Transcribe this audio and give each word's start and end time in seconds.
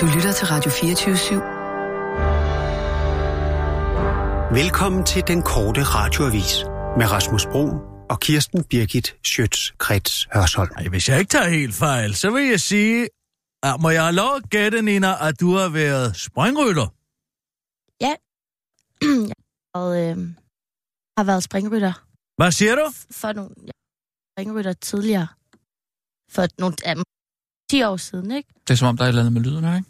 Du 0.00 0.06
lytter 0.16 0.32
til 0.32 0.46
Radio 0.46 0.70
24 0.70 1.40
Velkommen 4.62 5.04
til 5.04 5.22
den 5.30 5.42
korte 5.42 5.82
radioavis 5.82 6.52
med 6.98 7.06
Rasmus 7.12 7.46
Bro 7.52 7.64
og 8.12 8.20
Kirsten 8.20 8.64
Birgit 8.64 9.08
Schøtz-Krets 9.28 10.14
Hørsholm. 10.34 10.70
Ej, 10.76 10.88
hvis 10.88 11.08
jeg 11.08 11.18
ikke 11.18 11.30
tager 11.30 11.48
helt 11.48 11.74
fejl, 11.74 12.14
så 12.14 12.30
vil 12.30 12.44
jeg 12.48 12.60
sige, 12.60 13.08
at 13.62 13.80
må 13.82 13.90
jeg 13.90 14.02
have 14.02 14.14
lov 14.14 14.36
at 14.36 14.50
gætte, 14.50 14.82
Nina, 14.82 15.28
at 15.28 15.40
du 15.40 15.48
har 15.54 15.68
været 15.68 16.16
springrytter? 16.16 16.86
Ja. 18.06 18.14
og 19.80 19.88
øh, 20.02 20.16
har 21.18 21.24
været 21.24 21.42
springrytter 21.42 21.92
Hvad 22.36 22.52
siger 22.52 22.74
du? 22.74 22.86
for 23.10 23.32
nogle 23.32 23.54
ja, 23.66 23.76
springrytter 24.32 24.72
tidligere. 24.72 25.28
For 26.34 26.44
nogle 26.60 26.76
ja, 26.84 26.94
10 27.70 27.82
år 27.82 27.96
siden, 27.96 28.30
ikke? 28.30 28.48
Det 28.68 28.70
er 28.70 28.76
som 28.76 28.88
om, 28.88 28.96
der 28.96 29.04
er 29.04 29.06
et 29.06 29.08
eller 29.08 29.22
andet 29.22 29.32
med 29.32 29.42
lyden 29.42 29.64
her, 29.64 29.76
ikke? 29.76 29.88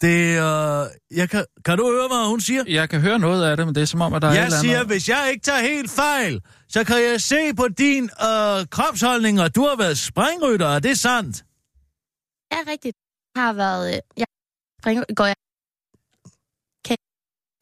Det, 0.00 0.28
øh, 0.28 1.18
jeg 1.18 1.30
kan, 1.30 1.44
kan 1.64 1.78
du 1.78 1.84
høre, 1.92 2.08
hvad 2.08 2.28
hun 2.28 2.40
siger? 2.40 2.64
Jeg 2.68 2.88
kan 2.88 3.00
høre 3.00 3.18
noget 3.18 3.44
af 3.50 3.56
det, 3.56 3.66
men 3.66 3.74
det 3.74 3.80
er 3.80 3.84
som 3.84 4.00
om, 4.00 4.14
at 4.14 4.22
der 4.22 4.28
er 4.28 4.32
et 4.32 4.36
Jeg 4.36 4.44
eller 4.44 4.58
siger, 4.58 4.74
andet... 4.78 4.86
hvis 4.92 5.08
jeg 5.08 5.28
ikke 5.30 5.42
tager 5.42 5.60
helt 5.62 5.90
fejl, 5.90 6.40
så 6.68 6.84
kan 6.84 6.96
jeg 6.96 7.20
se 7.20 7.54
på 7.54 7.68
din 7.68 8.04
øh, 8.04 8.66
kropsholdning, 8.70 9.40
at 9.40 9.54
du 9.56 9.62
har 9.62 9.76
været 9.76 9.98
springrytter. 9.98 10.66
Er 10.66 10.78
det 10.78 10.98
sandt? 10.98 11.44
Ja, 12.52 12.56
rigtigt. 12.72 12.96
Jeg 13.36 13.42
har 13.42 13.52
været... 13.52 13.94
Øh, 13.94 14.00
jeg 14.16 14.26
springer, 14.80 15.04
går 15.16 15.26
jeg... 15.26 15.36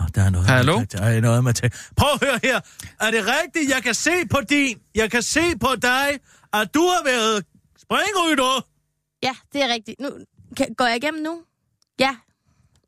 Oh, 0.00 0.06
der 0.14 0.22
er 0.22 0.30
noget 0.30 0.46
Hallo? 0.46 0.78
Med, 0.78 0.86
der 0.86 1.02
er 1.02 1.20
noget 1.20 1.44
med 1.44 1.54
til. 1.54 1.72
Prøv 1.96 2.08
at 2.14 2.20
høre 2.28 2.40
her. 2.42 2.60
Er 3.00 3.10
det 3.10 3.24
rigtigt? 3.26 3.70
Jeg 3.70 3.82
kan 3.82 3.94
se 3.94 4.10
på 4.30 4.40
din... 4.48 4.78
Jeg 4.94 5.10
kan 5.10 5.22
se 5.22 5.58
på 5.60 5.68
dig, 5.82 6.08
at 6.52 6.74
du 6.74 6.80
har 6.80 7.04
været 7.04 7.44
springrytter. 7.82 8.66
Ja, 9.22 9.30
det 9.52 9.62
er 9.62 9.68
rigtigt. 9.74 10.00
Nu, 10.00 10.08
kan, 10.56 10.66
går 10.76 10.86
jeg 10.86 10.96
igennem 10.96 11.22
nu? 11.22 11.40
Ja. 12.00 12.16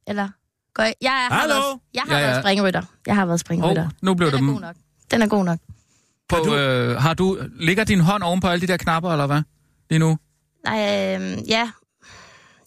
Eller... 0.08 0.28
Går 0.74 0.82
jeg, 0.82 0.94
jeg, 1.02 1.10
har 1.10 1.34
Hallo? 1.40 1.54
Været, 1.54 1.78
jeg 1.94 2.02
har 2.08 2.18
Ja, 2.18 2.24
ja. 2.24 2.30
været 2.30 2.42
springrytter. 2.42 2.82
Jeg 3.06 3.14
har 3.14 3.26
været 3.26 3.40
springrytter. 3.40 3.84
Åh, 3.84 3.90
nu 4.02 4.14
blev 4.14 4.30
Den 4.30 4.38
det... 4.42 4.48
er 4.48 4.52
god 4.52 4.60
nok. 4.60 4.76
Den 5.10 5.22
er 5.22 5.26
god 5.26 5.44
nok. 5.44 5.58
På, 6.28 6.36
Har 6.36 6.42
du- 6.42 6.56
øh, 6.56 6.96
har 7.02 7.14
du... 7.14 7.38
Ligger 7.60 7.84
din 7.84 8.00
hånd 8.00 8.22
oven 8.22 8.40
på 8.40 8.46
alle 8.48 8.60
de 8.60 8.66
der 8.66 8.76
knapper, 8.76 9.12
eller 9.12 9.26
hvad? 9.26 9.42
Lige 9.90 9.98
nu? 9.98 10.18
Nej, 10.64 10.78
øh, 11.20 11.48
ja. 11.48 11.70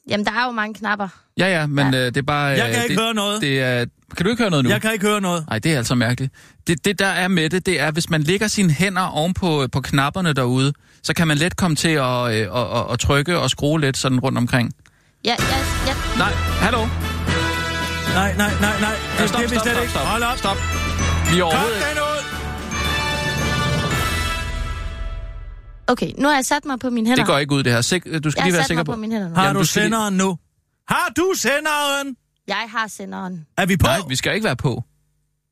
Jamen, 0.09 0.25
der 0.25 0.31
er 0.31 0.45
jo 0.45 0.51
mange 0.51 0.73
knapper. 0.73 1.07
Ja, 1.37 1.47
ja, 1.47 1.65
men 1.67 1.93
Ja. 1.93 1.99
øh, 1.99 2.05
det 2.05 2.17
er 2.17 2.21
bare... 2.21 2.45
Jeg 2.45 2.67
øh, 2.69 2.73
kan 2.73 2.83
ikke 2.83 2.95
det, 2.95 3.03
høre 3.03 3.13
noget. 3.13 3.41
Det 3.41 3.61
er... 3.61 3.85
Kan 4.17 4.23
du 4.25 4.29
ikke 4.29 4.43
høre 4.43 4.49
noget 4.49 4.65
nu? 4.65 4.69
Jeg 4.71 4.81
kan 4.81 4.93
ikke 4.93 5.05
høre 5.05 5.21
noget. 5.21 5.45
Nej, 5.47 5.59
det 5.59 5.73
er 5.73 5.77
altså 5.77 5.95
mærkeligt. 5.95 6.33
Det, 6.67 6.85
det, 6.85 6.99
der 6.99 7.07
er 7.07 7.27
med 7.27 7.49
det, 7.49 7.65
det 7.65 7.79
er, 7.81 7.91
hvis 7.91 8.09
man 8.09 8.23
lægger 8.23 8.47
sine 8.47 8.71
hænder 8.71 9.01
oven 9.01 9.33
på, 9.33 9.67
på 9.71 9.81
knapperne 9.81 10.33
derude, 10.33 10.73
så 11.05 11.13
kan 11.13 11.27
man 11.27 11.37
let 11.37 11.57
komme 11.57 11.75
til 11.75 11.89
at, 11.89 12.21
øh, 12.35 12.59
at, 12.59 12.77
at, 12.77 12.91
at 12.93 12.99
trykke 12.99 13.39
og 13.39 13.49
skrue 13.49 13.81
lidt 13.81 13.97
sådan 13.97 14.19
rundt 14.19 14.37
omkring. 14.37 14.73
Ja, 15.25 15.35
ja, 15.51 15.57
ja. 15.87 15.93
Nej, 16.17 16.31
hallo? 16.65 16.77
Nej, 18.13 18.35
nej, 18.37 18.51
nej, 18.61 18.79
nej. 18.81 18.95
Ja, 19.19 19.27
stop, 19.27 19.39
det 19.41 19.45
er 19.45 19.49
vi 19.49 19.55
stop, 19.55 19.67
stop, 19.67 19.81
ikke. 19.81 19.91
stop. 19.91 20.05
Hold 20.05 20.23
op. 20.23 20.37
Stop. 20.37 20.57
Vi 21.31 21.39
er 21.39 21.41
Kom 21.41 21.47
overhovedet 21.47 21.75
ikke... 21.75 21.89
den 21.89 21.97
ud. 21.97 22.21
Okay, 25.87 26.11
nu 26.17 26.27
har 26.27 26.35
jeg 26.35 26.45
sat 26.45 26.65
mig 26.65 26.79
på 26.79 26.89
mine 26.89 27.07
hænder. 27.09 27.23
Det 27.23 27.27
går 27.31 27.37
ikke 27.37 27.53
ud, 27.55 27.63
det 27.63 27.71
her. 27.73 27.81
Sik, 27.81 28.03
du 28.05 28.09
skal 28.09 28.13
jeg 28.13 28.23
lige 28.23 28.35
har 28.35 28.51
være 28.51 28.61
sat 28.63 28.67
sikker 28.67 28.79
mig 28.79 28.85
på. 28.85 28.91
på 28.91 28.97
mine 28.99 29.13
hænder 29.15 29.29
nu. 29.29 29.35
Har 29.35 29.41
Jamen, 29.43 29.53
du 29.53 29.59
du 29.59 29.61
lige- 29.63 29.67
senderen 29.67 30.17
nu? 30.17 30.37
Har 30.87 31.09
du 31.17 31.33
senderen? 31.35 32.15
Jeg 32.47 32.65
har 32.69 32.87
senderen. 32.87 33.45
Er 33.57 33.65
vi 33.65 33.77
på? 33.77 33.85
Nej, 33.87 33.99
vi 34.09 34.15
skal 34.15 34.33
ikke 34.35 34.45
være 34.45 34.55
på. 34.55 34.83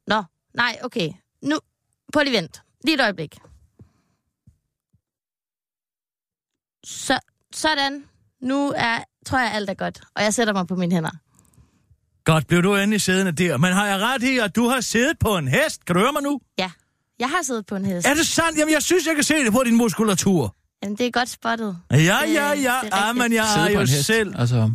Nå, 0.08 0.24
nej, 0.56 0.78
okay. 0.84 1.10
Nu, 1.44 1.60
på 2.14 2.20
lige 2.24 2.38
vent. 2.38 2.62
Lige 2.86 2.96
et 2.96 3.02
øjeblik. 3.02 3.36
Så, 6.86 7.20
sådan. 7.54 8.04
Nu 8.42 8.74
er, 8.76 8.98
tror 9.26 9.40
jeg, 9.40 9.52
alt 9.54 9.70
er 9.70 9.74
godt. 9.74 10.02
Og 10.16 10.24
jeg 10.24 10.34
sætter 10.34 10.54
mig 10.54 10.68
på 10.68 10.76
mine 10.76 10.96
hænder. 10.96 11.10
Godt, 12.26 12.48
blev 12.48 12.64
du 12.64 12.76
endelig 12.76 13.02
siddende 13.02 13.32
der. 13.32 13.58
Men 13.58 13.74
har 13.74 13.86
jeg 13.88 14.00
ret 14.00 14.24
i, 14.24 14.38
at 14.38 14.56
du 14.56 14.68
har 14.68 14.82
siddet 14.82 15.20
på 15.20 15.38
en 15.38 15.48
hest? 15.48 15.86
Kan 15.86 15.96
du 15.96 16.02
høre 16.02 16.14
mig 16.14 16.24
nu? 16.24 16.40
Ja, 16.58 16.72
jeg 17.20 17.30
har 17.30 17.40
siddet 17.44 17.66
på 17.66 17.76
en 17.76 17.86
hest. 17.86 18.08
Er 18.08 18.14
det 18.14 18.28
sandt? 18.28 18.58
Jamen, 18.60 18.74
jeg 18.74 18.84
synes, 18.84 19.06
jeg 19.08 19.16
kan 19.16 19.24
se 19.24 19.34
det 19.36 19.52
på 19.54 19.62
din 19.66 19.76
muskulatur. 19.76 20.56
Jamen, 20.84 20.98
det 20.98 21.06
er 21.08 21.12
godt 21.12 21.30
spottet. 21.30 21.78
Ja, 21.92 21.96
Det- 21.98 22.06
ja, 22.06 22.18
det 22.26 22.34
ja. 22.34 22.40
er 22.50 22.54
ja. 22.62 22.80
Ah, 22.92 23.16
men 23.16 23.34
jeg 23.34 23.44
har 23.46 23.70
jo 23.70 23.86
selv... 23.86 24.34
Altså, 24.40 24.72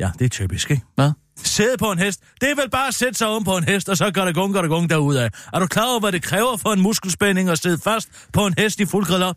Ja, 0.00 0.10
det 0.18 0.24
er 0.24 0.28
typisk, 0.28 0.70
ikke? 0.70 0.82
hvad? 0.94 1.10
Sidde 1.44 1.76
på 1.78 1.92
en 1.92 1.98
hest. 1.98 2.20
Det 2.40 2.50
er 2.50 2.54
vel 2.54 2.70
bare 2.70 2.88
at 2.88 2.94
sætte 2.94 3.14
sig 3.18 3.26
oven 3.28 3.44
på 3.44 3.56
en 3.56 3.64
hest, 3.64 3.88
og 3.88 3.96
så 3.96 4.10
gør 4.10 4.24
det 4.24 4.34
gung, 4.34 4.54
gør 4.54 4.60
det 4.62 4.70
gung 4.70 4.90
derudad. 4.90 5.30
Er 5.52 5.58
du 5.58 5.66
klar 5.66 5.90
over, 5.90 6.00
hvad 6.00 6.12
det 6.12 6.22
kræver 6.22 6.56
for 6.56 6.72
en 6.72 6.80
muskelspænding 6.80 7.48
at 7.48 7.58
sidde 7.58 7.78
fast 7.78 8.08
på 8.32 8.46
en 8.46 8.54
hest 8.58 8.80
i 8.80 8.86
fuld 8.86 9.06
griller? 9.06 9.32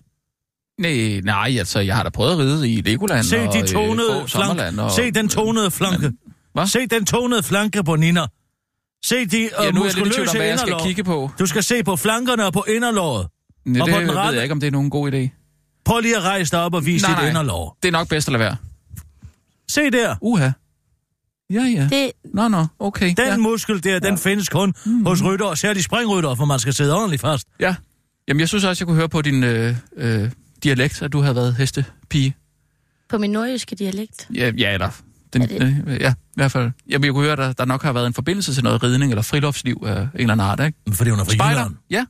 Nej, 0.80 1.22
nej, 1.24 1.56
altså, 1.60 1.80
jeg 1.80 1.96
har 1.96 2.04
da 2.04 2.10
prøvet 2.10 2.32
at 2.32 2.38
ride 2.40 2.70
i 2.70 2.82
Legoland 2.82 3.24
Se 3.24 3.40
og 3.48 3.54
de 3.54 3.60
øh, 3.60 3.66
tonede 3.68 4.24
Sommerland 4.28 4.76
flanke. 4.76 4.82
og, 4.84 4.92
Se 4.92 5.12
den 5.12 5.30
tonede 5.30 5.72
flanke. 5.72 6.12
Hvad? 6.54 6.68
Se 6.68 6.88
den 6.88 7.06
tonede 7.06 7.44
flanke 7.44 7.84
på 7.84 7.96
Nina. 7.96 8.26
Se 9.06 9.26
de 9.26 9.50
Ja, 9.60 9.68
uh, 9.70 9.76
nu 9.76 9.82
er 9.82 9.86
jeg 9.86 9.96
lidt 9.96 10.14
tvivl 10.16 10.42
jeg 10.44 10.60
skal 10.60 10.76
kigge 10.84 11.04
på. 11.04 11.32
Du 11.40 11.46
skal 11.46 11.64
se 11.64 11.84
på 11.84 11.96
flankerne 11.96 12.46
og 12.46 12.54
på 12.54 12.66
inderlåret. 12.70 13.28
Nej, 13.66 13.82
Og 13.82 13.88
det 13.88 13.94
på 13.96 14.00
den 14.00 14.08
ved 14.28 14.34
jeg 14.34 14.44
ikke, 14.44 14.54
om 14.54 14.60
det 14.60 14.68
er 14.68 14.72
nogen 14.72 14.90
god 14.90 15.12
idé. 15.12 15.30
Prøv 15.86 16.00
lige 16.00 16.18
at 16.18 16.24
rejse 16.24 16.52
dig 16.52 16.62
op 16.62 16.74
og 16.74 16.86
vise 16.86 17.06
Nej, 17.06 17.12
dit 17.16 17.22
nej. 17.22 17.30
inderlår. 17.30 17.78
Det 17.84 17.88
er 17.88 17.92
nok 17.92 18.08
bedst 18.10 18.28
at 18.28 18.32
lade 18.32 18.40
være. 18.44 18.56
Se 19.72 19.90
der. 19.92 20.16
Uha. 20.22 20.50
Ja, 21.50 21.62
ja. 21.64 21.88
Det, 21.92 22.12
Nå, 22.34 22.48
nå, 22.48 22.66
okay. 22.80 23.08
Den 23.08 23.16
ja. 23.28 23.38
muskel 23.38 23.84
der, 23.84 24.00
den 24.00 24.18
findes 24.18 24.50
kun 24.50 24.74
Mm. 24.86 25.06
hos 25.06 25.24
rytter, 25.24 25.56
særligt 25.56 25.86
springrytter, 25.86 26.36
for 26.36 26.46
man 26.46 26.60
skal 26.60 26.74
sidde 26.74 26.96
ordentligt 26.96 27.22
fast. 27.22 27.48
ja. 27.60 27.76
Jamen, 28.28 28.40
jeg 28.40 28.48
synes 28.48 28.64
også, 28.64 28.82
jeg 28.84 28.88
kunne 28.88 28.98
høre 28.98 29.10
på 29.10 29.22
din 29.22 29.44
øh, 29.44 29.76
øh, 29.98 30.30
dialekt, 30.64 31.02
at 31.02 31.14
du 31.14 31.22
havde 31.22 31.36
været 31.36 31.56
hestepige. 31.56 32.36
på 33.10 33.18
min 33.18 33.32
nordjyske 33.32 33.76
dialekt. 33.76 34.28
Ja, 34.36 34.52
ja 34.58 34.74
eller... 34.74 34.90
Den, 35.34 35.42
Er 35.42 35.48
det- 35.48 35.84
øh, 35.88 36.02
ja, 36.02 36.12
i 36.12 36.34
hvert 36.36 36.52
fald. 36.52 36.72
Jeg 36.88 37.02
vil 37.02 37.12
kunne 37.12 37.24
høre, 37.24 37.32
at 37.32 37.38
der, 37.38 37.54
der 37.54 37.66
nok 37.66 37.84
har 37.84 37.94
været 37.94 38.08
en 38.08 38.14
forbindelse 38.14 38.54
til 38.54 38.64
noget 38.64 38.84
ridning 38.84 39.12
eller 39.12 39.22
friluftsliv 39.22 39.84
af 39.86 39.94
en 40.02 40.08
eller 40.14 40.32
anden 40.34 40.40
art, 40.48 40.60
ikke? 40.60 40.78
Fordi 40.94 41.10
hun 41.10 41.20
er 41.20 41.24
fra? 41.24 41.50
Jylland. 41.50 41.76
Ja. 41.90 42.06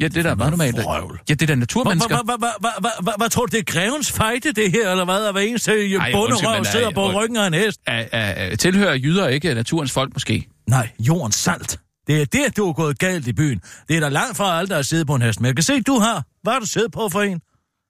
Ja, 0.00 0.08
det 0.08 0.16
er 0.16 0.22
da 0.22 0.34
meget 0.34 0.50
normalt. 0.50 0.76
Vrøvl. 0.76 1.20
Ja, 1.28 1.34
det 1.34 1.42
er 1.42 1.46
da 1.46 1.52
Hvad 1.52 1.56
naturmennesker. 1.56 2.22
hva, 2.24 2.36
hva, 2.36 2.36
hva, 2.36 2.48
hva, 2.60 2.68
hva, 2.80 2.88
hva, 3.02 3.12
hva, 3.18 3.28
tror 3.28 3.46
du, 3.46 3.56
det 3.56 3.68
er 3.68 3.72
grevens 3.72 4.12
fejde, 4.12 4.52
det 4.52 4.72
her, 4.72 4.90
eller 4.90 5.04
hvad? 5.04 5.26
At 5.26 5.34
hver 5.34 5.40
eneste 5.40 5.70
undskyld, 5.72 6.12
bunderøv 6.12 6.56
men, 6.56 6.64
sidder 6.64 6.88
øh, 6.88 6.94
på 6.94 7.08
øh, 7.08 7.14
ryggen 7.14 7.36
af 7.36 7.46
en 7.46 7.54
hest? 7.54 7.80
Er, 7.86 8.04
er, 8.12 8.20
er, 8.20 8.56
tilhører 8.56 8.94
jyder 8.94 9.28
ikke 9.28 9.54
naturens 9.54 9.92
folk, 9.92 10.12
måske? 10.14 10.48
Nej, 10.66 10.88
jordens 10.98 11.34
salt. 11.36 11.80
Det 12.06 12.20
er 12.22 12.26
det, 12.26 12.56
du 12.56 12.68
er 12.68 12.72
gået 12.72 12.98
galt 12.98 13.26
i 13.26 13.32
byen. 13.32 13.60
Det 13.88 13.96
er 13.96 14.00
da 14.00 14.08
langt 14.08 14.36
fra 14.36 14.58
alt, 14.58 14.70
der 14.70 14.76
er 14.76 14.82
siddet 14.82 15.06
på 15.06 15.14
en 15.14 15.22
hest. 15.22 15.40
Men 15.40 15.46
jeg 15.46 15.56
kan 15.56 15.62
se, 15.62 15.80
du 15.82 15.98
har. 15.98 16.24
Hvad 16.42 16.52
har 16.52 16.60
du 16.60 16.66
siddet 16.66 16.92
på 16.92 17.08
for 17.08 17.20
en? 17.22 17.40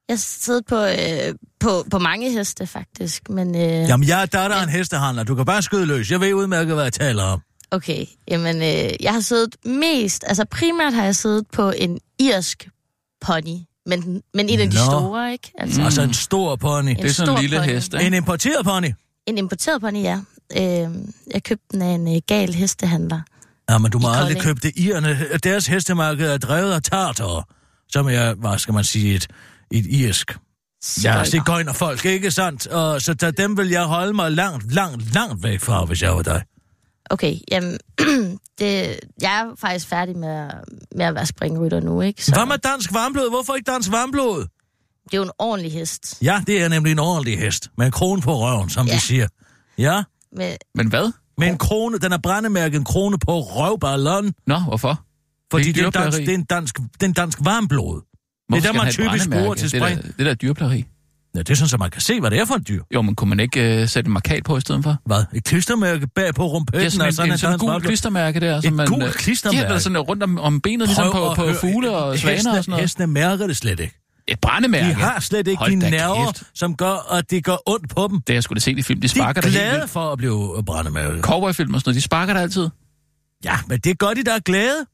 Jeg 0.09 0.15
har 0.15 0.17
siddet 0.17 0.67
på, 0.67 0.77
øh, 0.85 1.35
på, 1.61 1.85
på 1.91 1.99
mange 1.99 2.31
heste, 2.33 2.67
faktisk. 2.67 3.29
Men 3.31 3.55
øh, 3.57 3.63
Jamen, 3.63 4.09
jeg 4.09 4.23
er 4.23 4.27
datter 4.27 4.57
af 4.57 4.63
en 4.63 4.69
hestehandler. 4.69 5.25
Du 5.25 5.35
kan 5.35 5.45
bare 5.45 5.63
skyde 5.63 5.87
løs. 5.87 6.11
Jeg 6.11 6.21
ved 6.21 6.33
udmærket, 6.35 6.75
hvad 6.75 6.85
jeg 6.85 6.93
taler 6.93 7.23
om. 7.23 7.41
okay. 7.71 8.07
Jamen, 8.29 8.57
øh, 8.57 8.91
jeg 9.03 9.13
har 9.13 9.21
siddet 9.21 9.57
mest... 9.65 10.25
Altså, 10.27 10.45
primært 10.45 10.93
har 10.95 11.05
jeg 11.05 11.17
siddet 11.17 11.47
på 11.53 11.71
en 11.71 11.99
irsk 12.19 12.69
pony. 13.21 13.57
Men, 13.87 14.23
men 14.35 14.49
en 14.49 14.61
af 14.61 14.71
de 14.71 14.77
Nå. 14.77 14.85
store, 14.85 15.33
ikke? 15.33 15.53
Altså, 15.59 15.81
Mm. 15.81 15.85
Altså 15.85 16.03
en 16.03 16.15
stor 16.15 16.57
pony. 16.57 16.89
En 16.89 16.97
Det 16.97 17.05
er 17.05 17.09
sådan 17.09 17.35
en 17.35 17.41
lille 17.41 17.57
pony. 17.59 17.67
hest, 17.69 17.95
ikke? 17.95 18.07
En 18.07 18.15
importeret 18.15 18.65
pony. 18.65 18.93
En 19.27 19.39
importeret 19.39 19.81
pony, 19.81 20.03
ja. 20.03 20.19
Øh, 20.57 20.91
jeg 21.35 21.43
købte 21.45 21.65
den 21.73 21.83
af 21.83 21.87
en 21.95 22.15
øh, 22.17 22.21
gal 22.27 22.55
hestehandler. 22.55 23.21
Ja, 23.71 23.79
men 23.79 23.91
du 23.91 23.99
må 23.99 24.09
I 24.09 24.17
aldrig 24.17 24.43
købe 24.43 24.61
det 24.63 24.73
irerne. 24.77 25.19
Deres 25.45 25.67
hestemarked 25.67 26.31
er 26.31 26.39
drevet 26.39 26.73
af 26.73 26.83
tartar, 26.83 27.49
som 27.89 28.09
er, 28.09 28.35
hvad 28.35 28.59
skal 28.59 28.75
man 28.75 28.85
sige, 28.85 29.15
et, 29.15 29.27
et 29.71 29.87
irsk. 29.87 30.39
Ja, 31.05 31.23
det 31.33 31.77
folk, 31.77 32.05
ikke 32.05 32.31
sandt? 32.31 32.67
Og 32.67 33.03
så 33.03 33.15
der, 33.15 33.31
dem 33.31 33.57
vil 33.59 33.69
jeg 33.69 33.85
holde 33.85 34.13
mig 34.13 34.33
langt, 34.33 34.73
langt, 34.75 35.15
langt 35.15 35.43
væk 35.43 35.61
fra, 35.61 35.85
hvis 35.85 36.03
jeg 36.03 36.15
var 36.17 36.23
dig. 36.23 36.43
Okay, 37.11 37.37
jamen, 37.51 37.79
det, 38.59 39.01
jeg 39.21 39.41
er 39.41 39.55
faktisk 39.59 39.87
færdig 39.87 40.17
med, 40.17 40.29
at- 40.29 40.55
med 40.97 41.05
at 41.05 41.15
være 41.15 41.27
springrytter 41.27 41.81
nu, 41.81 42.01
ikke? 42.01 42.25
Så 42.25 42.33
Hvad 42.35 42.47
med 42.47 42.59
dansk 42.59 42.93
varmblod? 42.93 43.31
Hvorfor 43.31 43.55
ikke 43.55 43.71
dansk 43.73 43.91
varmblod? 43.91 44.47
det 45.05 45.15
er 45.15 45.19
jo 45.19 45.23
en 45.23 45.31
ordentlig 45.39 45.73
hest. 45.73 46.19
Ja, 46.23 46.43
det 46.47 46.63
er 46.63 46.69
nemlig 46.69 46.93
en 46.93 46.99
ordentlig 46.99 47.39
hest. 47.39 47.69
Med 47.79 47.87
en 47.87 47.93
krone 47.93 48.23
på 48.23 48.35
røven, 48.39 48.71
som 48.71 48.87
ja. 48.87 48.93
Ja. 48.93 48.97
vi 48.97 49.01
siger. 49.01 49.29
Ja, 49.79 50.03
Med, 50.37 50.57
Men 50.75 50.89
hvad? 50.89 51.13
Med 51.41 51.49
en 51.49 51.59
krone, 51.59 51.99
den 51.99 52.13
er 52.13 52.19
brændemærket 52.19 52.79
en 52.79 52.85
krone 52.85 53.19
på 53.19 53.41
røvballon, 53.41 54.33
Nå, 54.47 54.59
hvorfor? 54.59 55.05
fordi 55.53 55.65
Det 55.65 55.75
det 55.75 55.83
er 55.83 55.87
er, 55.87 55.91
dansk, 55.91 56.19
det 56.19 56.29
er 56.29 56.35
en 56.35 56.45
dansk, 56.45 56.77
det 56.79 57.03
er 57.03 57.07
en 57.07 57.13
dansk 57.13 57.39
varmblod. 57.45 58.01
Hvorfor 58.49 58.61
der, 58.61 58.69
skal 58.69 58.75
man 58.75 58.81
have 58.81 58.89
et 58.89 58.95
typisk 58.95 59.31
bruger 59.31 59.55
til 59.55 59.73
Det 59.73 59.83
er 59.83 59.87
spring. 59.87 60.03
Det 60.03 60.21
er 60.21 60.25
da 60.25 60.35
dyrplageri. 60.35 60.85
Ja, 61.35 61.39
det 61.39 61.51
er 61.51 61.55
sådan, 61.55 61.69
så 61.69 61.77
man 61.77 61.91
kan 61.91 62.01
se, 62.01 62.21
hvad 62.21 62.31
det 62.31 62.39
er 62.39 62.45
for 62.45 62.55
et 62.55 62.69
dyr. 62.69 62.83
Jo, 62.95 63.03
men 63.03 63.15
kunne 63.15 63.29
man 63.29 63.41
ikke 63.41 63.83
øh, 63.83 63.89
sætte 63.89 64.09
en 64.09 64.13
markat 64.13 64.45
på 64.45 64.57
i 64.57 64.61
stedet 64.61 64.85
for? 64.85 64.97
Hvad? 65.07 65.25
Et 65.35 65.45
klistermærke 65.45 66.07
bag 66.07 66.35
på 66.35 66.47
rumpetten? 66.47 66.81
Det 66.81 66.87
er 66.87 66.91
sådan, 66.91 67.07
en, 67.09 67.13
sådan, 67.13 67.33
en, 67.33 67.39
sådan 67.39 67.55
en 67.55 67.59
gul 67.59 67.81
klistermærke 67.81 68.41
der. 68.41 68.61
Som 68.61 68.73
man, 68.73 68.87
gult 68.87 69.05
øh, 69.05 69.13
klistermærke? 69.13 69.63
Ja, 69.63 69.69
der 69.69 69.75
er 69.75 69.79
sådan 69.79 69.99
rundt 69.99 70.23
om, 70.23 70.39
om 70.39 70.61
benet, 70.61 70.89
ligesom 70.89 71.11
Prøv 71.11 71.23
på, 71.23 71.31
at 71.31 71.37
på 71.37 71.45
høre, 71.45 71.55
fugle 71.55 71.91
og 71.97 72.19
svaner 72.19 72.37
og 72.37 72.43
sådan 72.43 72.63
noget. 72.69 72.83
Hestene 72.83 73.07
mærker 73.07 73.47
det 73.47 73.57
slet 73.57 73.81
ikke. 73.81 74.00
Et 74.31 74.41
brændemærke. 74.41 74.89
De 74.89 74.95
har 74.95 75.21
slet 75.21 75.49
ikke 75.49 75.59
Hold 75.59 75.71
de 75.71 75.77
nerver, 75.91 76.27
kæft. 76.33 76.43
som 76.55 76.77
gør, 76.77 77.13
at 77.13 77.31
det 77.31 77.45
gør 77.45 77.57
ondt 77.67 77.89
på 77.89 78.09
dem. 78.09 78.17
Det 78.21 78.29
har 78.29 78.35
jeg 78.35 78.43
sgu 78.43 78.55
da 78.55 78.61
set 78.61 78.79
i 78.79 78.83
film. 78.83 79.01
De 79.01 79.09
De 79.09 79.09
sparker 79.09 79.41
er 79.41 79.43
der 79.43 79.49
helt 79.51 79.63
glade 79.71 79.89
for 79.89 80.13
at 80.13 80.19
blive 80.19 80.65
brændemærket. 80.67 81.23
Cowboyfilm 81.25 81.75
og 81.75 81.81
sådan 81.81 81.89
noget, 81.89 81.97
de 81.97 82.01
sparker 82.01 82.33
der 82.35 82.41
altid. 82.41 82.69
Ja, 83.45 83.59
men 83.69 83.79
det 83.81 83.99
gør 83.99 84.09
de, 84.15 84.25
der 84.25 84.35
er 84.35 84.39
glade. 84.41 84.87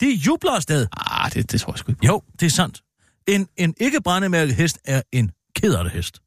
De 0.00 0.06
jubler 0.14 0.52
afsted. 0.52 0.86
Ah, 0.96 1.32
det, 1.32 1.52
det 1.52 1.60
tror 1.60 1.72
jeg 1.72 1.78
sgu 1.78 1.90
ikke 1.92 2.00
på. 2.00 2.06
Jo, 2.06 2.22
det 2.40 2.46
er 2.46 2.50
sandt. 2.50 2.82
En, 3.28 3.48
en 3.56 3.74
ikke 3.80 4.00
brændemærket 4.00 4.54
hest 4.54 4.78
er 4.84 5.02
en 5.12 5.30
kederlig 5.56 5.92
hest. 5.92 6.18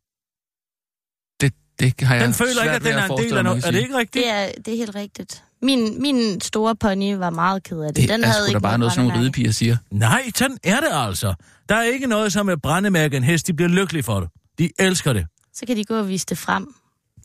Det, 1.42 1.54
Det 1.80 2.08
har 2.08 2.16
jeg 2.16 2.26
Den 2.26 2.34
føler 2.34 2.62
ikke, 2.64 2.76
at 2.76 2.84
den 2.84 2.94
er 2.94 3.06
en 3.10 3.18
del 3.24 3.38
af 3.38 3.44
noget. 3.44 3.66
Er 3.66 3.72
det 3.72 3.80
ikke 3.80 3.98
rigtigt? 3.98 4.26
Det 4.26 4.32
er, 4.32 4.52
det 4.66 4.74
er 4.74 4.78
helt 4.78 4.96
rigtigt. 4.96 5.44
Min, 5.66 6.02
min 6.02 6.42
store 6.42 6.76
pony 6.76 7.14
var 7.14 7.30
meget 7.30 7.64
ked 7.64 7.80
af 7.82 7.94
det. 7.94 8.02
Det 8.02 8.10
Den 8.10 8.24
er 8.24 8.28
havde 8.28 8.44
sgu 8.44 8.48
ikke 8.48 8.54
da 8.54 8.60
bare 8.60 8.78
noget, 8.78 8.94
som 8.94 9.04
nogle 9.04 9.20
ridepiger 9.20 9.52
siger. 9.52 9.78
Nej, 9.92 10.24
sådan 10.36 10.58
er 10.64 10.80
det 10.80 10.90
altså. 10.92 11.34
Der 11.70 11.76
er 11.76 11.84
ikke 11.84 12.08
noget 12.08 12.34
som 12.34 12.50
et 12.50 12.62
brændemærke 12.62 13.18
en 13.18 13.24
hest. 13.24 13.48
De 13.48 13.54
bliver 13.54 13.70
lykkelige 13.70 14.04
for 14.04 14.20
det. 14.20 14.30
De 14.60 14.70
elsker 14.80 15.14
det. 15.14 15.26
Så 15.54 15.66
kan 15.66 15.78
de 15.78 15.84
gå 15.84 16.00
og 16.00 16.10
vise 16.10 16.26
det 16.30 16.38
frem. 16.38 16.68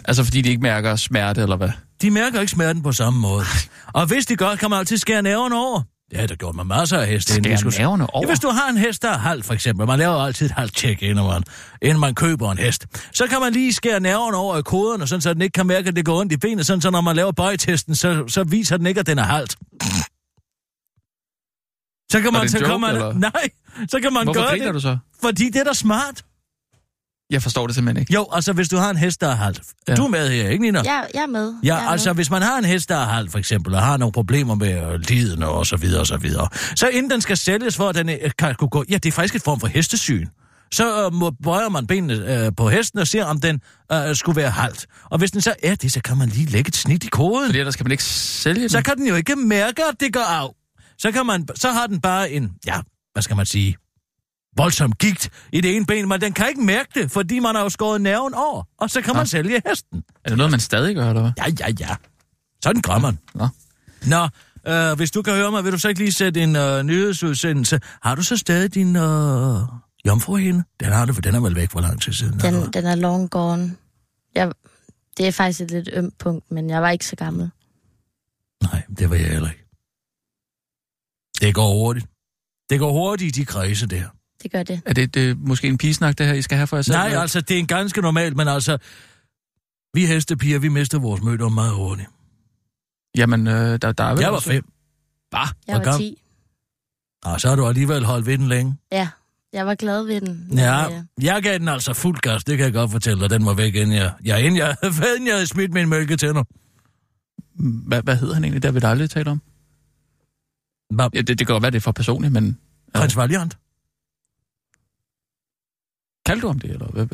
Altså, 0.05 0.25
fordi 0.25 0.43
de 0.43 0.49
ikke 0.49 0.63
mærker 0.63 0.97
smerte, 0.97 1.43
eller 1.43 1.57
hvad? 1.57 1.71
De 2.03 2.11
mærker 2.11 2.41
ikke 2.41 2.51
smerten 2.51 2.83
på 2.83 2.93
samme 2.93 3.21
måde. 3.21 3.45
Og 3.93 4.07
hvis 4.07 4.27
de 4.27 4.37
gør, 4.37 4.55
kan 4.55 4.71
man 4.71 4.79
altid 4.79 4.97
skære 4.97 5.23
næverne 5.23 5.55
over. 5.57 5.83
Det 6.11 6.21
har 6.21 6.27
der 6.27 6.35
gjort 6.35 6.55
med 6.55 6.65
masser 6.65 6.99
af 6.99 7.07
heste. 7.07 7.33
skulle- 7.33 7.79
nerverne 7.79 8.11
over? 8.15 8.27
Ja, 8.27 8.31
hvis 8.33 8.41
du 8.41 8.49
har 8.49 8.69
en 8.71 8.77
hest, 8.77 9.03
der 9.03 9.11
er 9.11 9.19
halv, 9.19 9.43
for 9.43 9.55
eksempel. 9.55 9.87
Man 9.87 9.99
laver 9.99 10.15
altid 10.15 10.47
et 10.47 10.53
halvt 10.53 10.75
tjek, 10.77 11.03
inden 11.03 11.27
man, 11.27 11.43
inden 11.83 12.01
man 12.01 12.15
køber 12.15 12.53
en 12.53 12.59
hest. 12.59 12.87
Så 13.15 13.27
kan 13.27 13.41
man 13.41 13.53
lige 13.53 13.73
skære 13.73 14.01
nerverne 14.01 14.37
over 14.37 14.59
i 14.59 14.63
koderne, 14.63 15.07
sådan, 15.07 15.21
så 15.21 15.35
den 15.35 15.43
ikke 15.43 15.53
kan 15.53 15.67
mærke, 15.67 15.89
at 15.89 15.97
det 15.97 16.05
går 16.05 16.21
ondt 16.21 16.33
i 16.33 16.37
benet. 16.37 16.67
Sådan, 16.67 16.81
så 16.81 16.91
når 16.91 17.01
man 17.01 17.17
laver 17.17 17.33
bøjtesten, 17.33 17.95
så, 17.95 18.25
så 18.29 18.45
viser 18.45 18.77
den 18.77 18.87
ikke, 18.87 19.01
at 19.01 19.07
den 19.07 19.19
er 19.19 19.23
halvt. 19.23 19.51
Så 22.13 22.21
kan 22.21 22.33
man, 22.33 22.35
det 22.35 22.43
en 22.43 22.49
så 22.49 22.59
joke, 22.59 22.71
kan 22.71 22.81
man, 22.81 22.95
eller? 22.95 23.13
nej, 23.13 23.49
så 23.89 24.01
kan 24.01 24.13
man 24.13 24.25
Hvorfor 24.25 24.41
gøre 24.41 24.59
det, 24.67 24.75
du 24.75 24.81
så? 24.81 24.99
fordi 25.23 25.51
det 25.51 25.57
er 25.61 25.65
da 25.65 25.73
smart. 25.73 26.25
Jeg 27.31 27.43
forstår 27.43 27.67
det 27.67 27.75
simpelthen 27.75 28.01
ikke. 28.01 28.15
Jo, 28.15 28.27
altså 28.33 28.53
hvis 28.53 28.69
du 28.69 28.77
har 28.77 28.91
en 28.91 28.97
hest, 28.97 29.21
der 29.21 29.27
er 29.29 29.35
halvt. 29.35 29.61
Ja. 29.89 29.93
Ja. 29.93 29.97
Du 29.97 30.05
er 30.05 30.09
med 30.09 30.31
her, 30.31 30.49
ikke 30.49 30.63
Nina? 30.65 30.81
Jeg, 30.85 31.07
jeg 31.15 31.23
er 31.23 31.27
med. 31.27 31.55
Ja, 31.63 31.75
jeg 31.75 31.85
er 31.85 31.89
altså 31.89 32.09
med. 32.09 32.15
hvis 32.15 32.31
man 32.31 32.43
har 32.43 32.59
en 32.59 32.65
hest, 32.65 32.89
der 32.89 32.97
er 32.97 33.05
halvt 33.05 33.31
for 33.31 33.39
eksempel, 33.39 33.75
og 33.75 33.83
har 33.83 33.97
nogle 33.97 34.13
problemer 34.13 34.55
med 34.55 34.99
lidende 34.99 35.49
og 35.49 35.67
så 35.67 35.77
videre 35.77 36.01
og 36.01 36.07
så 36.07 36.17
videre, 36.17 36.49
så 36.77 36.89
inden 36.89 37.11
den 37.11 37.21
skal 37.21 37.37
sælges 37.37 37.77
for, 37.77 37.89
at 37.89 37.95
den 37.95 38.09
øh, 38.09 38.31
kan 38.39 38.55
kunne 38.55 38.69
gå... 38.69 38.85
Ja, 38.91 38.95
det 38.95 39.07
er 39.07 39.13
faktisk 39.13 39.35
et 39.35 39.43
form 39.43 39.61
for 39.61 39.67
hestesyn. 39.67 40.27
Så 40.73 41.05
øh, 41.05 41.13
må, 41.15 41.31
bøjer 41.43 41.69
man 41.69 41.87
benene 41.87 42.45
øh, 42.45 42.53
på 42.57 42.69
hesten 42.69 42.99
og 42.99 43.07
ser, 43.07 43.25
om 43.25 43.41
den 43.41 43.61
øh, 43.93 44.15
skulle 44.15 44.37
være 44.37 44.51
halvt. 44.51 44.87
Og 45.05 45.19
hvis 45.19 45.31
den 45.31 45.41
så 45.41 45.55
er 45.63 45.75
det, 45.75 45.93
så 45.93 46.01
kan 46.03 46.17
man 46.17 46.29
lige 46.29 46.47
lægge 46.47 46.69
et 46.69 46.77
snit 46.77 47.05
i 47.05 47.09
koden. 47.09 47.49
Fordi 47.49 47.59
ellers 47.59 47.77
kan 47.77 47.85
man 47.85 47.91
ikke 47.93 48.05
sælge 48.05 48.61
den. 48.61 48.69
Så 48.69 48.83
kan 48.83 48.97
den 48.97 49.07
jo 49.07 49.15
ikke 49.15 49.37
mærke, 49.37 49.83
at 49.85 49.95
det 50.01 50.13
går 50.13 50.21
af. 50.21 50.49
Så, 50.99 51.13
kan 51.13 51.27
man, 51.27 51.49
så 51.55 51.71
har 51.71 51.87
den 51.87 52.01
bare 52.01 52.31
en, 52.31 52.51
ja, 52.67 52.81
hvad 53.13 53.23
skal 53.23 53.37
man 53.37 53.47
sige, 53.47 53.77
voldsom 54.57 54.93
gigt 54.93 55.31
i 55.53 55.61
det 55.61 55.77
ene 55.77 55.87
ben, 55.87 56.09
men 56.09 56.21
den 56.21 56.33
kan 56.33 56.49
ikke 56.49 56.63
mærke 56.63 56.89
det, 56.95 57.11
fordi 57.11 57.39
man 57.39 57.55
har 57.55 57.63
jo 57.63 57.69
skåret 57.69 58.01
nerven 58.01 58.35
over, 58.35 58.63
og 58.79 58.91
så 58.91 59.01
kan 59.03 59.15
man 59.15 59.21
Nå. 59.23 59.27
sælge 59.27 59.63
hesten. 59.67 60.03
Er 60.25 60.29
det 60.29 60.39
noget, 60.39 60.51
man 60.51 60.61
stadig 60.61 60.95
gør, 60.97 61.09
eller 61.09 61.23
hvad? 61.23 61.33
Ja, 61.39 61.45
ja, 61.61 61.75
ja. 61.81 61.97
Sådan 62.65 62.83
gør 62.83 62.99
man. 62.99 63.19
Nå. 63.35 63.49
Nå, 64.07 64.29
øh, 64.73 64.97
hvis 64.97 65.11
du 65.11 65.23
kan 65.23 65.35
høre 65.35 65.51
mig, 65.51 65.65
vil 65.65 65.73
du 65.73 65.79
så 65.79 65.89
ikke 65.89 66.01
lige 66.01 66.13
sætte 66.13 66.43
en 66.43 66.57
øh, 66.57 66.83
nyhedsudsendelse? 66.83 67.81
Har 68.03 68.15
du 68.15 68.23
så 68.23 68.37
stadig 68.37 68.75
din 68.75 68.97
øh, 68.97 69.59
jomfruhinde? 70.07 70.65
Den 70.81 70.89
har 70.93 71.05
du, 71.07 71.13
for 71.13 71.21
den 71.23 71.35
er 71.35 71.41
vel 71.41 71.55
væk 71.57 71.71
for 71.71 71.81
lang 71.81 72.03
tid 72.03 72.13
siden. 72.13 72.35
eller 72.35 72.63
Den, 72.63 72.73
den 72.73 72.87
er 72.87 72.95
long 72.95 73.31
gone. 73.31 73.77
Jeg, 74.35 74.53
det 75.17 75.27
er 75.29 75.33
faktisk 75.33 75.61
et 75.61 75.71
lidt 75.71 75.89
ømt 75.93 76.19
punkt, 76.19 76.51
men 76.51 76.71
jeg 76.71 76.83
var 76.83 76.91
ikke 76.91 77.07
så 77.07 77.17
gammel. 77.17 77.51
Nej, 78.63 78.83
det 78.99 79.11
var 79.11 79.17
jeg 79.17 79.27
heller 79.31 79.49
ikke. 79.51 79.65
Det 81.41 81.55
går 81.55 81.73
hurtigt. 81.75 82.07
Det 82.71 82.79
går 82.79 82.93
hurtigt 82.93 83.37
i 83.37 83.41
de 83.41 83.47
kredse 83.47 83.87
der. 83.87 84.05
Det 84.43 84.53
gør 84.53 84.63
det. 84.63 84.83
Er 84.87 84.93
det, 84.95 85.15
det 85.15 85.39
måske 85.39 85.69
en 85.69 85.79
pigesnak, 85.79 86.19
det 86.19 86.27
her, 86.27 86.35
I 86.35 86.43
skal 86.43 86.57
have 86.57 86.67
for 86.67 86.77
jer 86.77 86.83
selv? 86.83 86.97
Nej, 86.97 87.07
eller? 87.07 87.21
altså, 87.21 87.41
det 87.41 87.55
er 87.55 87.59
en 87.59 87.67
ganske 87.67 88.01
normalt, 88.01 88.37
men 88.37 88.49
altså, 88.49 88.79
vi 89.95 90.07
hestepiger, 90.07 90.59
vi 90.59 90.69
mister 90.69 90.99
vores 90.99 91.23
møder 91.23 91.49
meget 91.49 91.75
hurtigt. 91.75 92.09
Jamen, 93.17 93.47
øh, 93.47 93.79
der, 93.83 93.93
der 93.93 94.05
er 94.05 94.11
vel 94.15 94.21
Jeg 94.21 94.29
var 94.31 94.37
også- 94.37 94.51
fem. 94.51 94.65
Bah, 95.31 95.49
Jeg 95.67 95.77
var 95.77 95.85
gammel? 95.85 96.01
10. 96.01 96.23
Og 97.25 97.41
så 97.41 97.49
har 97.49 97.57
du 97.57 97.67
alligevel 97.67 98.05
holdt 98.05 98.27
ved 98.27 98.39
den 98.39 98.49
længe. 98.49 98.77
Ja, 98.93 99.09
jeg 99.53 99.67
var 99.67 99.75
glad 99.75 100.05
ved 100.05 100.21
den. 100.21 100.49
Ja, 100.59 100.87
øh, 100.97 101.03
jeg 101.25 101.43
gav 101.43 101.59
den 101.59 101.69
altså 101.69 101.93
fuld 101.95 102.19
gas, 102.21 102.45
det 102.45 102.57
kan 102.57 102.65
jeg 102.65 102.73
godt 102.73 102.91
fortælle 102.91 103.21
dig. 103.21 103.31
Den 103.31 103.47
var 103.47 103.55
væk, 103.55 103.75
inden 103.75 103.97
jeg, 103.97 104.13
ja, 104.25 104.37
inden 104.37 104.57
jeg, 104.57 104.77
inden 105.15 105.27
jeg 105.27 105.35
havde 105.35 105.47
smidt 105.47 105.73
min 105.73 105.89
mælketænder. 105.89 106.45
Hvad, 107.89 108.03
hvad 108.03 108.17
hedder 108.17 108.35
han 108.35 108.45
egentlig? 108.45 108.63
Der 108.63 108.71
vil 108.71 108.81
jeg 108.83 108.91
aldrig 108.91 109.11
tale 109.11 109.31
om. 109.31 109.43
Hvad? 110.95 111.09
Ja, 111.15 111.21
det, 111.21 111.29
det 111.39 111.47
kan 111.47 111.55
godt 111.55 111.63
være, 111.63 111.71
det 111.71 111.77
er 111.77 111.81
for 111.81 111.93
personligt, 111.93 112.33
men... 112.33 112.59
Prins 112.95 113.17
Valiant. 113.17 113.59
Kaldte 116.31 116.47
du 116.47 116.51
om 116.51 116.59
det, 116.59 116.71
eller 116.71 116.87
hvad? 116.87 117.07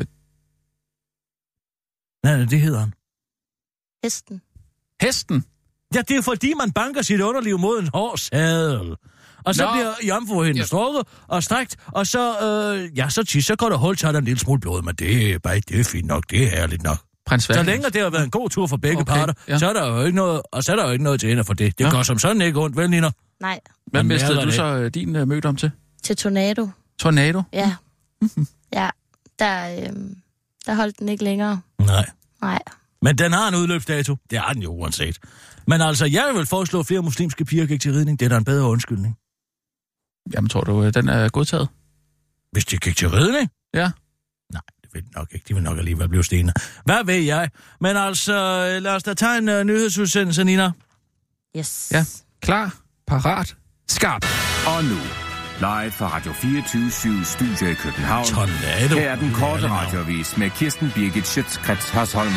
Nej, 2.23 2.37
nej, 2.37 2.45
det 2.45 2.61
hedder 2.61 2.79
han. 2.79 2.93
Hesten. 4.03 4.41
Hesten? 5.01 5.43
Ja, 5.95 6.01
det 6.01 6.17
er 6.17 6.21
fordi, 6.21 6.53
man 6.53 6.71
banker 6.71 7.01
sit 7.01 7.21
underliv 7.21 7.59
mod 7.59 7.79
en 7.79 7.89
hård 7.93 8.17
sadel. 8.17 8.95
Og 9.45 9.55
så 9.55 9.65
Nå. 9.65 9.71
bliver 9.73 9.93
jomfruhinden 10.07 10.57
Ja. 10.61 10.65
strukket 10.65 11.03
og 11.27 11.43
strækt, 11.43 11.75
og 11.87 12.07
så, 12.07 12.39
øh, 12.39 12.97
ja, 12.97 13.09
så, 13.09 13.23
tis, 13.23 13.45
så 13.45 13.55
går 13.55 13.69
der 13.69 13.77
hul, 13.77 13.97
så 13.97 14.07
er 14.07 14.11
der 14.11 14.19
en 14.19 14.25
lille 14.25 14.39
smule 14.39 14.59
blod, 14.59 14.81
men 14.81 14.95
det 14.95 15.31
er, 15.33 15.39
bare, 15.39 15.59
det 15.59 15.79
er 15.79 15.83
fint 15.83 16.07
nok, 16.07 16.23
det 16.29 16.43
er 16.43 16.49
herligt 16.49 16.83
nok. 16.83 16.97
Prins 17.25 17.43
Så 17.43 17.53
Valiant? 17.53 17.67
længe 17.67 17.89
det 17.89 18.01
har 18.01 18.09
været 18.09 18.23
en 18.23 18.31
god 18.31 18.49
tur 18.49 18.67
for 18.67 18.77
begge 18.77 19.01
Okay, 19.01 19.13
parter, 19.13 19.33
ja. 19.47 19.57
så 19.57 19.69
er 19.69 19.73
der 19.73 19.87
jo 19.87 20.05
ikke 20.05 20.15
noget, 20.15 20.41
og 20.51 20.63
så 20.63 20.71
er 20.71 20.75
der 20.75 20.85
jo 20.85 20.91
ikke 20.91 21.03
noget 21.03 21.19
til 21.19 21.31
ende 21.31 21.43
for 21.43 21.53
det. 21.53 21.77
Det 21.77 21.85
Ja. 21.85 21.89
går 21.89 22.03
som 22.03 22.19
sådan 22.19 22.41
ikke 22.41 22.59
ondt, 22.59 22.77
vel, 22.77 22.89
Nina? 22.89 23.11
Nej, 23.39 23.59
Hvad 23.85 24.03
mistede 24.03 24.41
du 24.41 24.51
så 24.51 24.63
øh, 24.63 24.93
din 24.93 25.15
øh, 25.15 25.27
møde 25.27 25.45
om 25.47 25.55
til? 25.55 25.71
til 26.03 26.15
Tornado. 26.17 26.69
Tornado? 26.99 27.41
Ja. 27.53 27.75
ja, 28.73 28.89
der, 29.39 29.79
øh, 29.79 29.95
der 30.65 30.75
holdt 30.75 30.99
den 30.99 31.09
ikke 31.09 31.23
længere. 31.23 31.61
Nej. 31.79 32.09
Nej. 32.41 32.61
Men 33.01 33.17
den 33.17 33.33
har 33.33 33.47
en 33.47 33.55
udløbsdato. 33.55 34.15
Det 34.29 34.39
har 34.39 34.53
den 34.53 34.61
jo 34.61 34.73
uanset. 34.73 35.19
Men 35.67 35.81
altså, 35.81 36.05
jeg 36.05 36.31
vil 36.35 36.45
foreslå, 36.45 36.79
at 36.79 36.85
flere 36.85 37.01
muslimske 37.01 37.45
piger 37.45 37.65
gik 37.65 37.81
til 37.81 37.93
ridning. 37.93 38.19
Det 38.19 38.25
er 38.25 38.29
da 38.29 38.37
en 38.37 38.43
bedre 38.43 38.69
undskyldning. 38.69 39.17
Jamen, 40.33 40.49
tror 40.49 40.61
du, 40.61 40.83
øh, 40.83 40.93
den 40.93 41.09
er 41.09 41.29
godtaget? 41.29 41.69
Hvis 42.51 42.65
de 42.65 42.77
gik 42.77 42.95
til 42.97 43.09
ridning? 43.09 43.49
Ja. 43.73 43.91
Nej, 44.53 44.61
det 44.81 44.93
vil 44.93 45.03
de 45.03 45.11
nok 45.15 45.27
ikke. 45.31 45.45
De 45.47 45.53
vil 45.53 45.63
nok 45.63 45.77
alligevel 45.77 46.09
blive 46.09 46.23
stenet. 46.23 46.53
Hvad 46.85 47.05
ved 47.05 47.15
jeg? 47.15 47.49
Men 47.81 47.97
altså, 47.97 48.33
øh, 48.33 48.81
lad 48.81 48.95
os 48.95 49.03
da 49.03 49.13
tage 49.13 49.37
en 49.37 49.49
uh, 49.49 49.63
nyhedsudsendelse, 49.63 50.43
Nina. 50.43 50.71
Yes. 51.57 51.91
Ja. 51.91 52.05
Klar, 52.41 52.75
parat, 53.07 53.55
skarp. 53.87 54.25
Og 54.67 54.83
nu, 54.83 55.26
live 55.59 55.91
fra 55.91 56.15
Radio 56.15 56.33
24 56.33 57.25
Studio 57.25 57.67
i 57.67 57.73
København. 57.73 58.25
Tornado. 58.25 58.99
Her 58.99 59.09
er 59.09 59.15
den 59.15 59.31
korte 59.33 59.69
radiovis 59.69 60.37
med 60.37 60.49
Kirsten 60.49 60.91
Birgit 60.95 61.27
Schøtzgrads 61.27 61.89
Hasholm. 61.89 62.31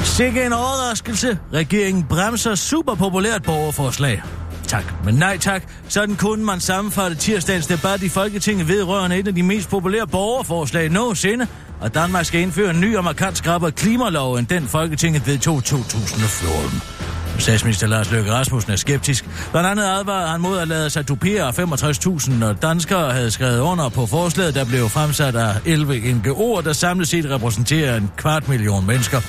Sikke 0.00 0.46
en 0.46 0.52
overraskelse. 0.52 1.38
Regeringen 1.52 2.04
bremser 2.04 2.54
super 2.54 2.94
populært 2.94 3.42
borgerforslag. 3.42 4.22
Tak, 4.66 5.04
men 5.04 5.14
nej 5.14 5.38
tak. 5.38 5.62
Sådan 5.88 6.16
kunne 6.16 6.44
man 6.44 6.60
sammenfatte 6.60 7.16
tirsdagens 7.16 7.66
debat 7.66 8.02
i 8.02 8.08
Folketinget 8.08 8.68
vedrørende 8.68 9.18
et 9.18 9.28
af 9.28 9.34
de 9.34 9.42
mest 9.42 9.70
populære 9.70 10.06
borgerforslag 10.06 10.90
nogensinde, 10.90 11.46
og 11.80 11.94
Danmark 11.94 12.24
skal 12.24 12.40
indføre 12.40 12.70
en 12.70 12.80
ny 12.80 12.96
og 12.96 13.04
markant 13.04 13.38
skrappere 13.38 13.72
klimalov 13.72 14.34
end 14.34 14.46
den 14.46 14.68
Folketinget 14.68 15.26
vedtog 15.26 15.64
2014. 15.64 17.13
Statsminister 17.38 17.86
Lars 17.86 18.10
Løkke 18.10 18.32
Rasmussen 18.32 18.72
er 18.72 18.76
skeptisk. 18.76 19.24
Blandt 19.50 19.68
andet 19.68 19.84
advarede 19.84 20.28
han 20.28 20.40
mod 20.40 20.58
at 20.58 20.68
lade 20.68 20.90
sig 20.90 21.08
dupere 21.08 21.48
65.000 21.48 22.52
danskere 22.62 23.12
havde 23.12 23.30
skrevet 23.30 23.60
under 23.60 23.88
på 23.88 24.06
forslaget, 24.06 24.54
der 24.54 24.64
blev 24.64 24.88
fremsat 24.88 25.36
af 25.36 25.54
11 25.64 25.94
NGO'er, 25.94 26.60
der 26.60 26.72
samlet 26.72 27.08
set 27.08 27.30
repræsenterer 27.30 27.96
en 27.96 28.10
kvart 28.16 28.48
million 28.48 28.86
mennesker. 28.86 29.20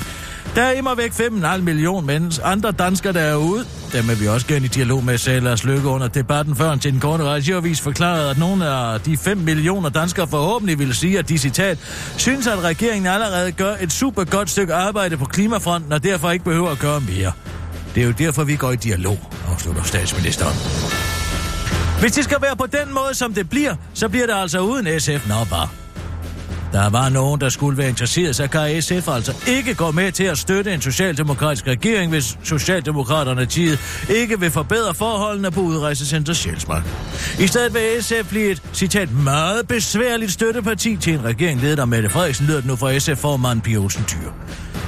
Der 0.56 0.62
er 0.62 0.72
immer 0.72 0.96
væk 0.96 1.12
5,5 1.12 1.62
million 1.62 2.06
mennesker. 2.06 2.46
Andre 2.46 2.72
danskere, 2.72 3.14
der 3.14 3.20
er 3.20 3.36
ude. 3.36 3.66
Dem 3.94 4.10
er 4.10 4.16
vi 4.16 4.28
også 4.28 4.48
gerne 4.48 4.66
i 4.66 4.68
dialog 4.68 5.04
med, 5.04 5.18
sagde 5.18 5.40
Lars 5.40 5.64
Løkke 5.64 5.88
under 5.88 6.08
debatten 6.08 6.56
før 6.56 6.76
til 6.76 6.92
den 6.92 7.00
korte 7.00 7.24
radioavis 7.24 7.82
forklarede, 7.82 8.30
at 8.30 8.38
nogle 8.38 8.66
af 8.66 9.02
de 9.02 9.18
5 9.18 9.38
millioner 9.38 9.90
danskere 9.90 10.28
forhåbentlig 10.28 10.80
vil 10.80 10.96
sige, 10.96 11.20
at 11.20 11.30
de 11.30 11.38
citat, 11.38 11.78
synes, 12.18 12.48
at 12.48 12.64
regeringen 12.64 13.08
allerede 13.08 13.52
gør 13.52 13.74
et 13.82 13.92
super 13.92 14.24
godt 14.24 14.50
stykke 14.50 14.74
arbejde 14.74 15.18
på 15.18 15.26
klimafronten, 15.26 15.94
og 15.94 16.04
derfor 16.04 16.32
ikke 16.32 16.46
behøver 16.46 16.70
at 16.70 16.80
gøre 16.80 17.00
mere. 17.00 17.32
Det 17.96 18.04
er 18.04 18.08
jo 18.08 18.14
derfor, 18.18 18.44
vi 18.44 18.56
går 18.56 18.72
i 18.72 18.76
dialog, 18.76 19.20
afslutter 19.52 19.84
statsministeren. 19.84 20.56
Hvis 22.00 22.12
det 22.12 22.24
skal 22.24 22.38
være 22.42 22.56
på 22.56 22.66
den 22.66 22.94
måde, 22.94 23.14
som 23.14 23.34
det 23.34 23.50
bliver, 23.50 23.76
så 23.94 24.10
bliver 24.10 24.26
det 24.26 24.34
altså 24.34 24.60
uden 24.60 25.00
SF. 25.00 25.28
Nå, 25.28 25.36
bare. 25.50 25.70
Der 26.72 26.90
var 26.90 27.10
nogen, 27.10 27.42
der 27.42 27.50
skulle 27.50 27.78
være 27.78 27.90
interesseret, 27.90 28.36
så 28.36 28.48
kan 28.48 28.82
SF 28.82 29.08
altså 29.08 29.34
ikke 29.48 29.76
gå 29.76 29.92
med 29.92 30.12
til 30.12 30.24
at 30.24 30.38
støtte 30.38 30.74
en 30.74 30.82
socialdemokratisk 30.82 31.68
regering, 31.68 32.12
hvis 32.12 32.38
Socialdemokraterne 32.44 33.46
tid 33.46 33.78
ikke 34.10 34.40
vil 34.40 34.52
forbedre 34.52 34.94
forholdene 34.94 35.52
på 35.52 35.62
udrejsecenter 35.62 36.34
Sjælsmark. 36.34 36.84
I 37.40 37.48
stedet 37.48 37.74
vil 37.74 38.04
SF 38.04 38.30
blive 38.30 38.52
et, 38.52 38.62
citat, 38.74 39.12
meget 39.12 39.68
besværligt 39.68 40.32
støtteparti 40.32 40.96
til 40.96 41.14
en 41.14 41.24
regering 41.24 41.62
ledet 41.62 41.80
af 41.80 41.88
Mette 41.88 42.10
Frederiksen, 42.10 42.48
lyder 42.48 42.58
det 42.58 42.68
nu 42.68 42.76
fra 42.76 43.00
SF-formanden 43.00 43.62
Pia 43.62 43.78
Olsen 43.78 44.06
Dyr 44.12 44.32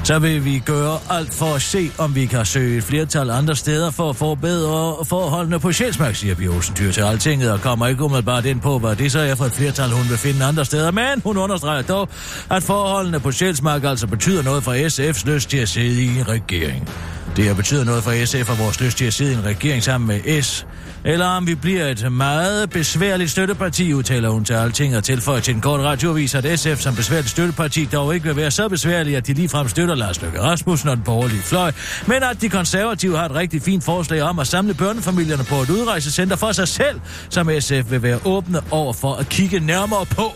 så 0.07 0.19
vil 0.19 0.45
vi 0.45 0.59
gøre 0.65 0.99
alt 1.09 1.33
for 1.33 1.55
at 1.55 1.61
se, 1.61 1.91
om 1.97 2.15
vi 2.15 2.25
kan 2.25 2.45
søge 2.45 2.77
et 2.77 2.83
flertal 2.83 3.29
andre 3.29 3.55
steder 3.55 3.91
for 3.91 4.09
at 4.09 4.15
forbedre 4.15 5.05
forholdene 5.05 5.59
på 5.59 5.71
Sjælsmark, 5.71 6.15
siger 6.15 6.35
Bjørsen 6.35 6.75
Dyr 6.79 6.91
til 6.91 7.01
Altinget, 7.01 7.51
og 7.51 7.61
kommer 7.61 7.87
ikke 7.87 8.03
umiddelbart 8.03 8.45
ind 8.45 8.61
på, 8.61 8.79
hvad 8.79 8.95
det 8.95 9.11
så 9.11 9.19
er 9.19 9.35
for 9.35 9.45
et 9.45 9.51
flertal, 9.51 9.89
hun 9.89 10.09
vil 10.09 10.17
finde 10.17 10.45
andre 10.45 10.65
steder. 10.65 10.91
Men 10.91 11.21
hun 11.23 11.37
understreger 11.37 11.81
dog, 11.81 12.09
at 12.51 12.63
forholdene 12.63 13.19
på 13.19 13.31
Sjælsmark 13.31 13.83
altså 13.83 14.07
betyder 14.07 14.43
noget 14.43 14.63
for 14.63 14.73
SF's 14.73 15.33
lyst 15.33 15.49
til 15.49 15.57
at 15.57 15.69
sidde 15.69 16.03
i 16.03 16.17
en 16.19 16.27
regering. 16.27 16.89
Det 17.35 17.47
har 17.47 17.53
betyder 17.53 17.83
noget 17.83 18.03
for 18.03 18.25
SF 18.25 18.49
og 18.49 18.59
vores 18.59 18.81
lyst 18.81 18.97
til 18.97 19.05
at 19.05 19.13
sidde 19.13 19.31
i 19.31 19.35
en 19.35 19.45
regering 19.45 19.83
sammen 19.83 20.07
med 20.07 20.41
S. 20.41 20.65
Eller 21.07 21.25
om 21.25 21.47
vi 21.47 21.55
bliver 21.55 21.85
et 21.85 22.11
meget 22.11 22.69
besværligt 22.69 23.31
støtteparti, 23.31 23.93
udtaler 23.93 24.29
hun 24.29 24.45
til 24.45 24.53
alting 24.53 24.97
og 24.97 25.03
tilføjer 25.03 25.39
til 25.39 25.55
en 25.55 25.61
kort 25.61 25.79
radioavis, 25.79 26.35
at 26.35 26.59
SF 26.59 26.79
som 26.79 26.95
besværligt 26.95 27.29
støtteparti 27.29 27.85
dog 27.85 28.13
ikke 28.13 28.25
vil 28.25 28.35
være 28.35 28.51
så 28.51 28.69
besværligt, 28.69 29.17
at 29.17 29.27
de 29.27 29.33
ligefrem 29.33 29.67
støtter 29.67 29.95
Lars 29.95 30.21
Løkke 30.21 30.41
Rasmussen 30.41 30.89
og 30.89 30.95
den 30.95 31.03
borgerlige 31.03 31.41
fløj, 31.41 31.71
men 32.07 32.23
at 32.23 32.41
de 32.41 32.49
konservative 32.49 33.17
har 33.17 33.25
et 33.25 33.35
rigtig 33.35 33.61
fint 33.61 33.83
forslag 33.83 34.21
om 34.21 34.39
at 34.39 34.47
samle 34.47 34.73
børnefamilierne 34.73 35.43
på 35.43 35.55
et 35.55 35.69
udrejsecenter 35.69 36.35
for 36.35 36.51
sig 36.51 36.67
selv, 36.67 36.99
som 37.29 37.49
SF 37.59 37.91
vil 37.91 38.03
være 38.03 38.19
åbne 38.25 38.59
over 38.71 38.93
for 38.93 39.13
at 39.13 39.29
kigge 39.29 39.59
nærmere 39.59 40.05
på. 40.05 40.31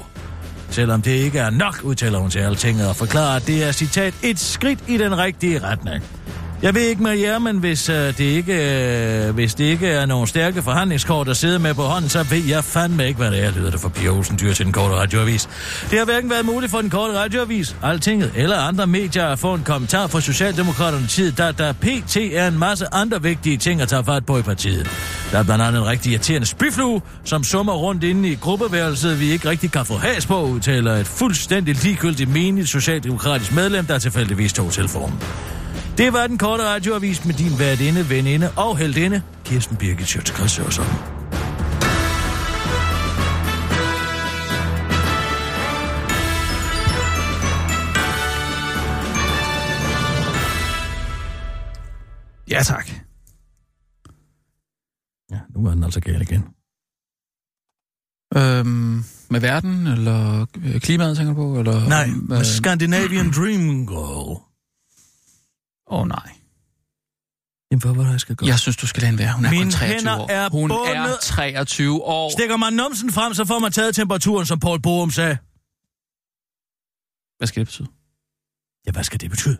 Selvom 0.69 1.01
det 1.01 1.11
ikke 1.11 1.39
er 1.39 1.49
nok, 1.49 1.79
udtaler 1.83 2.19
hun 2.19 2.29
til 2.29 2.39
altinget 2.39 2.89
og 2.89 2.95
forklarer, 2.95 3.35
at 3.35 3.47
det 3.47 3.63
er, 3.63 3.71
citat, 3.71 4.13
et 4.23 4.39
skridt 4.39 4.79
i 4.87 4.97
den 4.97 5.17
rigtige 5.17 5.59
retning. 5.59 6.03
Jeg 6.61 6.75
ved 6.75 6.81
ikke 6.81 7.03
med 7.03 7.17
jer, 7.17 7.39
men 7.39 7.57
hvis, 7.57 7.89
øh, 7.89 7.95
det 7.95 8.19
ikke, 8.19 8.53
øh, 9.27 9.33
hvis 9.33 9.55
det 9.55 9.63
ikke 9.63 9.87
er 9.87 10.05
nogen 10.05 10.27
stærke 10.27 10.61
forhandlingskort 10.61 11.29
at 11.29 11.37
sidde 11.37 11.59
med 11.59 11.73
på 11.73 11.81
hånden, 11.81 12.09
så 12.09 12.23
ved 12.23 12.43
jeg 12.43 12.63
fandme 12.63 13.07
ikke, 13.07 13.17
hvad 13.17 13.31
det 13.31 13.43
er, 13.43 13.51
lyder 13.51 13.71
det 13.71 13.79
for 13.79 13.89
Pia 13.89 14.09
Olsen 14.09 14.39
Dyr 14.41 14.53
til 14.53 14.65
den 14.65 14.73
korte 14.73 14.95
radioavis. 14.95 15.49
Det 15.91 15.97
har 15.97 16.05
hverken 16.05 16.29
været 16.29 16.45
muligt 16.45 16.71
for 16.71 16.81
den 16.81 16.89
korte 16.89 17.19
radioavis, 17.19 17.75
Altinget 17.83 18.31
eller 18.35 18.57
andre 18.57 18.87
medier 18.87 19.25
at 19.25 19.39
få 19.39 19.53
en 19.53 19.63
kommentar 19.63 20.07
fra 20.07 20.21
Socialdemokraterne 20.21 21.07
tid, 21.07 21.31
da 21.31 21.51
der 21.51 21.73
pt. 21.73 22.17
er 22.17 22.47
en 22.47 22.59
masse 22.59 22.85
andre 22.93 23.21
vigtige 23.21 23.57
ting 23.57 23.81
at 23.81 23.87
tage 23.87 24.03
fat 24.03 24.25
på 24.25 24.37
i 24.37 24.41
partiet. 24.41 24.89
Der 25.31 25.39
er 25.39 25.43
blandt 25.43 25.63
andet 25.63 25.81
en 25.81 25.87
rigtig 25.87 26.11
irriterende 26.11 26.47
spyflue, 26.47 27.01
som 27.23 27.43
summer 27.43 27.73
rundt 27.73 28.03
inde 28.03 28.29
i 28.29 28.35
gruppeværelset, 28.35 29.19
vi 29.19 29.31
ikke 29.31 29.49
rigtig 29.49 29.71
kan 29.71 29.85
få 29.85 29.97
has 29.97 30.25
på, 30.25 30.41
udtaler 30.41 30.93
et 30.93 31.07
fuldstændig 31.07 31.83
ligegyldigt 31.83 32.29
menigt 32.29 32.69
socialdemokratisk 32.69 33.55
medlem, 33.55 33.85
der 33.85 33.99
tilfældigvis 33.99 34.53
tog 34.53 34.71
telefonen. 34.71 35.19
Det 35.97 36.13
var 36.13 36.27
den 36.27 36.37
korte 36.37 36.63
radioavis 36.63 37.25
med 37.25 37.33
din 37.33 37.59
værtinde, 37.59 38.09
veninde 38.09 38.51
og 38.57 38.77
heldinde, 38.77 39.21
Kirsten 39.45 39.77
Birgit 39.77 40.07
Sjøtskreds. 40.07 40.59
Ja, 52.49 52.63
tak. 52.63 52.89
Ja, 55.31 55.39
nu 55.55 55.65
er 55.65 55.73
den 55.73 55.83
altså 55.83 55.99
gal 55.99 56.21
igen. 56.21 56.45
Øhm, 58.35 59.03
med 59.29 59.39
verden, 59.39 59.87
eller 59.87 60.45
øh, 60.65 60.79
klimaet, 60.81 61.17
tænker 61.17 61.33
du 61.33 61.39
på? 61.53 61.59
Eller, 61.59 61.87
Nej, 61.89 62.37
øh, 62.37 62.43
Scandinavian 62.43 63.31
Dream 63.31 63.87
Girl. 63.87 64.50
Åh 65.91 65.99
oh, 65.99 66.07
nej. 66.07 66.29
Jamen, 67.71 67.81
hvad 67.81 67.93
var 67.95 68.03
det, 68.03 68.11
jeg 68.11 68.19
skal 68.19 68.35
gøre? 68.35 68.47
Jeg 68.47 68.59
synes, 68.59 68.77
du 68.77 68.87
skal 68.87 69.03
lade 69.03 69.17
være. 69.17 69.33
Hun 69.33 69.45
er 69.45 69.49
Mine 69.49 69.63
kun 69.63 69.71
23 69.71 69.95
hænder 69.95 70.19
år. 70.19 70.29
er 70.29 70.49
Hun 70.49 70.71
er 70.71 70.75
bundet. 70.75 71.19
23 71.21 72.03
år. 72.03 72.31
Stikker 72.31 72.57
man 72.57 72.73
numsen 72.73 73.11
frem, 73.11 73.33
så 73.33 73.45
får 73.45 73.59
man 73.59 73.71
taget 73.71 73.95
temperaturen, 73.95 74.45
som 74.45 74.59
Paul 74.59 74.81
Borum 74.81 75.11
sagde. 75.11 75.37
Hvad 77.39 77.47
skal 77.47 77.59
det 77.59 77.67
betyde? 77.67 77.87
Ja, 78.85 78.91
hvad 78.91 79.03
skal 79.03 79.19
det 79.19 79.29
betyde? 79.29 79.57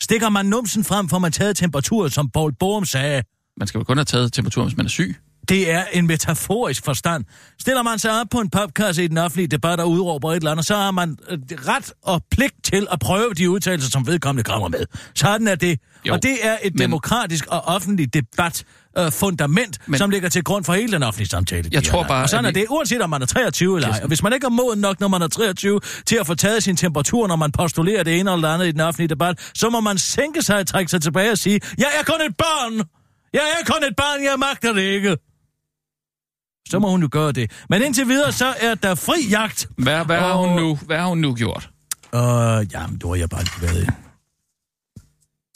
Stikker 0.00 0.28
man 0.28 0.46
numsen 0.46 0.84
frem, 0.84 1.08
får 1.08 1.18
man 1.18 1.32
taget 1.32 1.56
temperaturen, 1.56 2.10
som 2.10 2.30
Paul 2.30 2.52
Borum 2.60 2.84
sagde. 2.84 3.22
Man 3.56 3.68
skal 3.68 3.78
vel 3.78 3.86
kun 3.86 3.96
have 3.96 4.04
taget 4.04 4.32
temperaturen, 4.32 4.68
hvis 4.68 4.76
man 4.76 4.86
er 4.86 4.90
syg. 4.90 5.16
Det 5.48 5.70
er 5.72 5.84
en 5.92 6.06
metaforisk 6.06 6.84
forstand. 6.84 7.24
Stiller 7.60 7.82
man 7.82 7.98
sig 7.98 8.20
op 8.20 8.26
på 8.30 8.38
en 8.40 8.50
popkasse 8.50 9.04
i 9.04 9.08
den 9.08 9.18
offentlige 9.18 9.46
debat 9.48 9.80
og 9.80 9.90
udråber 9.90 10.30
et 10.32 10.36
eller 10.36 10.50
andet, 10.50 10.66
så 10.66 10.76
har 10.76 10.90
man 10.90 11.16
øh, 11.30 11.38
ret 11.68 11.92
og 12.02 12.22
pligt 12.30 12.54
til 12.64 12.86
at 12.92 12.98
prøve 12.98 13.34
de 13.34 13.50
udtalelser, 13.50 13.90
som 13.90 14.06
vedkommende 14.06 14.44
kommer 14.50 14.68
med. 14.68 14.84
Sådan 15.14 15.48
er 15.48 15.54
det. 15.54 15.78
Jo, 16.06 16.12
og 16.12 16.22
det 16.22 16.36
er 16.42 16.56
et 16.62 16.74
men- 16.74 16.80
demokratisk 16.82 17.46
og 17.46 17.60
offentligt 17.60 18.14
debat 18.14 18.64
øh, 18.98 19.12
fundament, 19.12 19.78
Men- 19.86 19.98
som 19.98 20.10
ligger 20.10 20.28
til 20.28 20.44
grund 20.44 20.64
for 20.64 20.72
hele 20.74 20.92
den 20.92 21.02
offentlige 21.02 21.28
samtale. 21.28 21.68
Jeg 21.72 21.84
tror 21.84 22.02
bare, 22.02 22.22
Og 22.22 22.28
sådan 22.28 22.44
er 22.44 22.50
vi- 22.52 22.60
det, 22.60 22.66
uanset 22.70 23.02
om 23.02 23.10
man 23.10 23.22
er 23.22 23.26
23 23.26 23.76
eller 23.76 23.88
ej. 23.92 24.00
Og 24.02 24.08
hvis 24.08 24.22
man 24.22 24.32
ikke 24.32 24.44
er 24.44 24.50
moden 24.50 24.80
nok, 24.80 25.00
når 25.00 25.08
man 25.08 25.22
er 25.22 25.28
23, 25.28 25.80
til 26.06 26.16
at 26.16 26.26
få 26.26 26.34
taget 26.34 26.62
sin 26.62 26.76
temperatur, 26.76 27.26
når 27.26 27.36
man 27.36 27.52
postulerer 27.52 28.02
det 28.02 28.18
ene 28.20 28.32
eller 28.32 28.48
det 28.48 28.54
andet 28.54 28.66
i 28.66 28.72
den 28.72 28.80
offentlige 28.80 29.08
debat, 29.08 29.50
så 29.54 29.70
må 29.70 29.80
man 29.80 29.98
sænke 29.98 30.42
sig 30.42 30.58
og 30.58 30.66
trække 30.66 30.90
sig 30.90 31.02
tilbage 31.02 31.30
og 31.32 31.38
sige, 31.38 31.60
jeg 31.78 31.86
er 32.00 32.04
kun 32.04 32.20
et 32.30 32.36
barn! 32.36 32.82
Jeg 33.32 33.42
er 33.60 33.64
kun 33.72 33.84
et 33.84 33.96
barn, 33.96 34.24
jeg 34.24 34.34
magter 34.38 34.72
det 34.72 34.82
ikke! 34.82 35.16
Så 36.70 36.78
må 36.78 36.90
hun 36.90 37.02
jo 37.02 37.08
gøre 37.12 37.32
det. 37.32 37.64
Men 37.68 37.82
indtil 37.82 38.08
videre, 38.08 38.32
så 38.32 38.46
er 38.60 38.74
der 38.74 38.94
fri 38.94 39.28
jagt. 39.30 39.68
Hvad, 39.78 40.04
hvad, 40.04 40.18
har, 40.18 40.32
Og- 40.32 40.48
hun 40.48 40.56
nu, 40.62 40.76
hvad 40.76 40.98
har 40.98 41.06
hun 41.06 41.18
nu 41.18 41.34
gjort? 41.34 41.70
Og 42.12 42.66
jamen, 42.66 42.98
du 42.98 43.08
har 43.08 43.14
jeg 43.14 43.28
bare 43.30 43.40
ikke 43.42 43.62
været 43.62 43.82
i. 43.82 43.86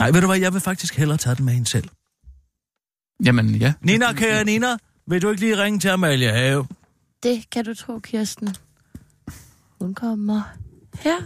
Nej, 0.00 0.11
ved 0.11 0.21
du 0.21 0.26
hvad, 0.26 0.38
jeg 0.38 0.52
vil 0.52 0.61
faktisk 0.61 0.97
hellere 0.97 1.19
tage 1.19 1.37
den 1.37 1.45
med 1.45 1.52
hende 1.55 1.69
selv. 1.69 1.88
Jamen, 3.25 3.55
ja. 3.55 3.73
Nina, 3.81 4.12
kære 4.12 4.45
Nina, 4.45 4.76
vil 5.07 5.23
du 5.23 5.31
ikke 5.31 5.40
lige 5.40 5.62
ringe 5.62 5.79
til 5.79 5.88
Amalie 5.88 6.31
Have? 6.33 6.67
Det 7.23 7.50
kan 7.50 7.64
du 7.64 7.75
tro, 7.75 7.99
Kirsten. 7.99 8.55
Hun 9.81 9.95
kommer 9.95 10.43
her. 10.99 11.17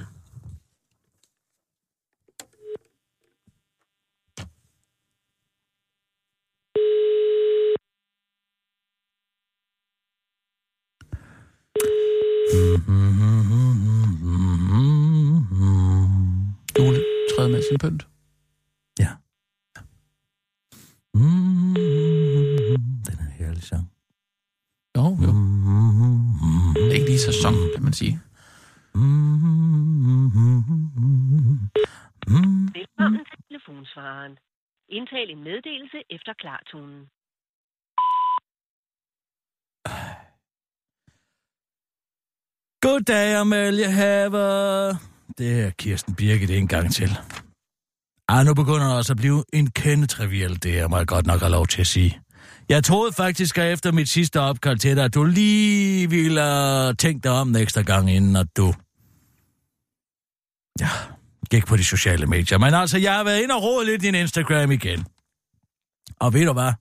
Jule 16.79 17.01
træder 17.31 17.51
med 17.51 17.63
sin 17.63 17.79
pynt. 17.79 18.07
Ja. 18.99 19.11
Mm, 21.15 21.75
den 23.07 23.17
er 23.19 23.27
en 23.27 23.33
herlig 23.39 23.63
sang. 23.63 23.91
Jo, 24.97 25.03
jo. 25.03 25.33
Det 26.75 26.91
er 26.91 26.95
ikke 26.95 27.07
lige 27.07 27.19
sæson, 27.19 27.55
kan 27.75 27.83
man 27.83 27.93
sige. 27.93 28.21
Velkommen 32.79 33.25
til 33.31 33.39
telefonsvareren. 33.49 34.39
Indtal 34.89 35.31
en 35.31 35.45
meddelelse 35.45 36.03
efter 36.11 36.33
klartonen. 36.33 37.11
Goddag, 42.85 43.35
Amalie 43.35 43.91
Haver. 43.91 44.95
Det 45.39 45.61
er 45.61 45.71
Kirsten 45.71 46.15
Birgit 46.15 46.51
en 46.51 46.69
gang 46.69 46.95
til. 46.95 47.19
Ah, 48.29 48.47
nu 48.47 48.55
begynder 48.55 48.87
det 48.87 48.97
også 48.97 49.13
at 49.13 49.17
blive 49.17 49.45
en 49.53 49.71
kende 49.71 50.07
trivial, 50.07 50.63
det 50.63 50.79
er 50.79 50.89
mig 50.89 51.07
godt 51.07 51.27
nok 51.27 51.41
have 51.41 51.51
lov 51.51 51.67
til 51.67 51.81
at 51.81 51.87
sige. 51.87 52.21
Jeg 52.69 52.85
troede 52.85 53.13
faktisk, 53.13 53.59
at 53.59 53.73
efter 53.73 53.93
mit 53.93 54.09
sidste 54.09 54.41
opkald 54.41 54.79
til 54.79 54.97
dig, 54.97 55.05
at 55.05 55.15
du 55.15 55.25
lige 55.25 56.11
ville 56.11 56.41
have 56.41 56.95
dig 56.95 57.31
om 57.31 57.49
næste 57.49 57.83
gang, 57.83 58.11
inden 58.11 58.37
at 58.37 58.47
du... 58.57 58.75
Ja, 60.81 60.89
gik 61.51 61.67
på 61.67 61.77
de 61.77 61.85
sociale 61.85 62.27
medier. 62.27 62.59
Men 62.59 62.75
altså, 62.75 62.99
jeg 62.99 63.15
har 63.15 63.25
været 63.25 63.43
inde 63.43 63.55
og 63.55 63.63
rodet 63.63 63.87
lidt 63.87 64.03
i 64.03 64.07
din 64.07 64.15
Instagram 64.15 64.71
igen. 64.71 65.05
Og 66.21 66.35
ved 66.35 66.47
du 66.47 66.53
hvad? 66.53 66.73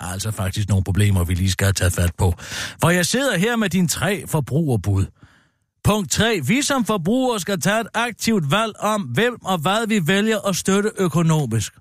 Der 0.00 0.06
er 0.06 0.12
altså 0.12 0.30
faktisk 0.30 0.68
nogle 0.68 0.84
problemer, 0.84 1.24
vi 1.24 1.34
lige 1.34 1.50
skal 1.50 1.64
have 1.64 1.72
taget 1.72 1.92
fat 1.92 2.14
på. 2.18 2.34
For 2.80 2.90
jeg 2.90 3.06
sidder 3.06 3.38
her 3.38 3.56
med 3.56 3.70
dine 3.70 3.88
tre 3.88 4.26
forbrugerbud. 4.26 5.06
Punkt 5.84 6.10
3. 6.10 6.40
Vi 6.40 6.62
som 6.62 6.84
forbrugere 6.84 7.40
skal 7.40 7.60
tage 7.60 7.80
et 7.80 7.88
aktivt 7.94 8.50
valg 8.50 8.76
om, 8.78 9.02
hvem 9.02 9.44
og 9.44 9.58
hvad 9.58 9.86
vi 9.86 10.06
vælger 10.06 10.40
at 10.40 10.56
støtte 10.56 10.90
økonomisk. 10.98 11.72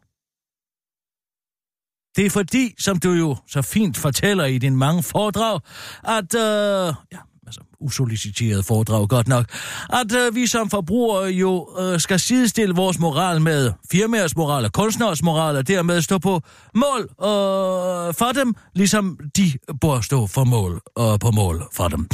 Det 2.15 2.25
er 2.25 2.29
fordi, 2.29 2.75
som 2.79 2.99
du 2.99 3.11
jo 3.11 3.35
så 3.47 3.61
fint 3.61 3.97
fortæller 3.97 4.45
i 4.45 4.57
din 4.57 4.75
mange 4.77 5.03
foredrag, 5.03 5.59
at, 6.03 6.35
øh, 6.35 6.93
ja, 7.11 7.19
altså 7.59 7.77
usoliciteret 7.79 8.65
foredrag 8.65 9.09
godt 9.09 9.27
nok, 9.27 9.45
at 9.89 10.11
øh, 10.11 10.35
vi 10.35 10.47
som 10.47 10.69
forbrugere 10.69 11.29
jo 11.29 11.69
øh, 11.79 11.99
skal 11.99 12.19
sidestille 12.19 12.75
vores 12.75 12.99
moral 12.99 13.41
med 13.41 13.71
firmaers 13.91 14.35
moral 14.35 14.65
og 14.65 14.73
kunstners 14.73 15.23
moral, 15.23 15.55
og 15.55 15.67
dermed 15.67 16.01
stå 16.01 16.17
på 16.17 16.41
mål 16.75 17.01
øh, 17.01 18.13
for 18.13 18.31
dem, 18.31 18.55
ligesom 18.75 19.19
de 19.37 19.51
bør 19.81 20.01
stå 20.01 20.27
for 20.27 20.43
mål 20.43 20.81
og 20.95 21.19
på 21.19 21.31
mål 21.31 21.63
for 21.73 21.87
dem. 21.87 22.07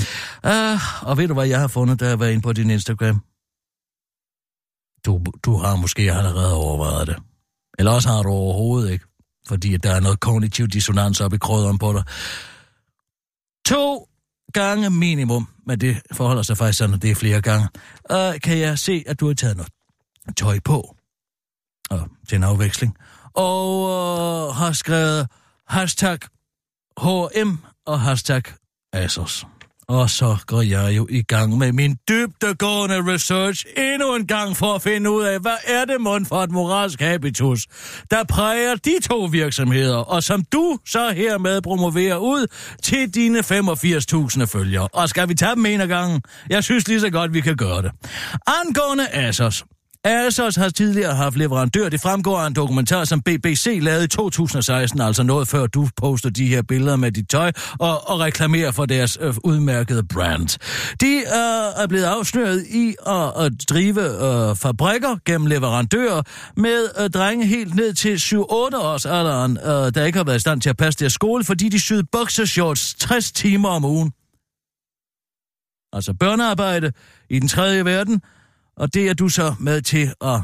Uh, 0.43 1.07
og 1.09 1.17
ved 1.17 1.27
du, 1.27 1.33
hvad 1.33 1.47
jeg 1.47 1.59
har 1.59 1.67
fundet, 1.67 1.99
da 1.99 2.07
jeg 2.07 2.19
var 2.19 2.25
inde 2.25 2.41
på 2.41 2.53
din 2.53 2.69
Instagram? 2.69 3.21
Du, 5.05 5.21
du 5.45 5.57
har 5.57 5.75
måske 5.75 6.01
allerede 6.13 6.53
overvejet 6.55 7.07
det. 7.07 7.15
Eller 7.79 7.91
også 7.91 8.09
har 8.09 8.23
du 8.23 8.29
overhovedet 8.29 8.91
ikke 8.91 9.05
fordi 9.47 9.77
der 9.77 9.91
er 9.91 9.99
noget 9.99 10.19
kognitiv 10.19 10.67
dissonans 10.67 11.21
op 11.21 11.33
i 11.33 11.37
krødderen 11.37 11.77
på 11.77 11.93
dig. 11.93 12.03
To 13.65 14.08
gange 14.53 14.89
minimum, 14.89 15.47
men 15.65 15.81
det 15.81 16.01
forholder 16.11 16.43
sig 16.43 16.57
faktisk 16.57 16.77
sådan, 16.77 16.95
at 16.95 17.01
det 17.01 17.11
er 17.11 17.15
flere 17.15 17.41
gange, 17.41 17.67
uh, 18.13 18.39
kan 18.43 18.57
jeg 18.57 18.79
se, 18.79 19.03
at 19.07 19.19
du 19.19 19.27
har 19.27 19.33
taget 19.33 19.57
noget 19.57 19.71
tøj 20.37 20.59
på. 20.59 20.95
og 21.89 22.09
til 22.27 22.35
en 22.35 22.43
afveksling, 22.43 22.97
og 23.33 23.89
øh, 23.89 24.55
har 24.55 24.71
skrevet 24.71 25.27
hashtag 25.67 26.19
HM 27.01 27.57
og 27.85 28.01
hashtag 28.01 28.43
Asos. 28.93 29.45
Og 29.89 30.09
så 30.09 30.37
går 30.47 30.61
jeg 30.61 30.97
jo 30.97 31.07
i 31.09 31.21
gang 31.21 31.57
med 31.57 31.71
min 31.71 31.97
dybtegående 32.09 33.13
research 33.13 33.65
endnu 33.77 34.15
en 34.15 34.27
gang 34.27 34.57
for 34.57 34.73
at 34.75 34.81
finde 34.81 35.11
ud 35.11 35.23
af, 35.23 35.39
hvad 35.39 35.57
er 35.67 35.85
det 35.85 36.01
mund 36.01 36.25
for 36.25 36.35
et 36.35 36.51
moralsk 36.51 37.01
habitus, 37.01 37.67
der 38.11 38.23
præger 38.23 38.75
de 38.75 38.95
to 39.09 39.23
virksomheder, 39.31 39.97
og 39.97 40.23
som 40.23 40.43
du 40.53 40.77
så 40.87 41.11
hermed 41.11 41.61
promoverer 41.61 42.17
ud 42.17 42.47
til 42.83 43.15
dine 43.15 43.39
85.000 43.39 44.45
følgere. 44.45 44.87
Og 44.87 45.09
skal 45.09 45.29
vi 45.29 45.35
tage 45.35 45.55
dem 45.55 45.65
en 45.65 45.81
af 45.81 45.87
gangen? 45.87 46.21
Jeg 46.49 46.63
synes 46.63 46.87
lige 46.87 46.99
så 46.99 47.09
godt, 47.09 47.33
vi 47.33 47.41
kan 47.41 47.55
gøre 47.57 47.81
det. 47.81 47.91
Angående 48.47 49.07
Asos, 49.11 49.65
Asos 50.05 50.55
har 50.55 50.69
tidligere 50.69 51.15
haft 51.15 51.37
leverandør. 51.37 51.89
Det 51.89 52.01
fremgår 52.01 52.39
af 52.39 52.47
en 52.47 52.53
dokumentar, 52.53 53.03
som 53.03 53.21
BBC 53.21 53.79
lavede 53.81 54.03
i 54.03 54.07
2016, 54.07 55.01
altså 55.01 55.23
noget 55.23 55.47
før 55.47 55.67
du 55.67 55.87
poster 55.95 56.29
de 56.29 56.47
her 56.47 56.61
billeder 56.61 56.95
med 56.95 57.11
dit 57.11 57.29
tøj 57.29 57.51
og, 57.79 58.09
og 58.09 58.19
reklamerer 58.19 58.71
for 58.71 58.85
deres 58.85 59.17
øh, 59.21 59.33
udmærkede 59.43 60.03
brand. 60.03 60.47
De 61.01 61.15
øh, 61.15 61.83
er 61.83 61.87
blevet 61.89 62.03
afsløret 62.03 62.65
i 62.67 62.95
at, 63.07 63.45
at 63.45 63.51
drive 63.69 64.01
øh, 64.01 64.55
fabrikker 64.55 65.17
gennem 65.25 65.47
leverandører 65.47 66.21
med 66.57 66.89
øh, 66.99 67.09
drenge 67.09 67.45
helt 67.45 67.75
ned 67.75 67.93
til 67.93 68.15
7-8 68.15 68.39
års 68.41 69.05
alderen, 69.05 69.57
øh, 69.57 69.93
der 69.95 70.05
ikke 70.05 70.17
har 70.17 70.23
været 70.23 70.37
i 70.37 70.39
stand 70.39 70.61
til 70.61 70.69
at 70.69 70.77
passe 70.77 70.99
deres 70.99 71.13
skole, 71.13 71.43
fordi 71.43 71.69
de 71.69 71.79
syede 71.79 72.03
boxershorts 72.11 72.93
60 72.93 73.31
timer 73.31 73.69
om 73.69 73.85
ugen. 73.85 74.11
Altså 75.93 76.13
børnearbejde 76.19 76.91
i 77.29 77.39
den 77.39 77.47
tredje 77.47 77.85
verden, 77.85 78.21
og 78.79 78.93
det 78.93 79.09
er 79.09 79.13
du 79.13 79.29
så 79.29 79.55
med 79.59 79.81
til 79.81 80.13
at 80.21 80.41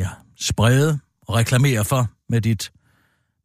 ja, 0.00 0.08
sprede 0.40 1.00
og 1.28 1.34
reklamere 1.34 1.84
for 1.84 2.10
med 2.28 2.40
dit, 2.40 2.72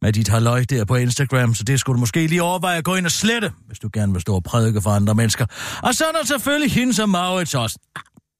med 0.02 0.12
dit 0.12 0.28
halløj 0.28 0.64
der 0.64 0.84
på 0.84 0.96
Instagram, 0.96 1.54
så 1.54 1.64
det 1.64 1.80
skulle 1.80 1.96
du 1.96 2.00
måske 2.00 2.26
lige 2.26 2.42
overveje 2.42 2.78
at 2.78 2.84
gå 2.84 2.94
ind 2.94 3.06
og 3.06 3.12
slette, 3.12 3.52
hvis 3.66 3.78
du 3.78 3.90
gerne 3.92 4.12
vil 4.12 4.20
stå 4.20 4.34
og 4.34 4.44
prædike 4.44 4.82
for 4.82 4.90
andre 4.90 5.14
mennesker. 5.14 5.46
Og 5.82 5.94
så 5.94 6.04
er 6.04 6.12
der 6.12 6.24
selvfølgelig 6.26 6.72
hende 6.72 6.94
som 6.94 7.08
Maurits 7.08 7.54
også. 7.54 7.78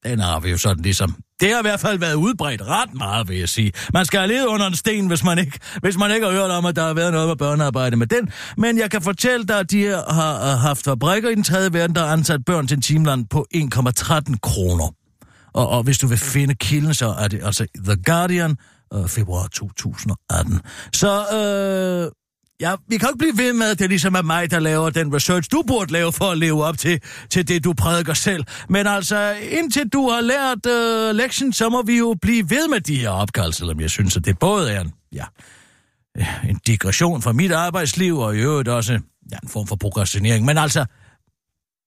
Den 0.05 0.19
har 0.19 0.41
vi 0.41 0.51
jo 0.51 0.59
sådan 0.59 0.83
ligesom. 0.83 1.17
Det 1.41 1.53
har 1.53 1.59
i 1.59 1.63
hvert 1.63 1.81
fald 1.81 1.99
været 1.99 2.15
udbredt 2.15 2.63
ret 2.63 2.95
meget, 2.95 3.29
vil 3.29 3.39
jeg 3.39 3.49
sige. 3.49 3.73
Man 3.93 4.05
skal 4.05 4.21
have 4.21 4.29
levet 4.29 4.47
under 4.47 4.67
en 4.67 4.75
sten, 4.75 5.07
hvis 5.07 5.25
man 5.25 5.39
ikke, 5.39 5.59
hvis 5.81 5.99
man 5.99 6.11
ikke 6.11 6.27
har 6.27 6.33
hørt 6.33 6.51
om, 6.51 6.67
at 6.67 6.77
der 6.77 6.87
har 6.87 6.95
været 6.95 7.13
noget 7.13 7.29
med 7.29 7.37
børnearbejde 7.37 7.97
med 7.97 8.07
den. 8.07 8.31
Men 8.57 8.79
jeg 8.79 8.91
kan 8.91 9.03
fortælle 9.03 9.47
dig, 9.47 9.59
at 9.59 9.71
de 9.71 9.85
har 9.85 10.09
har 10.13 10.57
haft 10.57 10.85
fabrikker 10.85 11.29
i 11.29 11.35
den 11.35 11.45
tredje 11.45 11.73
verden, 11.73 11.97
der 11.97 12.07
har 12.07 12.13
ansat 12.13 12.45
børn 12.47 12.67
til 12.67 12.75
en 12.75 12.83
timeland 12.83 13.27
på 13.31 13.47
1,13 13.55 14.39
kroner. 14.43 14.95
Og, 15.55 15.69
og 15.69 15.83
hvis 15.83 15.99
du 15.99 16.07
vil 16.07 16.19
finde 16.19 16.55
kilden, 16.55 16.95
så 16.95 17.09
er 17.09 17.29
det 17.29 17.41
altså 17.45 17.67
The 17.85 17.97
Guardian, 18.05 18.57
øh, 18.95 19.09
februar 19.09 19.47
2018. 19.47 20.61
Så 20.93 21.11
øh, 21.11 22.11
ja, 22.61 22.75
vi 22.89 22.97
kan 22.97 23.09
ikke 23.09 23.19
blive 23.19 23.39
ved 23.39 23.53
med, 23.53 23.67
at 23.67 23.79
det 23.79 23.89
ligesom 23.89 24.15
er 24.15 24.23
mig, 24.23 24.51
der 24.51 24.59
laver 24.59 24.91
den 24.91 25.15
research, 25.15 25.51
du 25.53 25.63
burde 25.67 25.93
lave 25.93 26.13
for 26.13 26.25
at 26.25 26.39
leve 26.39 26.65
op 26.65 26.79
til, 26.79 27.01
til 27.31 27.49
det, 27.49 27.65
du 27.65 27.73
prædiker 27.73 28.15
selv. 28.15 28.45
Men 28.69 28.87
altså, 28.87 29.37
indtil 29.51 29.89
du 29.89 30.09
har 30.09 30.21
lært 30.21 30.67
øh, 30.67 31.15
lektionen, 31.15 31.53
så 31.53 31.69
må 31.69 31.83
vi 31.83 31.99
jo 31.99 32.17
blive 32.23 32.51
ved 32.51 32.69
med 32.69 32.81
de 32.81 32.97
her 32.99 33.11
opkald, 33.11 33.53
selvom 33.53 33.81
jeg 33.81 33.91
synes, 33.91 34.17
at 34.17 34.25
det 34.25 34.39
både 34.39 34.73
er 34.73 34.81
en, 34.81 34.93
ja, 35.13 35.25
en 36.49 36.61
digression 36.67 37.23
fra 37.23 37.33
mit 37.33 37.53
arbejdsliv, 37.53 38.19
og 38.19 38.37
i 38.37 38.39
øvrigt 38.39 38.69
også 38.69 38.93
ja, 39.33 39.37
en 39.43 39.49
form 39.49 39.67
for 39.67 39.77
prokrastinering. 39.77 40.45
Men 40.45 40.59
altså, 40.59 40.87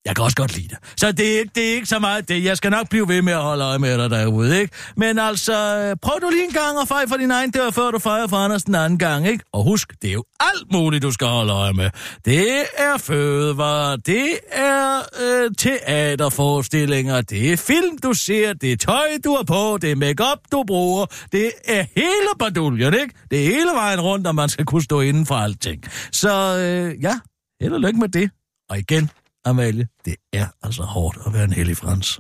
jeg 0.06 0.16
kan 0.16 0.24
også 0.24 0.36
godt 0.36 0.56
lide 0.58 0.68
det. 0.68 0.78
Så 0.98 1.12
det 1.12 1.36
er, 1.36 1.40
ikke, 1.40 1.52
det 1.56 1.70
er 1.70 1.74
ikke 1.74 1.88
så 1.88 2.00
meget 2.00 2.30
det. 2.30 2.44
Jeg 2.44 2.58
skal 2.58 2.72
nok 2.72 2.90
blive 2.90 3.08
ved 3.08 3.22
med 3.22 3.34
at 3.34 3.42
holde 3.42 3.64
øje 3.64 3.80
med 3.80 3.98
dig 3.98 4.10
derude, 4.10 4.62
ikke? 4.62 4.74
Men 4.98 5.20
altså, 5.20 5.78
øh, 5.78 5.96
prøv 6.02 6.20
du 6.22 6.30
lige 6.30 6.44
en 6.44 6.52
gang 6.52 6.80
at 6.82 6.88
fejre 6.88 7.08
for 7.08 7.18
din 7.18 7.32
egen 7.32 7.52
dør, 7.52 7.70
før 7.70 7.92
du 7.92 8.00
fejrer 8.00 8.28
for 8.28 8.38
Anders 8.38 8.64
den 8.64 8.76
anden 8.76 9.00
gang, 9.00 9.28
ikke? 9.28 9.44
Og 9.54 9.64
husk, 9.64 9.94
det 10.02 10.10
er 10.10 10.14
jo 10.14 10.24
alt 10.40 10.72
muligt, 10.74 11.04
du 11.04 11.12
skal 11.12 11.28
holde 11.28 11.54
øje 11.54 11.74
med. 11.74 11.90
Det 12.26 12.66
er 12.78 12.98
fødevarer, 12.98 13.96
det 13.96 14.30
er 14.52 15.02
øh, 15.22 15.52
teaterforestillinger, 15.58 17.22
det 17.22 17.54
er 17.54 17.58
film, 17.58 17.98
du 17.98 18.14
ser, 18.14 18.54
det 18.54 18.72
er 18.72 18.78
tøj, 18.78 19.08
du 19.24 19.36
har 19.36 19.44
på, 19.44 19.78
det 19.82 19.92
er 19.92 19.96
makeup 19.96 20.40
du 20.52 20.64
bruger, 20.68 21.06
det 21.32 21.52
er 21.66 21.86
hele 21.96 22.32
baduljen, 22.40 22.94
ikke? 22.94 23.14
Det 23.32 23.40
er 23.42 23.46
hele 23.46 23.72
vejen 23.76 24.02
rundt, 24.02 24.28
og 24.28 24.36
man 24.36 24.50
skal 24.50 24.66
kunne 24.66 24.84
stå 24.84 25.02
inden 25.02 25.26
for 25.26 25.36
alting. 25.36 25.84
Så 26.12 26.58
øh, 26.58 27.04
ja, 27.04 27.20
held 27.62 27.74
og 27.74 27.82
lykke 27.82 28.00
med 28.00 28.10
det. 28.10 28.32
Og 28.70 28.80
igen, 28.80 29.10
Amalie, 29.46 29.88
det 30.06 30.16
er 30.34 30.48
altså 30.64 30.84
hårdt 30.84 31.18
at 31.26 31.34
være 31.34 31.44
en 31.44 31.54
hellig 31.54 31.78
frans. 31.78 32.20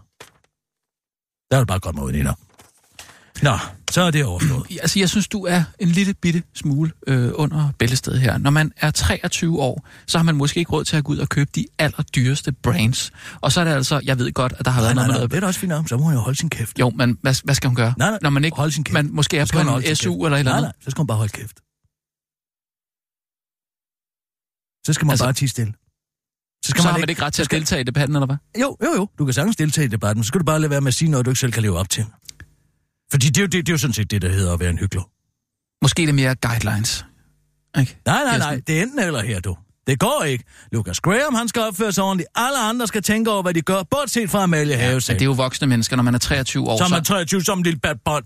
Der 1.51 1.57
er 1.57 1.61
det 1.61 1.67
bare 1.67 1.79
godt 1.79 1.95
med 1.95 2.05
veninder. 2.05 2.33
Nå, 3.43 3.57
så 3.91 4.01
er 4.01 4.11
det 4.11 4.25
overstået. 4.25 4.67
Altså, 4.81 4.99
jeg 4.99 5.09
synes, 5.09 5.27
du 5.27 5.45
er 5.45 5.63
en 5.79 5.87
lille 5.87 6.13
bitte 6.13 6.43
smule 6.53 6.91
øh, 7.07 7.31
under 7.33 7.71
bæltestedet 7.79 8.19
her. 8.21 8.37
Når 8.37 8.49
man 8.49 8.71
er 8.77 8.91
23 8.91 9.59
år, 9.61 9.87
så 10.07 10.17
har 10.17 10.23
man 10.23 10.35
måske 10.35 10.59
ikke 10.59 10.71
råd 10.71 10.83
til 10.83 10.97
at 10.97 11.03
gå 11.03 11.11
ud 11.11 11.17
og 11.17 11.29
købe 11.29 11.49
de 11.55 11.65
allerdyreste 11.79 12.51
brands. 12.51 13.11
Og 13.41 13.51
så 13.51 13.59
er 13.61 13.63
det 13.65 13.71
altså, 13.71 14.01
jeg 14.03 14.19
ved 14.19 14.31
godt, 14.33 14.53
at 14.59 14.65
der 14.65 14.71
har 14.71 14.81
Nej, 14.81 14.85
været 14.85 14.95
nej, 14.95 15.07
noget 15.07 15.19
nej, 15.19 15.23
med... 15.23 15.29
det 15.29 15.35
er 15.35 15.39
da 15.39 15.47
også 15.47 15.59
fint, 15.59 15.89
så 15.89 15.97
må 15.97 16.03
hun 16.03 16.13
jo 16.13 16.19
holde 16.19 16.37
sin 16.39 16.49
kæft. 16.49 16.79
Jo, 16.79 16.89
men 16.89 17.17
hvad, 17.21 17.43
hvad 17.43 17.55
skal 17.55 17.67
hun 17.67 17.75
gøre? 17.75 17.93
Nej, 17.97 18.09
nej, 18.09 18.19
Når 18.21 18.29
man 18.29 18.45
ikke, 18.45 18.57
hold 18.57 18.71
sin 18.71 18.83
kæft. 18.83 18.93
man 18.93 19.09
måske 19.11 19.37
er 19.37 19.45
på 19.53 19.59
holde 19.59 19.89
en 19.89 19.95
SU 19.95 20.13
kæft. 20.13 20.25
eller 20.25 20.35
et 20.35 20.39
eller 20.39 20.51
Nej, 20.51 20.57
andet. 20.57 20.61
nej, 20.61 20.83
så 20.83 20.91
skal 20.91 20.99
hun 21.01 21.07
bare 21.07 21.17
holde 21.17 21.31
kæft. 21.31 21.57
Så 24.85 24.93
skal 24.93 25.05
man 25.05 25.11
altså, 25.11 25.25
bare 25.25 25.33
tige 25.33 25.49
stille. 25.49 25.73
Så 26.65 26.73
Så 26.77 26.81
har 26.87 26.97
man 26.97 27.09
ikke 27.09 27.21
ret 27.21 27.33
til 27.33 27.41
at 27.41 27.51
deltage 27.51 27.81
i 27.81 27.83
debatten, 27.83 28.15
eller 28.15 28.25
hvad? 28.25 28.35
Jo, 28.61 28.77
jo, 28.83 28.89
jo. 28.95 29.07
Du 29.19 29.25
kan 29.25 29.33
sagtens 29.33 29.55
deltage 29.55 29.85
i 29.85 29.87
debatten, 29.87 30.17
men 30.19 30.23
så 30.23 30.27
skal 30.27 30.39
du 30.39 30.45
bare 30.45 30.59
lade 30.59 30.69
være 30.69 30.81
med 30.81 30.87
at 30.87 30.93
sige 30.93 31.11
noget, 31.11 31.25
du 31.25 31.31
ikke 31.31 31.39
selv 31.39 31.51
kan 31.51 31.61
leve 31.63 31.77
op 31.77 31.89
til. 31.89 32.05
Fordi 33.11 33.27
det 33.27 33.37
er 33.37 33.41
jo, 33.41 33.47
det, 33.47 33.53
det 33.53 33.69
er 33.69 33.73
jo 33.73 33.77
sådan 33.77 33.93
set 33.93 34.11
det, 34.11 34.21
der 34.21 34.29
hedder 34.29 34.53
at 34.53 34.59
være 34.59 34.69
en 34.69 34.77
hyggelig. 34.77 35.03
Måske 35.81 36.05
lidt 36.05 36.15
mere 36.15 36.35
guidelines. 36.35 37.05
Ikke? 37.79 37.97
Nej, 38.05 38.23
nej, 38.23 38.37
nej. 38.37 38.61
Det 38.67 38.77
er 38.79 38.83
enten 38.83 38.99
eller 38.99 39.21
her, 39.23 39.39
du. 39.39 39.57
Det 39.87 39.99
går 39.99 40.23
ikke. 40.23 40.43
Lucas 40.71 40.99
Graham, 40.99 41.33
han 41.35 41.47
skal 41.47 41.61
opføre 41.61 41.91
sig 41.91 42.03
ordentligt. 42.03 42.29
Alle 42.35 42.57
andre 42.59 42.87
skal 42.87 43.01
tænke 43.03 43.31
over, 43.31 43.41
hvad 43.41 43.53
de 43.53 43.61
gør, 43.61 43.83
bortset 43.91 44.29
fra 44.29 44.43
Amalie 44.43 44.75
Have 44.75 45.01
selv. 45.01 45.15
det 45.19 45.21
er 45.21 45.25
jo 45.25 45.31
voksne 45.31 45.67
mennesker, 45.67 45.95
når 45.95 46.03
man 46.03 46.15
er 46.15 46.19
23 46.19 46.67
år. 46.69 46.77
Som 46.77 46.91
er 46.91 46.95
så... 46.97 47.03
23, 47.03 47.43
som 47.43 47.57
en 47.57 47.63
lille 47.63 47.79
patbarn. 47.79 48.23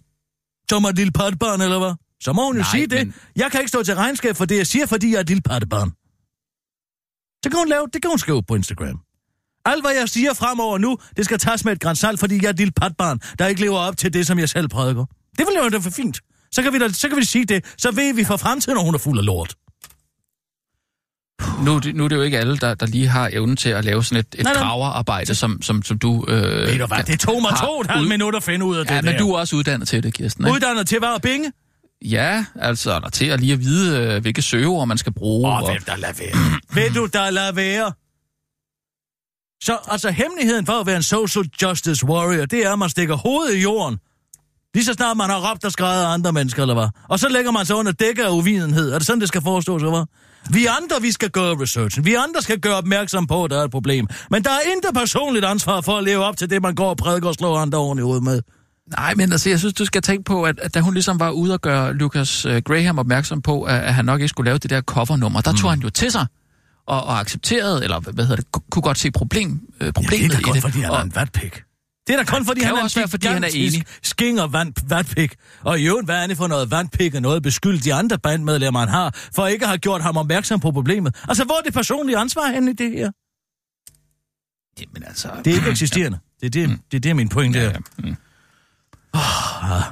Som 0.69 0.85
et 0.85 0.95
lille 0.95 1.11
patbarn, 1.11 1.61
eller 1.61 1.79
hvad? 1.79 1.93
Så 2.23 2.33
må 2.33 2.45
hun 2.45 2.55
jo 2.55 2.61
Nej, 2.61 2.71
sige 2.71 2.87
det. 2.87 2.97
men- 3.07 3.13
Jeg 3.35 3.51
kan 3.51 3.59
ikke 3.59 3.69
stå 3.69 3.83
til 3.83 3.95
regnskab 3.95 4.35
for 4.35 4.45
det, 4.45 4.57
jeg 4.57 4.67
siger, 4.67 4.85
fordi 4.85 5.09
jeg 5.09 5.15
er 5.15 5.19
et 5.21 5.27
lille 5.27 5.41
patbarn. 5.41 5.91
Så 7.45 7.49
kan 7.49 7.59
hun 7.59 7.69
lave, 7.69 7.87
det 7.93 8.01
kan 8.01 8.09
hun 8.11 8.19
skrive 8.19 8.43
på 8.43 8.55
Instagram. 8.55 8.99
Alt, 9.65 9.83
hvad 9.83 9.91
jeg 9.99 10.09
siger 10.09 10.33
fremover 10.33 10.77
nu, 10.77 10.97
det 11.17 11.25
skal 11.25 11.37
tages 11.39 11.65
med 11.65 11.73
et 11.73 11.79
græns 11.79 11.99
salt, 11.99 12.19
fordi 12.19 12.35
jeg 12.35 12.45
er 12.45 12.49
et 12.49 12.57
lille 12.57 12.71
patbarn, 12.71 13.19
der 13.39 13.47
ikke 13.47 13.61
lever 13.61 13.77
op 13.77 13.97
til 13.97 14.13
det, 14.13 14.27
som 14.27 14.39
jeg 14.39 14.49
selv 14.49 14.67
prædiker. 14.67 15.05
Det 15.37 15.45
vil 15.47 15.63
jo 15.63 15.69
da 15.69 15.77
for 15.77 15.89
fint. 15.89 16.19
Så 16.51 16.61
kan, 16.63 16.73
vi 16.73 16.79
da, 16.79 16.89
så 16.89 17.09
kan 17.09 17.17
vi 17.17 17.25
sige 17.25 17.45
det. 17.45 17.65
Så 17.77 17.91
ved 17.91 18.13
vi 18.13 18.23
for 18.23 18.37
fremtiden, 18.37 18.75
når 18.77 18.83
hun 18.83 18.93
er 18.95 18.97
fuld 18.99 19.19
af 19.19 19.25
lort. 19.25 19.55
Nu, 21.65 21.75
er 21.75 21.79
det- 21.79 21.95
nu 21.95 22.03
er 22.03 22.07
det 22.07 22.15
jo 22.15 22.21
ikke 22.21 22.37
alle, 22.39 22.57
der, 22.57 22.73
der 22.73 22.85
lige 22.85 23.07
har 23.07 23.29
evnen 23.33 23.57
til 23.57 23.69
at 23.69 23.85
lave 23.85 24.03
sådan 24.03 24.19
et, 24.19 24.35
et 24.39 24.43
Nej, 24.43 24.53
nej. 24.53 24.63
graverarbejde, 24.63 25.35
som, 25.35 25.61
som, 25.61 25.83
som 25.83 25.99
du... 25.99 26.25
Øh, 26.27 26.35
Ved 26.67 26.79
du 26.79 26.85
hvad, 26.85 27.03
det 27.03 27.19
tog 27.19 27.41
mig 27.41 27.51
to 27.61 27.65
og 27.71 27.81
et 27.81 27.87
halvt 27.87 28.09
minut 28.09 28.35
at 28.35 28.43
finde 28.43 28.65
ud 28.65 28.75
af 28.77 28.85
det 28.85 28.95
Ja, 28.95 29.01
men 29.01 29.13
der. 29.13 29.19
du 29.19 29.31
er 29.31 29.37
også 29.39 29.55
uddannet 29.55 29.87
til 29.87 30.03
det, 30.03 30.13
Kirsten. 30.13 30.45
Ikke? 30.45 30.55
Uddannet 30.55 30.87
til 30.87 30.99
hvad 30.99 31.19
binge? 31.19 31.51
Ja, 32.01 32.45
altså, 32.55 32.99
der 32.99 33.09
til 33.09 33.25
at 33.25 33.39
lige 33.39 33.53
at 33.53 33.59
vide, 33.59 33.99
øh, 33.99 34.21
hvilke 34.21 34.41
søgeord 34.41 34.87
man 34.87 34.97
skal 34.97 35.13
bruge. 35.13 35.47
Åh, 35.47 35.57
og... 35.57 35.71
hvem 35.71 35.83
der 35.83 35.95
lader 35.95 36.13
være? 36.13 36.59
Ved 36.73 36.89
du, 36.93 37.05
der 37.05 37.29
lader 37.29 37.51
være? 37.51 37.93
Så 39.63 39.77
altså, 39.87 40.11
hemmeligheden 40.11 40.65
for 40.65 40.73
at 40.73 40.85
være 40.85 40.95
en 40.95 41.03
social 41.03 41.45
justice 41.61 42.05
warrior, 42.05 42.45
det 42.45 42.65
er, 42.65 42.73
at 42.73 42.79
man 42.79 42.89
stikker 42.89 43.15
hovedet 43.15 43.55
i 43.55 43.61
jorden. 43.61 43.99
Lige 44.73 44.85
så 44.85 44.93
snart 44.93 45.17
man 45.17 45.29
har 45.29 45.51
råbt 45.51 45.65
og 45.65 45.71
skrevet 45.71 46.03
af 46.03 46.07
andre 46.07 46.33
mennesker, 46.33 46.61
eller 46.61 46.73
hvad? 46.73 46.87
Og 47.09 47.19
så 47.19 47.29
lægger 47.29 47.51
man 47.51 47.65
sig 47.65 47.75
under 47.75 47.91
dække 47.91 48.25
af 48.25 48.29
uvidenhed. 48.29 48.91
Er 48.91 48.97
det 48.97 49.07
sådan, 49.07 49.19
det 49.19 49.27
skal 49.27 49.41
forestås, 49.41 49.81
eller 49.81 49.91
hvad? 49.95 50.05
Vi 50.49 50.65
andre, 50.65 51.01
vi 51.01 51.11
skal 51.11 51.29
gøre 51.29 51.61
researchen. 51.61 52.05
Vi 52.05 52.13
andre 52.13 52.41
skal 52.41 52.59
gøre 52.59 52.75
opmærksom 52.75 53.27
på, 53.27 53.43
at 53.43 53.51
der 53.51 53.59
er 53.59 53.63
et 53.63 53.71
problem. 53.71 54.07
Men 54.31 54.43
der 54.43 54.49
er 54.49 54.59
intet 54.75 54.93
personligt 54.93 55.45
ansvar 55.45 55.81
for 55.81 55.97
at 55.97 56.03
leve 56.03 56.23
op 56.23 56.37
til 56.37 56.49
det, 56.49 56.61
man 56.61 56.75
går 56.75 56.89
og 56.89 56.97
prædiker 56.97 57.27
og 57.27 57.33
slår 57.33 57.57
andre 57.57 57.77
oven 57.77 57.99
i 57.99 58.01
hovedet 58.01 58.23
med. 58.23 58.41
Nej, 58.91 59.13
men 59.15 59.31
altså, 59.31 59.49
jeg 59.49 59.59
synes, 59.59 59.73
du 59.73 59.85
skal 59.85 60.01
tænke 60.01 60.23
på, 60.23 60.43
at, 60.43 60.59
at 60.59 60.73
da 60.73 60.79
hun 60.79 60.93
ligesom 60.93 61.19
var 61.19 61.29
ude 61.29 61.53
og 61.53 61.61
gøre 61.61 61.93
Lucas 61.93 62.45
uh, 62.45 62.57
Graham 62.57 62.99
opmærksom 62.99 63.41
på, 63.41 63.63
at, 63.63 63.81
at 63.81 63.93
han 63.93 64.05
nok 64.05 64.21
ikke 64.21 64.27
skulle 64.29 64.45
lave 64.47 64.57
det 64.57 64.69
der 64.69 64.81
covernummer, 64.81 65.41
der 65.41 65.51
mm. 65.51 65.57
tog 65.57 65.69
han 65.69 65.79
jo 65.79 65.89
til 65.89 66.11
sig 66.11 66.25
og, 66.87 67.03
og 67.03 67.19
accepterede, 67.19 67.83
eller 67.83 67.99
hvad 67.99 68.23
hedder 68.25 68.35
det, 68.35 68.51
ku- 68.51 68.61
kunne 68.71 68.83
godt 68.83 68.97
se 68.97 69.11
problem, 69.11 69.59
øh, 69.81 69.85
Ja, 69.85 69.91
problemet 69.91 70.11
det 70.19 70.25
er 70.25 70.29
da 70.29 70.39
i 70.39 70.41
kun, 70.43 70.53
det. 70.55 70.61
fordi 70.61 70.79
han 70.79 70.91
og, 70.91 70.97
er 70.97 71.01
en 71.03 71.15
vatpik. 71.15 71.61
Det 72.07 72.13
er 72.13 72.17
da 72.17 72.23
kun, 72.23 72.45
fordi 72.45 72.59
kan 72.61 72.69
han 72.75 72.83
også 72.83 72.99
være, 72.99 73.07
fordi 73.07 73.27
han 73.27 73.43
er 73.43 73.47
enig. 73.53 73.83
skinger 74.03 74.47
vand, 74.47 74.73
vatpik. 74.89 75.35
Og 75.61 75.79
i 75.79 75.87
øvrigt, 75.87 76.07
hvad 76.07 76.23
er 76.23 76.27
det 76.27 76.37
for 76.37 76.47
noget 76.47 76.71
vatpik 76.71 77.15
og 77.15 77.21
noget 77.21 77.43
beskyldt 77.43 77.83
de 77.83 77.93
andre 77.93 78.17
bandmedlemmer, 78.19 78.79
han 78.79 78.89
har, 78.89 79.15
for 79.35 79.47
ikke 79.47 79.63
at 79.65 79.69
have 79.69 79.77
gjort 79.77 80.01
ham 80.01 80.17
opmærksom 80.17 80.59
på 80.59 80.71
problemet? 80.71 81.15
Altså, 81.27 81.43
hvor 81.43 81.55
er 81.57 81.61
det 81.61 81.73
personlige 81.73 82.17
ansvar 82.17 82.51
henne 82.51 82.71
i 82.71 82.73
det 82.73 82.91
her? 82.91 83.11
Jamen 84.81 85.03
altså... 85.07 85.29
Det 85.45 85.51
er 85.51 85.55
ikke 85.57 85.69
eksisterende. 85.69 86.19
Det 86.41 86.45
er 86.45 86.49
det, 86.67 86.79
det, 86.91 86.97
er 86.97 87.01
det 87.01 87.15
min 87.15 87.29
pointe 87.29 87.59
Ja, 87.59 87.65
er. 87.71 88.15
Ja. 89.63 89.83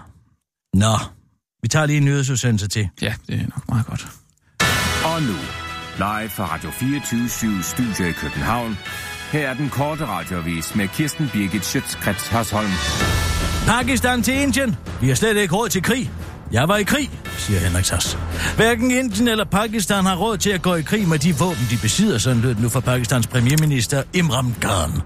Mm. 0.74 0.80
Nå, 0.80 0.98
vi 1.62 1.68
tager 1.68 1.86
lige 1.86 1.98
en 1.98 2.06
nyhedsudsendelse 2.06 2.68
til. 2.68 2.90
ja, 3.02 3.14
det 3.28 3.36
er 3.36 3.44
nok 3.44 3.70
meget 3.70 3.86
godt. 3.86 4.08
Og 5.06 5.22
nu, 5.22 5.36
live 5.98 6.30
fra 6.30 6.46
Radio 6.54 6.72
24 6.72 7.64
Studio 7.64 8.06
i 8.06 8.12
København. 8.12 8.78
Her 9.32 9.50
er 9.50 9.54
den 9.54 9.70
korte 9.70 10.06
radiovis 10.06 10.76
med 10.76 10.88
Kirsten 10.88 11.30
Birgit 11.34 11.66
Schøtzgrads 11.66 12.28
Hasholm. 12.28 12.72
Pakistan 13.68 14.24
til 14.24 14.34
Indien. 14.34 14.76
Vi 15.02 15.08
har 15.08 15.16
slet 15.16 15.38
ikke 15.38 15.56
råd 15.56 15.70
til 15.70 15.84
krig. 15.84 16.12
Jeg 16.52 16.68
var 16.68 16.78
i 16.78 16.84
krig, 16.84 17.10
siger 17.38 17.60
Henrik 17.60 17.86
Sass. 17.86 18.18
Hverken 18.56 18.92
Indien 18.92 19.28
eller 19.28 19.46
Pakistan 19.46 20.06
har 20.06 20.16
råd 20.16 20.38
til 20.38 20.50
at 20.50 20.62
gå 20.62 20.76
i 20.76 20.82
krig 20.82 21.08
med 21.08 21.20
de 21.20 21.36
våben, 21.36 21.68
de 21.70 21.78
besidder, 21.82 22.18
sådan 22.18 22.42
lød 22.42 22.50
det 22.50 22.62
nu 22.62 22.70
fra 22.70 22.80
Pakistans 22.80 23.28
premierminister 23.28 24.04
Imran 24.14 24.56
Khan. 24.62 25.02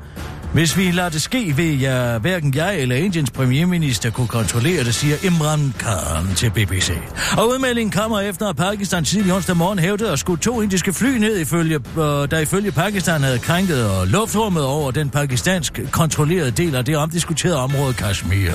Hvis 0.54 0.78
vi 0.78 0.92
lader 0.92 1.10
det 1.10 1.22
ske, 1.22 1.54
vil 1.56 1.80
jeg, 1.80 2.18
hverken 2.18 2.56
jeg 2.56 2.80
eller 2.80 2.96
Indiens 2.96 3.32
premierminister 3.32 4.10
kunne 4.10 4.28
kontrollere 4.28 4.84
det, 4.84 4.96
siger 4.96 5.16
Imran 5.24 5.74
Khan 5.80 6.36
til 6.36 6.50
BBC. 6.50 6.92
Og 7.38 7.50
udmeldingen 7.50 7.92
kommer 7.92 8.20
efter, 8.20 8.48
at 8.48 8.56
Pakistan 8.56 9.04
tidlig 9.04 9.34
onsdag 9.34 9.58
morgen 9.58 9.80
hævdede 9.80 10.12
at 10.12 10.20
skulle 10.20 10.42
to 10.42 10.62
indiske 10.62 10.94
fly 10.94 11.18
ned, 11.18 11.40
ifølge, 11.40 11.76
øh, 11.76 12.04
der 12.04 12.40
ifølge 12.40 12.72
Pakistan 12.72 13.24
havde 13.24 13.40
krænket 13.40 13.90
og 13.90 14.08
luftrummet 14.08 14.66
over 14.66 14.92
den 14.92 15.10
pakistansk 15.10 15.80
kontrollerede 15.92 16.52
del 16.52 16.76
af 16.76 16.86
det 16.86 16.98
omdiskuterede 16.98 17.58
område 17.58 17.94
Kashmir. 17.94 18.52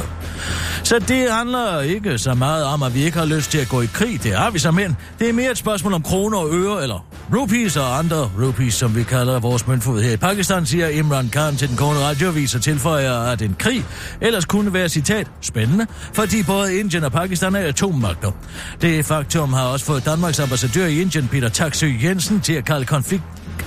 Så 0.82 0.98
det 0.98 1.32
handler 1.32 1.80
ikke 1.80 2.18
så 2.18 2.34
meget 2.34 2.64
om, 2.64 2.82
at 2.82 2.94
vi 2.94 3.04
ikke 3.04 3.18
har 3.18 3.26
lyst 3.26 3.50
til 3.50 3.58
at 3.58 3.68
gå 3.68 3.80
i 3.80 3.86
krig. 3.86 4.22
Det 4.22 4.36
har 4.36 4.50
vi 4.50 4.58
så, 4.58 4.70
men 4.70 4.96
det 5.18 5.28
er 5.28 5.32
mere 5.32 5.50
et 5.50 5.58
spørgsmål 5.58 5.92
om 5.92 6.02
kroner 6.02 6.38
og 6.38 6.48
øre, 6.52 6.82
eller 6.82 7.06
rupees 7.34 7.76
og 7.76 7.98
andre 7.98 8.30
rupees, 8.42 8.74
som 8.74 8.96
vi 8.96 9.02
kalder 9.02 9.40
vores 9.40 9.66
møntfod 9.66 10.02
her 10.02 10.12
i 10.12 10.16
Pakistan, 10.16 10.66
siger 10.66 10.88
Imran 10.88 11.28
Khan 11.28 11.56
til 11.56 11.68
den 11.68 11.76
korte 11.82 12.00
radioavis 12.00 12.54
og 12.54 12.62
tilføjer, 12.62 13.12
at 13.12 13.42
en 13.42 13.56
krig 13.58 13.84
ellers 14.20 14.44
kunne 14.44 14.72
være, 14.72 14.88
citat, 14.88 15.26
spændende, 15.40 15.86
fordi 16.12 16.42
både 16.42 16.78
Indien 16.78 17.04
og 17.04 17.12
Pakistan 17.12 17.54
er 17.54 17.68
atommagter. 17.68 18.32
Det 18.80 19.04
faktum 19.04 19.52
har 19.52 19.64
også 19.64 19.84
fået 19.84 20.04
Danmarks 20.04 20.40
ambassadør 20.40 20.86
i 20.86 21.00
Indien, 21.00 21.28
Peter 21.28 21.48
Taksø 21.48 21.86
Jensen, 22.02 22.40
til 22.40 22.52
at 22.52 22.64
kalde 22.64 22.84
konflikt 22.84 23.22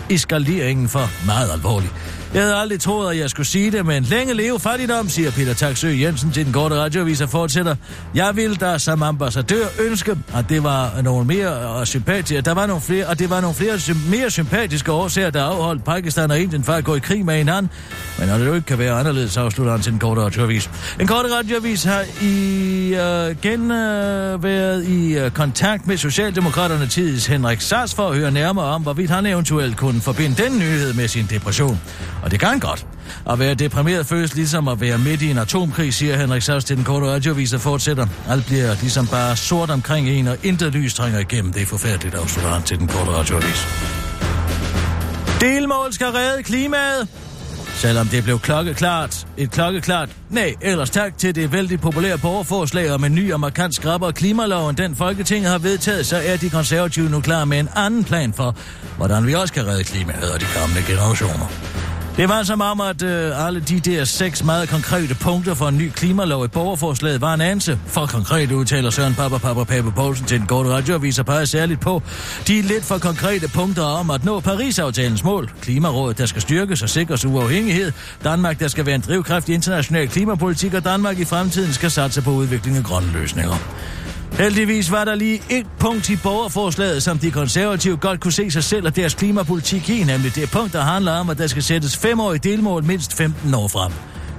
eskaleringen 0.10 0.89
for 0.89 1.25
meget 1.25 1.51
alvorlig. 1.54 1.89
Jeg 2.36 2.43
havde 2.43 2.56
aldrig 2.56 2.80
troet, 2.80 3.12
at 3.12 3.17
jeg 3.19 3.30
skulle 3.30 3.48
sige 3.48 3.71
det, 3.71 3.86
men 3.86 4.04
længe 4.04 4.34
leve 4.34 4.60
fattigdom, 4.60 5.10
siger 5.10 5.32
Peter 5.32 5.54
Taksø 5.54 5.88
Jensen 5.88 6.32
til 6.32 6.45
den 6.45 6.54
korte 6.54 6.76
radioavis 6.76 7.21
og 7.21 7.30
fortsætter. 7.30 7.76
Jeg 8.15 8.36
vil 8.36 8.60
da 8.62 8.78
som 8.78 9.04
ambassadør 9.04 9.65
ønske, 9.80 10.17
at 10.36 10.50
det 10.50 10.63
var 10.63 11.02
nogle 11.04 11.26
mere 11.26 11.80
øh, 11.80 11.86
sympatiske, 11.86 12.41
der 12.41 12.54
var 12.54 12.65
nogle 12.65 12.82
flere, 12.82 13.06
og 13.06 13.19
det 13.19 13.30
var 13.30 13.41
nogle 13.41 13.56
flere 13.56 13.76
sym- 13.76 14.10
mere 14.10 14.30
sympatiske 14.32 14.91
årsager, 14.91 15.30
der 15.30 15.43
afholdt 15.43 15.84
Pakistan 15.84 16.32
og 16.32 16.39
Indien 16.39 16.63
for 16.63 16.74
at 16.74 16.84
gå 16.84 16.95
i 16.95 17.00
krig 17.00 17.26
med 17.26 17.38
hinanden. 17.38 17.71
Men 18.19 18.28
når 18.28 18.38
det 18.38 18.45
jo 18.45 18.54
ikke 18.54 18.65
kan 18.65 18.80
være 18.80 18.91
anderledes, 18.93 19.38
afslutter 19.38 19.71
han 19.74 19.82
til 19.82 19.91
den 19.91 20.00
korte 20.00 20.21
radioavis. 20.21 20.69
En 21.00 21.08
korte 21.08 21.36
radioavis 21.38 21.84
har 21.84 22.04
i 22.21 22.95
øh, 22.95 23.36
gen 23.41 23.71
øh, 23.71 24.43
været 24.43 24.88
i 24.88 25.17
øh, 25.17 25.32
kontakt 25.32 25.88
med 25.88 25.98
Socialdemokraterne 25.98 26.88
tids 26.88 27.26
Henrik 27.26 27.62
Sars 27.62 27.93
for 27.93 28.10
at 28.10 28.17
høre 28.17 28.32
nærmere 28.32 28.65
om, 28.65 28.82
hvorvidt 28.82 29.12
han 29.12 29.26
eventuelt 29.26 29.78
kunne 29.78 30.02
forbinde 30.02 30.43
den 30.43 30.60
nyhed 30.60 30.93
med 30.93 31.08
sin 31.08 31.28
depression. 31.30 31.80
Og 32.25 32.31
det 32.31 32.39
kan 32.39 32.49
han 32.49 32.59
godt. 32.59 32.85
At 33.29 33.39
være 33.39 33.53
deprimeret 33.53 34.05
føles 34.05 34.35
ligesom 34.35 34.67
at 34.67 34.81
være 34.81 34.97
midt 34.97 35.21
i 35.21 35.31
en 35.31 35.38
atomkrig, 35.38 35.93
siger 35.93 36.17
Henrik 36.17 36.41
Savs 36.41 36.65
til 36.65 36.77
den 36.77 36.83
korte 36.83 37.05
radioavis 37.05 37.53
og 37.53 37.61
fortsætter. 37.61 38.07
Alt 38.29 38.45
bliver 38.45 38.75
ligesom 38.81 39.07
bare 39.07 39.35
sort 39.35 39.69
omkring 39.69 40.09
en, 40.09 40.27
og 40.27 40.38
intet 40.43 40.73
lys 40.73 40.93
trænger 40.93 41.19
igennem. 41.19 41.53
Det 41.53 41.61
er 41.61 41.65
forfærdeligt, 41.65 42.15
afslutter 42.15 42.51
han 42.51 42.63
til 42.63 42.79
den 42.79 42.88
korte 42.88 43.11
radioavis. 43.11 43.67
Delmål 45.41 45.93
skal 45.93 46.07
redde 46.07 46.43
klimaet. 46.43 47.07
Selvom 47.75 48.07
det 48.07 48.23
blev 48.23 48.39
klokkeklart, 48.39 49.27
et 49.38 49.51
klokkeklart 49.51 50.09
nej, 50.29 50.53
ellers 50.61 50.89
tak 50.89 51.17
til 51.17 51.35
det 51.35 51.51
vældig 51.51 51.79
populære 51.79 52.17
borgerforslag 52.17 52.91
om 52.91 53.03
en 53.03 53.15
ny 53.15 53.33
og 53.33 53.39
markant 53.39 53.75
skrappere 53.75 54.13
klimalov, 54.13 54.69
end 54.69 54.77
den 54.77 54.95
Folketinget 54.95 55.51
har 55.51 55.57
vedtaget, 55.57 56.05
så 56.05 56.21
er 56.25 56.38
de 56.38 56.49
konservative 56.49 57.09
nu 57.09 57.21
klar 57.21 57.45
med 57.45 57.59
en 57.59 57.69
anden 57.75 58.03
plan 58.03 58.33
for, 58.33 58.55
hvordan 58.97 59.27
vi 59.27 59.33
også 59.33 59.53
kan 59.53 59.67
redde 59.67 59.83
klimaet 59.83 60.31
og 60.31 60.39
de 60.39 60.45
kommende 60.55 60.81
generationer. 60.88 61.47
Det 62.17 62.30
var 62.30 62.43
som 62.43 62.62
om, 62.62 62.82
at 62.82 63.04
øh, 63.04 63.47
alle 63.47 63.60
de 63.60 63.80
der 63.80 64.04
seks 64.04 64.43
meget 64.43 64.69
konkrete 64.69 65.15
punkter 65.15 65.54
for 65.54 65.67
en 65.67 65.78
ny 65.78 65.89
klimalov 65.89 66.45
i 66.45 66.47
borgerforslaget 66.47 67.21
var 67.21 67.34
en 67.34 67.41
anse. 67.41 67.80
For 67.88 68.06
konkret 68.06 68.51
udtaler 68.51 68.89
Søren 68.89 69.15
Papa 69.15 69.38
Papa 69.38 69.63
Pape 69.63 69.91
Poulsen 69.91 70.25
til 70.25 70.39
den 70.39 70.47
korte 70.47 70.69
radioavis 70.69 71.19
og 71.19 71.25
peger 71.25 71.45
særligt 71.45 71.82
på 71.82 72.01
de 72.47 72.62
lidt 72.62 72.86
for 72.86 72.97
konkrete 72.97 73.47
punkter 73.47 73.84
om 73.84 74.10
at 74.10 74.25
nå 74.25 74.39
Paris-aftalens 74.39 75.23
mål. 75.23 75.51
Klimarådet, 75.62 76.17
der 76.17 76.25
skal 76.25 76.41
styrkes 76.41 76.82
og 76.82 76.89
sikres 76.89 77.25
uafhængighed. 77.25 77.91
Danmark, 78.23 78.60
der 78.60 78.67
skal 78.67 78.86
være 78.86 78.95
en 78.95 79.04
drivkraft 79.08 79.49
i 79.49 79.54
international 79.54 80.08
klimapolitik, 80.08 80.73
og 80.73 80.84
Danmark 80.84 81.19
i 81.19 81.25
fremtiden 81.25 81.73
skal 81.73 81.91
satse 81.91 82.21
på 82.21 82.32
udvikling 82.32 82.78
af 82.78 82.84
grønne 82.84 83.12
løsninger. 83.12 83.56
Heldigvis 84.38 84.91
var 84.91 85.06
der 85.06 85.15
lige 85.15 85.41
et 85.50 85.65
punkt 85.80 86.10
i 86.10 86.15
borgerforslaget, 86.15 87.04
som 87.04 87.19
de 87.19 87.32
konservative 87.32 87.98
godt 87.98 88.19
kunne 88.19 88.32
se 88.32 88.52
sig 88.52 88.63
selv 88.63 88.86
og 88.86 88.95
deres 88.95 89.13
klimapolitik 89.13 89.89
i, 89.89 90.04
nemlig 90.04 90.36
det 90.36 90.52
punkt, 90.52 90.74
der 90.74 90.82
handler 90.82 91.12
om, 91.12 91.30
at 91.30 91.38
der 91.38 91.48
skal 91.48 91.63
sættes 91.63 91.98
femårige 91.98 92.39
delmål 92.39 92.84
mindst 92.84 93.13
15 93.13 93.54
år 93.54 93.67
frem. 93.67 93.91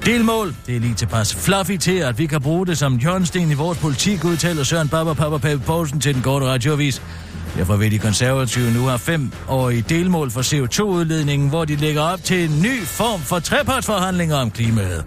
Delmål, 0.05 0.55
det 0.67 0.77
er 0.77 0.81
lige 0.81 0.95
tilpas 0.95 1.35
fluffy 1.35 1.77
til, 1.77 1.97
at 1.99 2.19
vi 2.19 2.27
kan 2.27 2.41
bruge 2.41 2.67
det 2.67 2.79
som 2.79 2.99
hjørnsten 2.99 3.51
i 3.51 3.55
vores 3.55 3.79
politik, 3.79 4.25
udtaler 4.25 4.63
Søren 4.63 4.89
Baba 4.89 5.13
Papa 5.13 5.39
Pape 5.39 5.63
Poulsen 5.67 6.01
til 6.01 6.15
den 6.15 6.23
korte 6.23 6.47
radioavis. 6.47 7.03
Derfor 7.57 7.77
vil 7.77 7.91
de 7.91 7.99
konservative 7.99 8.73
nu 8.73 8.87
have 8.87 8.99
fem 8.99 9.31
årige 9.49 9.85
delmål 9.89 10.31
for 10.31 10.43
CO2-udledningen, 10.43 11.49
hvor 11.49 11.65
de 11.65 11.77
lægger 11.77 12.03
op 12.03 12.25
til 12.25 12.45
en 12.51 12.63
ny 12.63 12.83
form 12.83 13.21
for 13.21 13.39
trepartsforhandlinger 13.39 14.37
om 14.37 14.51
klimaet. 14.51 15.05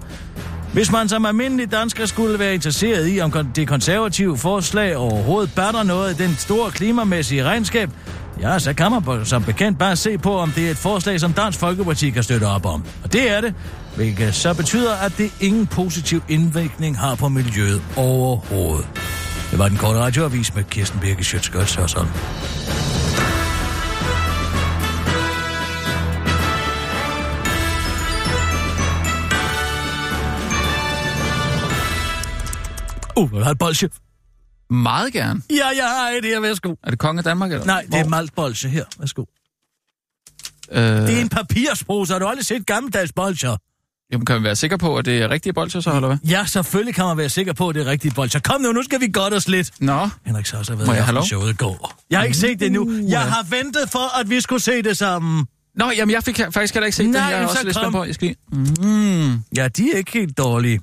Hvis 0.73 0.91
man 0.91 1.09
som 1.09 1.25
almindelig 1.25 1.71
dansker 1.71 2.05
skulle 2.05 2.39
være 2.39 2.53
interesseret 2.53 3.15
i, 3.15 3.19
om 3.19 3.31
det 3.55 3.67
konservative 3.67 4.37
forslag 4.37 4.97
overhovedet 4.97 5.51
batter 5.55 5.83
noget 5.83 6.19
i 6.19 6.23
den 6.23 6.35
store 6.37 6.71
klimamæssige 6.71 7.43
regnskab, 7.43 7.89
ja, 8.41 8.59
så 8.59 8.73
kan 8.73 8.91
man 8.91 9.25
som 9.25 9.43
bekendt 9.43 9.79
bare 9.79 9.95
se 9.95 10.17
på, 10.17 10.37
om 10.37 10.51
det 10.51 10.67
er 10.67 10.71
et 10.71 10.77
forslag, 10.77 11.19
som 11.19 11.33
Dansk 11.33 11.59
Folkeparti 11.59 12.09
kan 12.09 12.23
støtte 12.23 12.45
op 12.45 12.65
om. 12.65 12.83
Og 13.03 13.13
det 13.13 13.31
er 13.31 13.41
det, 13.41 13.53
hvilket 13.95 14.35
så 14.35 14.53
betyder, 14.53 14.95
at 14.95 15.17
det 15.17 15.31
ingen 15.39 15.67
positiv 15.67 16.23
indvirkning 16.29 16.99
har 16.99 17.15
på 17.15 17.29
miljøet 17.29 17.81
overhovedet. 17.95 18.87
Det 19.51 19.59
var 19.59 19.67
den 19.67 19.77
korte 19.77 19.99
radioavis 19.99 20.55
med 20.55 20.63
Kirsten 20.63 20.99
Birke 20.99 21.23
Sjøtskrets 21.23 21.77
og 21.77 21.89
sådan. 21.89 22.09
Uh, 33.19 33.31
vil 33.31 33.39
du 33.39 33.43
have 33.43 33.51
et 33.51 33.57
bolsje? 33.57 33.89
Meget 34.69 35.13
gerne. 35.13 35.41
Ja, 35.49 35.67
jeg 35.67 35.89
har 35.97 36.09
et 36.09 36.25
her, 36.25 36.39
værsgo. 36.39 36.75
Er 36.83 36.89
det 36.89 36.99
konge 36.99 37.19
af 37.19 37.23
Danmark, 37.23 37.51
eller? 37.51 37.65
Nej, 37.65 37.85
det 37.91 37.99
er 37.99 38.07
maltbolsje 38.07 38.69
her, 38.69 38.85
værsgo. 38.99 39.23
Øh, 40.71 40.83
Det 40.83 41.17
er 41.17 41.21
en 41.21 41.29
papirspose, 41.29 42.13
har 42.13 42.19
du 42.19 42.25
aldrig 42.27 42.45
set 42.45 42.65
gammeldags 42.65 43.11
bolsjer? 43.11 43.55
jamen, 44.11 44.25
kan 44.25 44.39
vi 44.39 44.43
være 44.43 44.55
sikre 44.55 44.77
på, 44.77 44.97
at 44.97 45.05
det 45.05 45.21
er 45.21 45.29
rigtige 45.29 45.53
bolcher, 45.53 45.81
så, 45.81 45.95
eller 45.95 46.07
hvad? 46.07 46.17
Ja, 46.29 46.45
selvfølgelig 46.45 46.95
kan 46.95 47.05
man 47.05 47.17
være 47.17 47.29
sikker 47.29 47.53
på, 47.53 47.69
at 47.69 47.75
det 47.75 47.87
er 47.87 47.91
rigtige 47.91 48.11
bolsjer. 48.13 48.41
Kom 48.41 48.61
nu, 48.61 48.71
nu 48.71 48.83
skal 48.83 49.01
vi 49.01 49.07
godt 49.13 49.33
os 49.33 49.47
lidt. 49.47 49.71
Nå, 49.79 50.09
Henrik 50.25 50.45
så 50.45 50.57
også 50.57 50.75
har 50.75 50.85
været 50.85 51.13
jeg 51.15 51.23
i 51.23 51.27
showet 51.27 51.49
i 51.53 51.55
går. 51.55 51.93
Jeg 52.09 52.19
har 52.19 52.25
ikke 52.25 52.37
set 52.37 52.59
det 52.59 52.65
endnu. 52.65 52.91
Jeg 53.07 53.21
har 53.21 53.43
ventet 53.49 53.89
for, 53.89 54.19
at 54.19 54.29
vi 54.29 54.41
skulle 54.41 54.61
se 54.61 54.81
det 54.81 54.97
sammen. 54.97 55.45
Nå 55.75 55.91
jamen, 55.97 56.13
jeg 56.13 56.23
fik 56.23 56.39
faktisk 56.53 56.73
heller 56.73 56.85
ikke 56.85 56.95
set 56.95 57.09
Nej, 57.09 57.21
det. 57.25 57.31
Jeg 57.31 57.39
er 57.43 57.47
også 57.47 57.57
så 57.71 57.83
lidt 57.83 57.91
på. 57.91 58.03
Jeg 58.03 58.13
skal. 58.15 58.35
Mm. 58.51 59.33
Ja, 59.55 59.67
de 59.67 59.91
er 59.93 59.97
ikke 59.97 60.11
helt 60.11 60.37
dårlige. 60.37 60.79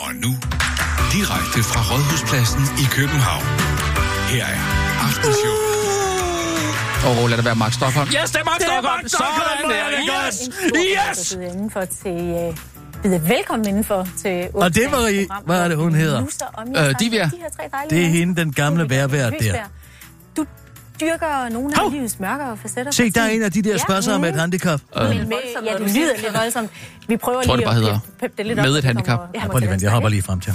Og 0.00 0.14
nu, 0.14 0.34
direkte 1.16 1.60
fra 1.70 1.80
Rådhuspladsen 1.90 2.62
i 2.82 2.86
København. 2.96 3.44
Her 4.32 4.44
er 4.56 4.60
Aftenshowet. 5.06 5.72
Åh, 7.06 7.24
oh, 7.24 7.28
lad 7.30 7.36
det 7.36 7.44
være 7.44 7.54
Mark 7.54 7.72
Stockholm. 7.72 8.08
Yes, 8.22 8.30
det 8.30 8.40
er 8.40 8.44
Mark 8.44 8.60
Stockholm! 8.60 9.08
Sådan 9.08 9.70
der! 9.70 9.84
Yes! 10.28 10.36
Yes! 11.10 11.32
indenfor 11.32 11.84
til... 11.84 12.10
Øh, 12.12 12.56
byde 13.02 13.28
velkommen 13.28 13.68
indenfor 13.68 14.08
til... 14.22 14.48
Og 14.54 14.74
det 14.74 14.82
var 14.92 15.06
i- 15.08 15.26
hvad 15.46 15.60
er 15.64 15.68
det, 15.68 15.76
hun 15.76 15.94
hedder? 15.94 16.20
Øh, 16.76 16.94
Divya. 17.00 17.30
Det 17.90 18.02
er 18.04 18.08
hende, 18.08 18.36
den 18.36 18.52
gamle 18.52 18.90
værvært 18.90 19.32
der. 19.40 19.54
Du 20.36 20.44
dyrker 21.00 21.48
nogle 21.48 21.80
af 21.84 21.92
livets 21.92 22.20
mørkere 22.20 22.56
facetter. 22.56 22.92
Se, 22.92 23.10
der 23.10 23.22
er 23.22 23.28
en 23.28 23.42
af 23.42 23.52
de 23.52 23.62
der 23.62 23.70
Ja. 23.70 23.76
spørgsmål 23.78 24.20
med 24.20 24.28
et 24.28 24.40
handicap. 24.40 24.80
Øh, 24.96 25.08
Men 25.08 25.18
med, 25.28 25.36
ja, 25.64 25.72
det 25.84 25.94
lyder 25.94 26.16
lidt 26.22 26.34
voldsomt. 26.38 26.70
Vi 27.08 27.16
prøver 27.16 27.42
tror, 27.42 27.56
lige 27.56 27.66
det 27.66 27.66
bare 27.66 27.74
hedder 27.74 27.94
at 27.94 28.00
peppe 28.20 28.34
det 28.38 28.46
lidt 28.46 28.56
med 28.56 28.70
op, 28.70 28.76
et 28.76 28.82
så 28.82 28.86
handicap. 28.86 29.20
Ja, 29.34 29.46
prøv 29.48 29.58
lige 29.58 29.78
jeg 29.82 29.90
hopper 29.90 30.08
lige 30.08 30.22
frem 30.22 30.40
til. 30.40 30.52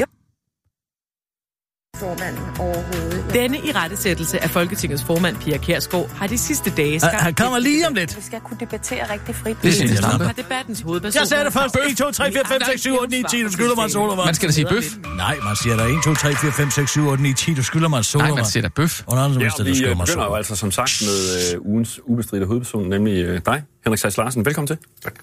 Formanden 1.99 2.39
overhovedet. 2.59 3.33
Denne 3.33 3.57
i 3.57 3.71
rettesættelse 3.71 4.43
af 4.43 4.49
Folketingets 4.49 5.03
formand 5.03 5.35
Pia 5.37 5.57
Kærsgaard 5.57 6.09
har 6.09 6.27
de 6.27 6.37
sidste 6.37 6.69
dage 6.77 6.99
skabt... 6.99 7.15
Han- 7.15 7.33
kommer 7.35 7.59
lige 7.59 7.87
om 7.87 7.93
lidt. 7.93 8.17
Vi 8.17 8.21
skal 8.21 8.39
kunne 8.39 8.57
debattere 8.59 9.13
rigtig 9.13 9.35
frit. 9.35 9.57
Det 9.61 9.67
er 9.69 9.73
Zenia 9.73 9.95
Stampe. 9.95 10.25
Har 10.25 10.33
debattens 10.33 10.81
hovedperson... 10.81 11.19
Jeg 11.19 11.27
sagde 11.27 11.45
det 11.45 11.53
først. 11.53 11.75
1, 11.91 11.97
2, 11.97 12.11
3, 12.11 12.31
4, 12.31 12.41
5, 12.45 12.61
6, 12.65 12.81
7, 12.81 12.93
8, 12.99 13.11
9, 13.11 13.23
10. 13.29 13.43
Du 13.43 13.51
skylder 13.51 13.75
mig 13.75 13.83
en 13.83 13.89
sodavand. 13.89 14.25
Man 14.25 14.35
skal 14.35 14.49
da 14.49 14.53
sige 14.53 14.67
bøf. 14.69 14.83
Nej, 15.17 15.37
man 15.43 15.55
siger 15.63 15.75
der 15.77 15.85
1, 15.85 16.03
2, 16.03 16.13
3, 16.13 16.35
4, 16.35 16.51
5, 16.51 16.71
6, 16.71 16.91
7, 16.91 17.07
8, 17.07 17.23
9, 17.23 17.33
10. 17.33 17.53
Du 17.53 17.63
skylder 17.63 17.87
mig 17.87 17.97
en 17.97 17.99
Nej, 17.99 18.03
sodavand. 18.03 18.35
man 18.35 18.45
siger 18.45 18.61
da 18.61 18.69
bøf. 18.75 19.03
Under 19.07 19.23
andre 19.23 19.41
Ja, 19.41 19.49
vi 19.63 19.69
øh, 19.85 19.97
begynder 19.97 20.25
jo 20.25 20.33
altså 20.33 20.55
som 20.55 20.71
sagt 20.71 21.01
med 21.01 21.53
øh, 21.55 21.61
ugens 21.65 21.99
ubestridte 22.03 22.45
hovedperson, 22.45 22.89
nemlig 22.89 23.23
øh, 23.25 23.41
dig, 23.45 23.63
Henrik 23.83 23.99
Sass 23.99 24.17
Larsen. 24.17 24.45
Velkommen 24.45 24.67
til. 24.67 24.77
Tak. 25.03 25.13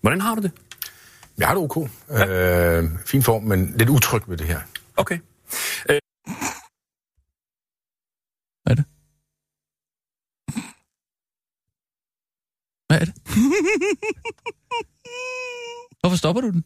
Hvordan 0.00 0.20
har 0.20 0.34
du 0.34 0.42
det? 0.42 0.50
Jeg 1.38 1.46
har 1.48 1.54
det 1.54 1.62
ok. 1.62 1.88
Øh, 2.10 2.90
fin 3.06 3.22
form, 3.22 3.42
men 3.42 3.74
lidt 3.76 3.88
utryg 3.88 4.22
ved 4.26 4.36
det 4.36 4.46
her. 4.46 4.60
Okay. 4.96 5.18
Hvad 8.64 8.72
er 8.72 8.74
det? 8.74 8.84
Hvad 12.92 13.00
er 13.00 13.04
det? 13.04 13.14
Hvorfor 16.00 16.16
stopper 16.16 16.40
du 16.42 16.50
den? 16.50 16.64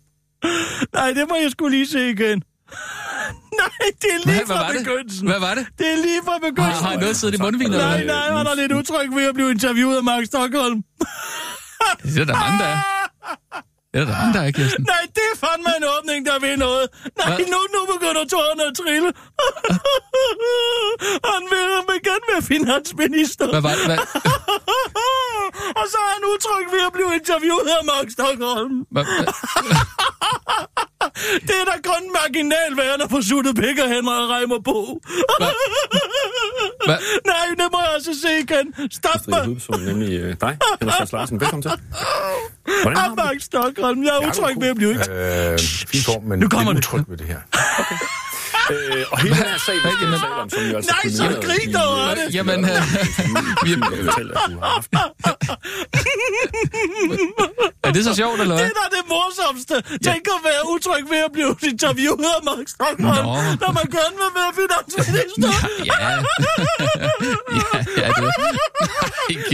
Nej, 0.92 1.10
det 1.12 1.24
må 1.28 1.34
jeg 1.42 1.50
skulle 1.50 1.76
lige 1.76 1.86
se 1.86 2.10
igen. 2.10 2.42
Nej, 3.60 3.68
det 4.02 4.10
er 4.14 4.18
lige 4.26 4.36
Hvad- 4.36 4.46
fra 4.46 4.54
var 4.54 4.72
begyndelsen. 4.78 5.28
Hvad 5.28 5.40
var 5.40 5.54
det? 5.54 5.66
Det 5.78 5.86
er 5.92 5.96
lige 5.96 6.20
fra 6.24 6.38
begyndelsen. 6.38 6.84
Har, 6.84 6.92
har 6.92 7.00
noget 7.00 7.16
siddet 7.16 7.34
i 7.38 7.42
mundvinen? 7.42 7.72
Nej, 7.78 8.04
nej, 8.04 8.36
han 8.36 8.46
er 8.46 8.54
lidt 8.54 8.72
utryg 8.72 9.10
ved 9.14 9.24
at 9.28 9.34
blive 9.34 9.50
interviewet 9.50 9.96
af 9.96 10.04
Mark 10.04 10.24
Stockholm. 10.24 10.82
Det 12.02 12.18
er 12.20 12.24
der 12.24 12.34
mange, 12.44 12.58
der 12.58 12.64
er. 12.64 12.78
Er 13.96 14.04
der 14.04 14.16
mange, 14.20 14.32
der 14.36 14.42
er, 14.46 14.50
Kirsten. 14.58 14.84
Nej, 14.94 15.04
det 15.16 15.24
er 15.32 15.36
fandme 15.44 15.70
en 15.80 15.84
åbning, 15.94 16.20
der 16.28 16.36
vil 16.44 16.54
noget. 16.66 16.86
Nej, 17.18 17.28
Hvad? 17.28 17.46
nu, 17.52 17.60
nu 17.74 17.80
begynder 17.94 18.22
tårerne 18.34 18.62
at 18.70 18.74
trille. 18.80 19.10
han 21.32 21.42
vil, 21.52 22.00
gerne 22.08 22.26
være 22.32 22.42
finansminister. 22.54 23.46
Hvad 23.54 23.62
var 23.68 23.74
det? 23.78 23.86
Hvad? 23.90 23.98
Og 25.80 25.84
så 25.92 25.96
er 26.04 26.10
han 26.16 26.22
utryg 26.32 26.66
ved 26.74 26.82
at 26.88 26.92
blive 26.96 27.10
interviewet 27.20 27.68
af 27.78 27.84
Mark 27.92 28.08
Stockholm. 28.16 28.76
Hvad? 28.94 29.04
Det 31.48 31.54
er 31.62 31.64
da 31.72 31.76
kun 31.90 32.02
marginal 32.20 32.70
værende 32.76 33.06
for 33.10 33.20
suttet 33.28 33.56
pik 33.56 33.78
og 33.84 33.88
Henrik 33.94 34.26
Reimer 34.34 34.60
på. 34.70 35.00
Hvad? 36.86 36.98
Nej, 37.26 37.46
det 37.58 37.66
må 37.72 37.78
jeg 37.86 37.92
altså 37.94 38.10
se 38.22 38.28
igen. 38.44 38.66
Stop 38.90 39.28
mig. 39.28 39.40
hovedperson, 39.44 39.80
nemlig 39.80 40.12
øh, 40.20 40.36
dig, 40.40 40.58
Henrik 40.80 41.12
Larsen. 41.12 41.40
Velkommen 41.40 41.62
til. 41.62 41.70
Hvordan 42.82 42.96
har 42.98 43.08
du 43.08 43.40
Stockholm, 43.40 44.02
jeg 44.04 44.12
er 44.22 44.28
utryg 44.28 44.56
ved 44.60 44.68
at 44.68 44.76
blive 44.76 44.90
Øh, 44.94 45.58
fin 45.92 46.00
form, 46.02 46.22
men 46.22 46.38
Nu 46.38 46.48
kommer 46.48 46.72
det. 46.72 46.78
utryg 46.78 47.02
ved 47.08 47.16
det 47.16 47.26
her. 47.26 47.40
Øh, 48.70 49.04
og 49.12 49.18
hele 49.22 49.34
den 49.36 49.44
her 49.44 49.58
sag, 49.66 49.74
vi 49.74 49.80
skal 49.80 50.06
tale 50.20 50.34
om, 50.42 50.50
som 50.50 50.62
jo 50.70 50.76
altså 50.76 50.94
Nej, 51.04 51.12
så 51.12 51.40
grin 51.46 51.74
dog 51.74 52.10
af 52.10 52.16
det. 52.16 52.34
Jamen, 52.34 52.60
øh, 52.64 52.70
vi 53.64 53.70
har 53.72 53.90
fortalt, 54.04 54.30
at 54.32 54.38
du 54.50 54.58
har 54.60 54.70
haft 54.74 54.90
er 57.86 57.90
det 57.96 58.04
så 58.04 58.14
sjovt, 58.14 58.40
eller 58.40 58.54
Det 58.56 58.64
hvad? 58.64 58.70
er 58.70 58.78
da 58.82 58.96
det 58.96 59.04
morsomste. 59.14 59.74
Tænk 60.06 60.24
at 60.36 60.40
være 60.48 60.62
utryg 60.74 61.02
ved 61.12 61.20
at 61.28 61.32
blive 61.36 61.52
interviewet 61.72 62.24
af 62.38 62.40
Mark 62.48 62.68
Stockholm, 62.76 63.26
Nå. 63.26 63.34
når 63.62 63.70
man 63.78 63.86
gerne 63.98 64.14
vil 64.22 64.30
være 64.40 64.50
finansminister. 64.60 65.50
Ja, 65.90 65.96
ja, 66.04 66.10
ja, 68.02 68.08
det 68.16 68.22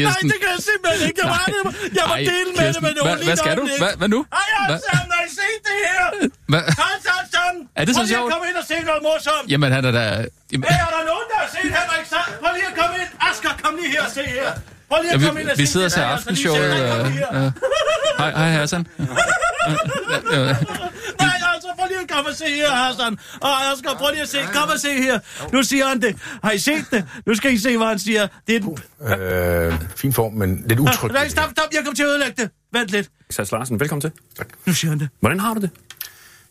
Nej, 0.09 0.19
det 0.33 0.39
kan 0.43 0.51
jeg 0.57 0.63
simpelthen 0.71 1.03
ikke. 1.09 1.21
Jeg, 1.23 1.29
var, 1.35 1.45
jeg 1.99 2.05
må 2.11 2.15
Ej, 2.15 2.21
dele 2.33 2.51
med 2.59 2.67
det, 2.75 2.83
men 2.85 2.91
det 2.95 3.01
var 3.03 3.09
hvad- 3.09 3.17
lige 3.17 3.29
hvad 3.31 3.37
skal 3.43 3.55
du? 3.61 3.65
Hvad- 3.99 4.09
nu? 4.17 4.21
Ej, 4.33 4.39
Hvad? 4.69 4.79
Hassan, 4.91 5.07
har 5.17 5.23
I 5.29 5.31
set 5.41 5.61
det 5.69 5.77
her? 5.89 6.05
Hvad? 6.53 6.63
Er 7.83 7.87
det 7.87 7.95
så 7.95 7.99
Prøv 8.01 8.05
lige 8.07 8.15
sjovt? 8.17 8.29
at 8.29 8.33
komme 8.35 8.47
ind 8.51 8.57
og 8.63 8.67
se 8.73 8.77
noget 8.91 9.03
morsomt. 9.09 9.47
Jamen, 9.53 9.71
han 9.77 9.85
er 9.85 9.93
da... 10.01 10.05
Jamen, 10.53 10.65
Hey, 10.71 10.79
er 10.87 10.91
der 10.97 11.03
nogen, 11.13 11.27
der 11.33 11.37
har 11.43 11.49
set 11.55 11.71
Henrik 11.79 12.07
Sand? 12.13 12.31
Prøv 12.43 12.51
lige 12.59 12.67
at 12.73 12.77
komme 12.81 12.95
ind. 13.03 13.11
Asger, 13.29 13.53
kom 13.63 13.73
lige 13.81 13.91
her 13.95 14.03
og 14.09 14.11
se 14.19 14.23
her. 14.39 14.51
Prøv 14.91 14.99
lige 15.03 15.13
ja, 15.13 15.19
at 15.19 15.25
komme 15.27 15.41
ind 15.41 15.49
vi, 15.49 15.53
og 15.53 15.59
vi 15.59 15.67
se 15.67 15.73
sidder 15.73 15.87
og 15.87 15.91
det. 15.91 15.99
ser 15.99 16.07
altså, 16.07 16.29
aftenshowet. 16.29 16.71
ja. 17.37 17.51
Hej, 18.23 18.31
hej 18.41 18.51
Hassan. 18.59 18.83
Ja, 20.33 20.39
ja. 20.41 20.57
Nej, 21.25 21.37
altså, 21.55 21.69
prøv 21.79 21.87
lige 21.89 22.01
at 22.07 22.11
komme 22.15 22.31
og 22.31 22.37
se 22.37 22.45
her, 22.61 22.71
Hassan. 22.71 23.19
Og 23.41 23.53
Asger, 23.73 23.95
prøv 24.01 24.11
lige 24.11 24.23
at 24.23 24.29
se. 24.29 24.39
Kom 24.55 24.69
og 24.69 24.79
se 24.81 24.93
her. 25.03 25.19
Nu 25.53 25.63
siger 25.63 25.87
han 25.87 26.03
det. 26.03 26.17
Har 26.45 26.53
I 26.53 26.59
set 26.59 26.85
det? 26.91 27.05
Nu 27.27 27.35
skal 27.35 27.53
I 27.53 27.59
se, 27.59 27.77
hvad 27.77 27.87
han 27.87 27.99
siger. 27.99 28.27
Det 28.47 28.57
er 28.57 28.61
den... 28.61 28.79
Øh, 29.23 29.75
fin 29.97 30.13
form, 30.13 30.33
men 30.33 30.65
lidt 30.67 30.81
utryg 30.81 31.09
ved 31.09 31.15
Nej, 31.15 31.23
det 31.23 31.33
stop, 31.33 31.51
stop. 31.51 31.69
Jeg 31.73 31.81
kommer 31.85 31.95
til 31.97 32.03
at 32.03 32.09
ødelægge 32.09 32.43
det. 32.43 32.51
Vent 32.73 32.89
lidt. 32.91 33.09
Sass 33.31 33.53
Larsen. 33.53 33.81
Velkommen 33.81 34.01
til. 34.01 34.11
Nu 34.67 34.73
siger 34.75 34.91
han 34.91 35.01
det. 35.01 35.09
Hvordan 35.21 35.41
har 35.41 35.55
du 35.55 35.61
det? 35.61 35.71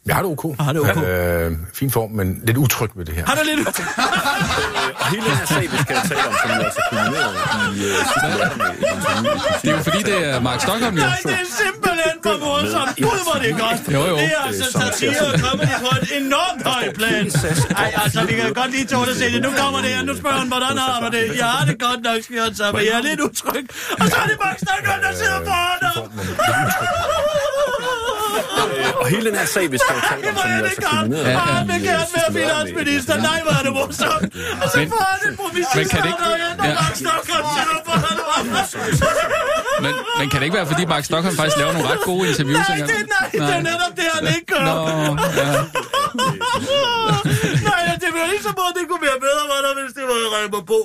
Jeg 0.05 0.15
har 0.15 0.21
det 0.23 0.31
ok. 0.31 0.43
Har 0.59 0.73
det 0.73 0.81
ok. 0.81 0.97
Øh, 0.97 1.51
fin 1.73 1.91
form, 1.91 2.11
men 2.11 2.27
lidt 2.47 2.57
utryg 2.57 2.89
ved 2.95 3.05
det 3.05 3.15
her. 3.15 3.25
Han 3.25 3.37
er 3.37 3.43
lidt... 3.43 3.67
Og 5.01 5.05
hele 5.11 5.23
den 5.27 5.35
her 5.41 5.45
sag, 5.45 5.61
vi 5.73 5.77
skal 5.85 5.95
tale 6.09 6.27
om, 6.29 6.33
som 6.41 6.49
jo 6.57 6.63
altså 6.67 6.81
kulminerede 6.89 7.35
i 7.75 7.83
øh, 7.85 8.01
med 8.57 8.71
i 8.75 9.59
Det 9.61 9.69
er 9.71 9.77
jo 9.77 9.83
fordi, 9.87 10.01
det 10.11 10.17
er 10.29 10.39
Mark 10.47 10.59
Stockholm, 10.65 10.95
jo. 10.97 11.03
Nej, 11.03 11.19
det 11.29 11.37
er 11.43 11.49
simpelthen 11.63 12.15
for 12.25 12.35
morsomt. 12.45 12.95
Gud, 13.07 13.21
hvor 13.27 13.37
det 13.43 13.49
er 13.53 13.57
godt. 13.65 13.79
Jo, 13.95 14.01
jo. 14.11 14.17
Det 14.21 14.29
er 14.37 14.43
altså 14.49 14.65
satire 14.79 15.25
og 15.31 15.35
comedy 15.45 15.73
på 15.85 15.89
et 16.01 16.07
enormt 16.21 16.61
højt 16.71 16.93
plan. 16.99 17.23
Ej, 17.83 17.89
altså, 18.03 18.19
vi 18.29 18.33
kan 18.39 18.53
godt 18.61 18.71
lige 18.75 18.85
tåle 18.93 19.11
at 19.13 19.17
se 19.21 19.25
det. 19.33 19.41
Nu 19.47 19.51
kommer 19.61 19.79
det 19.85 19.89
her. 19.95 20.01
Nu 20.09 20.13
spørger 20.21 20.39
han, 20.43 20.49
hvordan 20.55 20.75
har 20.85 20.95
du 21.03 21.07
det? 21.17 21.25
Jeg 21.41 21.49
har 21.55 21.63
det 21.69 21.77
godt 21.87 22.01
nok, 22.07 22.21
han 22.45 22.53
så, 22.59 22.65
men 22.75 22.81
jeg 22.89 22.95
er 23.01 23.05
lidt 23.09 23.19
utryg. 23.27 23.65
Og 24.01 24.05
så 24.11 24.17
er 24.23 24.27
det 24.31 24.37
Max 24.43 24.55
Stockholm, 24.65 25.01
der 25.05 25.13
sidder 25.21 25.39
foran 25.49 25.79
ham. 25.89 26.03
Og 29.01 29.05
hele 29.13 29.25
den 29.29 29.35
her 29.41 29.47
sag, 29.55 29.65
vi 29.71 29.77
skal 29.83 29.95
tale 30.09 30.21
om, 30.31 30.35
som 30.41 30.49
jo 30.49 30.53
er 30.55 30.57
det 30.57 30.63
altså 30.69 30.81
godt. 30.81 30.91
kulminerede 30.99 31.29
Ja, 31.29 31.31
ja. 31.31 31.37
vil 31.69 31.79
gerne 31.89 32.07
være 32.17 32.29
finansminister. 32.39 33.13
Nej, 33.29 33.39
hvor 33.45 33.53
er 33.59 33.63
det 33.67 33.73
morsomt. 33.79 34.31
Og 34.63 34.67
så 34.71 34.75
Men- 34.79 34.89
får 34.93 35.03
han 35.11 35.17
det 35.23 35.29
ikke- 35.31 35.43
og 35.43 35.49
foran 37.87 38.17
ham. 38.19 38.27
Men, 39.85 39.93
men 40.19 40.25
kan 40.29 40.37
det 40.39 40.45
ikke 40.47 40.57
være, 40.57 40.67
fordi 40.67 40.85
Mark 40.85 41.03
Stockholm 41.05 41.35
faktisk 41.35 41.57
laver 41.57 41.73
nogle 41.73 41.87
ret 41.91 42.01
gode 42.05 42.29
interviews? 42.29 42.67
Nej, 42.69 42.77
det, 42.77 42.85
nej, 42.87 42.95
det 43.31 43.41
er 43.55 43.61
netop 43.71 43.93
det, 43.95 44.05
han 44.13 44.27
ikke 44.35 44.45
gør. 44.53 44.63
Nå, 44.69 44.75
ja. 45.41 45.49
det 48.21 48.29
bliver 48.29 48.33
lige 48.33 48.43
så 48.43 48.53
meget, 48.57 48.73
det 48.79 48.83
kunne 48.89 49.01
være 49.09 49.19
bedre, 49.27 49.43
var 49.53 49.59
der, 49.67 49.73
hvis 49.83 49.93
det 49.93 50.03
var 50.03 50.17
Reimer 50.37 50.61
Bo. 50.61 50.81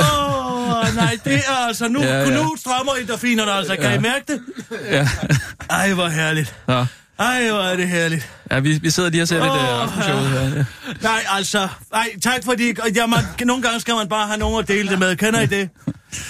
Åh, 0.00 0.88
oh, 0.88 0.94
nej, 0.96 1.18
det 1.24 1.34
er 1.48 1.66
altså, 1.68 1.88
nu, 1.88 2.00
Ja, 2.02 2.06
ja, 2.06 2.18
ja. 2.20 2.28
ja. 2.30 2.42
nu 2.42 2.56
strømmer 2.58 2.92
endorfinerne 2.94 3.52
altså. 3.52 3.76
Kan 3.76 3.94
I 3.94 3.98
mærke 3.98 4.24
det? 4.32 4.40
ja. 4.96 5.08
Ej, 5.70 5.92
hvor 5.92 6.08
herligt. 6.08 6.54
Nå. 6.68 6.86
Ej, 7.18 7.48
hvor 7.50 7.60
er 7.60 7.76
det 7.76 7.88
herligt. 7.88 8.30
ja 8.50 8.58
vi, 8.58 8.78
vi 8.82 8.90
sidder 8.90 9.10
lige 9.10 9.22
og 9.22 9.28
ser 9.28 9.42
lidt 9.42 9.52
uh, 9.52 9.82
aftenshowet 9.82 10.28
her. 10.28 10.40
Ja. 10.58 10.64
Nej, 11.02 11.20
altså, 11.28 11.68
ej, 11.92 12.08
tak 12.22 12.44
fordi, 12.44 12.74
ja, 12.94 13.06
man, 13.06 13.24
nogle 13.44 13.62
gange 13.62 13.80
skal 13.80 13.94
man 13.94 14.08
bare 14.08 14.26
have 14.26 14.38
nogen 14.38 14.58
at 14.58 14.68
dele 14.68 14.88
det 14.90 14.98
med. 14.98 15.16
Kender 15.16 15.40
I 15.40 15.46
det? 15.46 15.68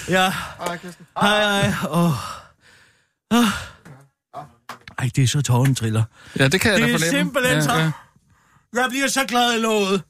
Ja. 0.09 0.33
Hej, 0.59 0.77
hej. 1.21 1.73
Åh. 1.89 2.11
Oh. 3.31 3.45
Ej, 4.99 5.09
det 5.15 5.23
er 5.23 5.27
så 5.27 5.41
tårnen 5.41 5.75
triller. 5.75 6.03
ja, 6.39 6.47
det 6.47 6.61
kan 6.61 6.71
jeg 6.71 6.79
Det 6.81 6.87
da 6.87 6.93
er 6.93 6.97
fornemme. 6.99 7.19
simpelthen 7.19 7.63
så... 7.63 7.91
Jeg 8.73 8.85
bliver 8.89 9.07
så 9.07 9.25
glad 9.27 9.53
i 9.53 9.57
låget. 9.59 10.01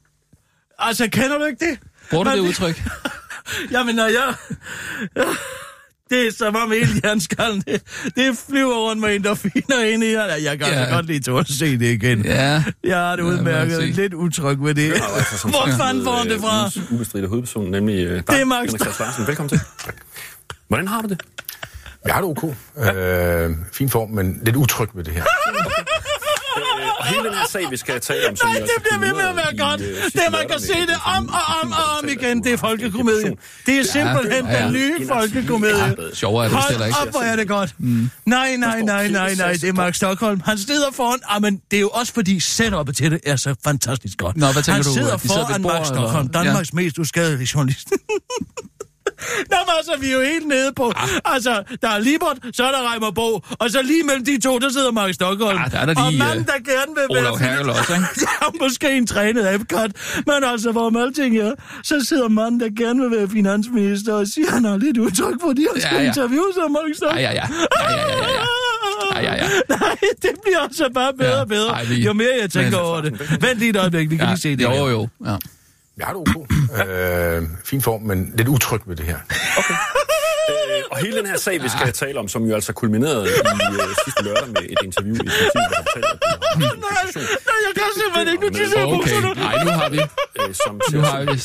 Altså, 0.78 1.08
kender 1.12 1.38
du 1.38 1.44
ikke 1.44 1.70
det? 1.70 1.78
Bruger 2.10 2.24
du 2.24 2.30
det 2.30 2.38
udtryk? 2.38 2.82
Jamen, 3.72 3.94
når 3.94 4.06
jeg... 4.06 4.34
Det 6.10 6.26
er 6.26 6.32
som 6.32 6.56
om 6.56 6.70
hele 6.70 6.88
jernskallen, 7.04 7.60
det, 7.66 7.82
det 8.16 8.38
flyver 8.50 8.74
rundt 8.88 9.00
med 9.02 9.14
endorfiner 9.16 9.80
ind 9.84 10.04
i 10.04 10.06
her. 10.06 10.24
Jeg 10.24 10.58
kan 10.58 10.68
Ja. 10.68 10.80
ja. 10.82 10.94
godt 10.94 11.06
lide 11.06 11.20
til 11.20 11.30
at 11.30 11.48
se 11.48 11.78
det 11.78 11.86
igen. 11.92 12.24
Ja. 12.24 12.64
Jeg 12.84 12.96
har 12.96 13.16
det 13.16 13.22
Ja, 13.22 13.28
udmærket. 13.28 13.76
se. 13.76 13.82
Lidt 13.86 14.14
utryg 14.14 14.56
ved 14.60 14.74
det. 14.74 14.90
Hvor 15.44 15.76
fanden 15.78 16.04
får 16.04 16.16
han 16.16 16.28
det 16.28 16.40
fra? 16.40 16.58
Ugens 16.60 16.78
ubestridte 16.90 17.28
hovedperson, 17.28 17.70
nemlig 17.70 18.04
øh, 18.06 18.14
dig, 18.16 18.26
Det 18.26 18.40
er 18.40 18.44
Max. 18.44 18.72
Larsen. 18.98 19.26
Velkommen 19.26 19.48
til. 19.48 19.60
Hvordan 20.68 20.88
har 20.88 21.02
du 21.02 21.08
det? 21.08 21.22
Jeg 22.06 22.14
har 22.14 22.20
det 22.20 22.30
ok. 22.30 22.44
Øh, 22.96 23.56
fin 23.72 23.90
form, 23.90 24.10
men 24.10 24.40
lidt 24.44 24.56
utryg 24.56 24.88
ved 24.94 25.04
det 25.04 25.14
her. 25.14 25.24
Øh, 27.08 27.14
hele 27.14 27.28
den 27.28 27.34
her 27.38 27.46
sag, 27.54 27.70
vi 27.70 27.76
skal 27.76 28.00
tale 28.00 28.28
om, 28.28 28.36
Nej, 28.44 28.52
det 28.52 28.60
altså 28.60 28.72
bliver 28.84 29.00
ved 29.06 29.12
med 29.20 29.26
at 29.32 29.36
være 29.36 29.54
godt. 29.68 29.80
i, 29.80 29.84
øh, 29.84 29.94
sidste 30.02 30.18
Det 30.18 30.26
er, 30.26 30.30
man 30.30 30.48
kan 30.50 30.60
se 30.60 30.72
et 30.72 30.88
det 30.90 30.98
om 31.16 31.28
og 31.28 31.44
om 31.62 31.72
og 31.72 31.86
der 31.86 31.98
om 31.98 32.08
igen. 32.08 32.36
Det 32.44 32.52
er 32.52 32.56
du 32.56 32.60
folkekomedie. 32.60 33.32
Det 33.66 33.74
er 33.78 33.82
simpelthen 33.82 34.44
ja, 34.46 34.52
ja. 34.52 34.64
den 34.64 34.72
nye 34.72 35.06
folkekomedie. 35.08 35.96
Sjovere 36.14 36.44
er 36.44 36.48
det 36.48 36.58
heller 36.70 36.86
ikke. 36.86 36.98
Hold 36.98 37.08
op, 37.08 37.14
hvor 37.14 37.22
er 37.32 37.36
det 37.36 37.48
godt. 37.48 37.74
Nej, 37.78 38.56
nej, 38.56 38.80
nej, 38.80 39.08
nej, 39.08 39.34
nej, 39.34 39.52
det 39.52 39.64
er 39.64 39.72
Mark 39.72 39.94
Stockholm. 39.94 40.40
Han 40.44 40.58
sidder 40.58 40.90
foran... 40.92 41.18
Ah, 41.28 41.42
men 41.42 41.62
det 41.70 41.76
er 41.76 41.80
jo 41.80 41.88
også 41.88 42.12
fordi 42.12 42.38
setup'et 42.38 42.92
til 42.92 43.10
det 43.10 43.20
er 43.26 43.36
så 43.36 43.54
fantastisk 43.64 44.18
godt. 44.18 44.36
Nå, 44.36 44.46
hvad 44.46 44.62
tænker 44.62 44.72
Han 44.72 44.82
du, 44.82 44.92
sidder 44.92 45.16
ved 45.16 45.18
foran 45.26 45.62
Mark 45.62 45.86
Stockholm? 45.86 46.28
Danmarks 46.28 46.72
mest 46.72 46.98
uskadelige 46.98 47.48
journalist. 47.54 47.88
Nå, 49.52 49.56
men 49.66 49.72
altså, 49.78 49.92
vi 50.00 50.08
er 50.08 50.12
jo 50.12 50.20
helt 50.20 50.46
nede 50.48 50.72
på... 50.76 50.92
Ah. 50.96 51.08
Altså, 51.24 51.62
der 51.82 51.88
er 51.88 51.98
Libert, 51.98 52.38
så 52.52 52.64
er 52.64 52.70
der 52.70 52.92
Reimer 52.92 53.10
Bo, 53.10 53.40
og 53.58 53.70
så 53.70 53.82
lige 53.82 54.02
mellem 54.02 54.24
de 54.24 54.40
to, 54.40 54.58
der 54.58 54.68
sidder 54.72 54.90
Mark 54.90 55.14
Stockholm. 55.14 55.58
Ah, 55.58 55.70
der 55.70 55.78
er 55.78 55.86
der 55.86 55.94
og 56.04 56.10
lige, 56.12 56.18
manden, 56.22 56.38
øh, 56.40 56.46
der 56.46 56.52
gerne 56.72 56.92
vil 56.96 57.04
være... 57.14 57.20
Olav 57.22 57.38
Herkel 57.38 57.70
også, 57.70 57.92
ikke? 57.94 58.06
ja, 58.42 58.46
måske 58.64 58.90
en 58.96 59.06
trænet 59.06 59.54
Epcot. 59.54 59.90
Men 60.26 60.44
altså, 60.52 60.72
hvor 60.72 60.90
med 60.90 61.02
alting 61.02 61.38
er, 61.38 61.52
så 61.82 62.04
sidder 62.08 62.28
manden, 62.28 62.60
der 62.60 62.68
gerne 62.76 63.00
vil 63.08 63.18
være 63.18 63.28
finansminister, 63.28 64.14
og 64.14 64.26
siger, 64.26 64.50
han 64.50 64.64
har 64.64 64.76
lidt 64.76 64.98
udtryk, 64.98 65.34
fordi 65.40 65.66
han 65.72 65.80
skal 65.80 65.94
Ja, 65.96 66.02
ja. 66.02 66.08
interviewe 66.08 66.52
sig, 66.54 66.70
Mark 66.72 66.94
Stockholm. 66.96 67.20
ja, 67.20 67.32
ja. 67.32 67.46
Ja, 67.80 67.90
ja, 67.90 67.96
ja, 67.98 68.28
ja. 68.28 68.44
Ja, 69.14 69.20
ja, 69.22 69.34
ja. 69.34 69.48
Nej, 69.76 69.96
det 70.22 70.30
bliver 70.44 70.58
altså 70.60 70.88
bare 70.94 71.12
bedre 71.18 71.30
Ja. 71.34 71.40
og 71.40 71.48
bedre, 71.48 71.68
Ej, 71.70 71.84
vi- 71.84 72.04
jo 72.04 72.12
mere 72.12 72.28
jeg 72.40 72.50
tænker 72.50 72.70
Men- 72.70 72.80
over 72.80 73.00
det. 73.00 73.20
Vent 73.42 73.58
lige 73.58 73.70
et 73.70 73.76
øjeblik, 73.76 74.10
vi 74.10 74.16
kan 74.16 74.24
ja. 74.26 74.30
lige 74.32 74.40
se 74.40 74.56
det 74.56 74.62
Jo, 74.62 74.70
her. 74.70 74.88
jo. 74.90 75.08
Ja. 75.26 75.36
Jeg 75.98 76.06
har 76.06 76.14
det 76.14 76.20
ok. 76.36 76.46
Øh, 76.88 77.42
fin 77.64 77.82
form, 77.82 78.02
men 78.02 78.32
lidt 78.34 78.48
utryg 78.48 78.80
ved 78.86 78.96
det 78.96 79.06
her. 79.06 79.18
Øh, 79.28 80.56
og 80.90 80.96
hele 81.02 81.14
den 81.18 81.26
her 81.26 81.38
sag, 81.46 81.56
vi 81.62 81.68
skal 81.68 81.92
tale 81.92 82.16
om, 82.22 82.28
som 82.28 82.40
jo 82.48 82.54
altså 82.54 82.72
kulminerede 82.72 83.24
i 83.26 83.28
øh, 83.28 83.88
sidste 84.04 84.22
lørdag 84.28 84.48
med 84.56 84.62
et 84.74 84.78
interview 84.88 85.14
i 85.14 85.18
Politiken, 85.18 85.66
der 85.72 85.80
fortæller, 85.86 86.10
at 86.14 86.18
du 86.22 86.26
har 86.30 86.94
haft 87.00 87.16
en 87.16 87.22
Nej, 87.22 87.28
nej, 87.48 87.58
jeg 87.66 87.72
kan 87.78 87.88
simpelthen 88.00 88.28
ikke. 88.32 88.42
Nu 88.46 88.50
tisser 88.58 88.78
jeg 88.80 88.88
i 88.88 88.92
Okay, 88.92 88.98
bukserne. 88.98 89.30
nej, 89.46 89.54
nu 89.66 89.70
har 89.80 89.88
vi, 89.94 90.00
øh, 90.40 90.50
som 90.64 90.74
nu 90.94 91.00
har 91.10 91.18
vi. 91.32 91.36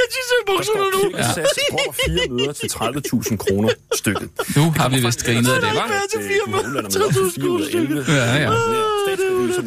Jeg 0.00 0.06
tisser 0.14 0.36
i 0.40 0.42
Der 0.46 0.52
bukserne 0.52 0.84
nu. 0.94 1.00
står 1.00 1.10
Kirkesas 1.10 1.50
over 1.78 1.92
fire 2.06 2.24
møder 2.36 2.52
til 2.60 2.68
30.000 2.68 3.36
kroner 3.44 3.70
stykket. 4.00 4.28
Nu 4.56 4.64
har 4.80 4.88
vi 4.94 4.98
vist 5.06 5.20
grinet 5.26 5.52
af 5.56 5.60
det, 5.64 5.70
er 5.70 6.08
til 6.14 6.20
fire 6.30 6.44
møder? 6.54 6.82
30.000 6.88 7.42
kroner 7.42 7.64
stykket. 7.72 7.98
Ja, 8.08 8.26
ja. 8.44 8.50
Det 9.08 9.16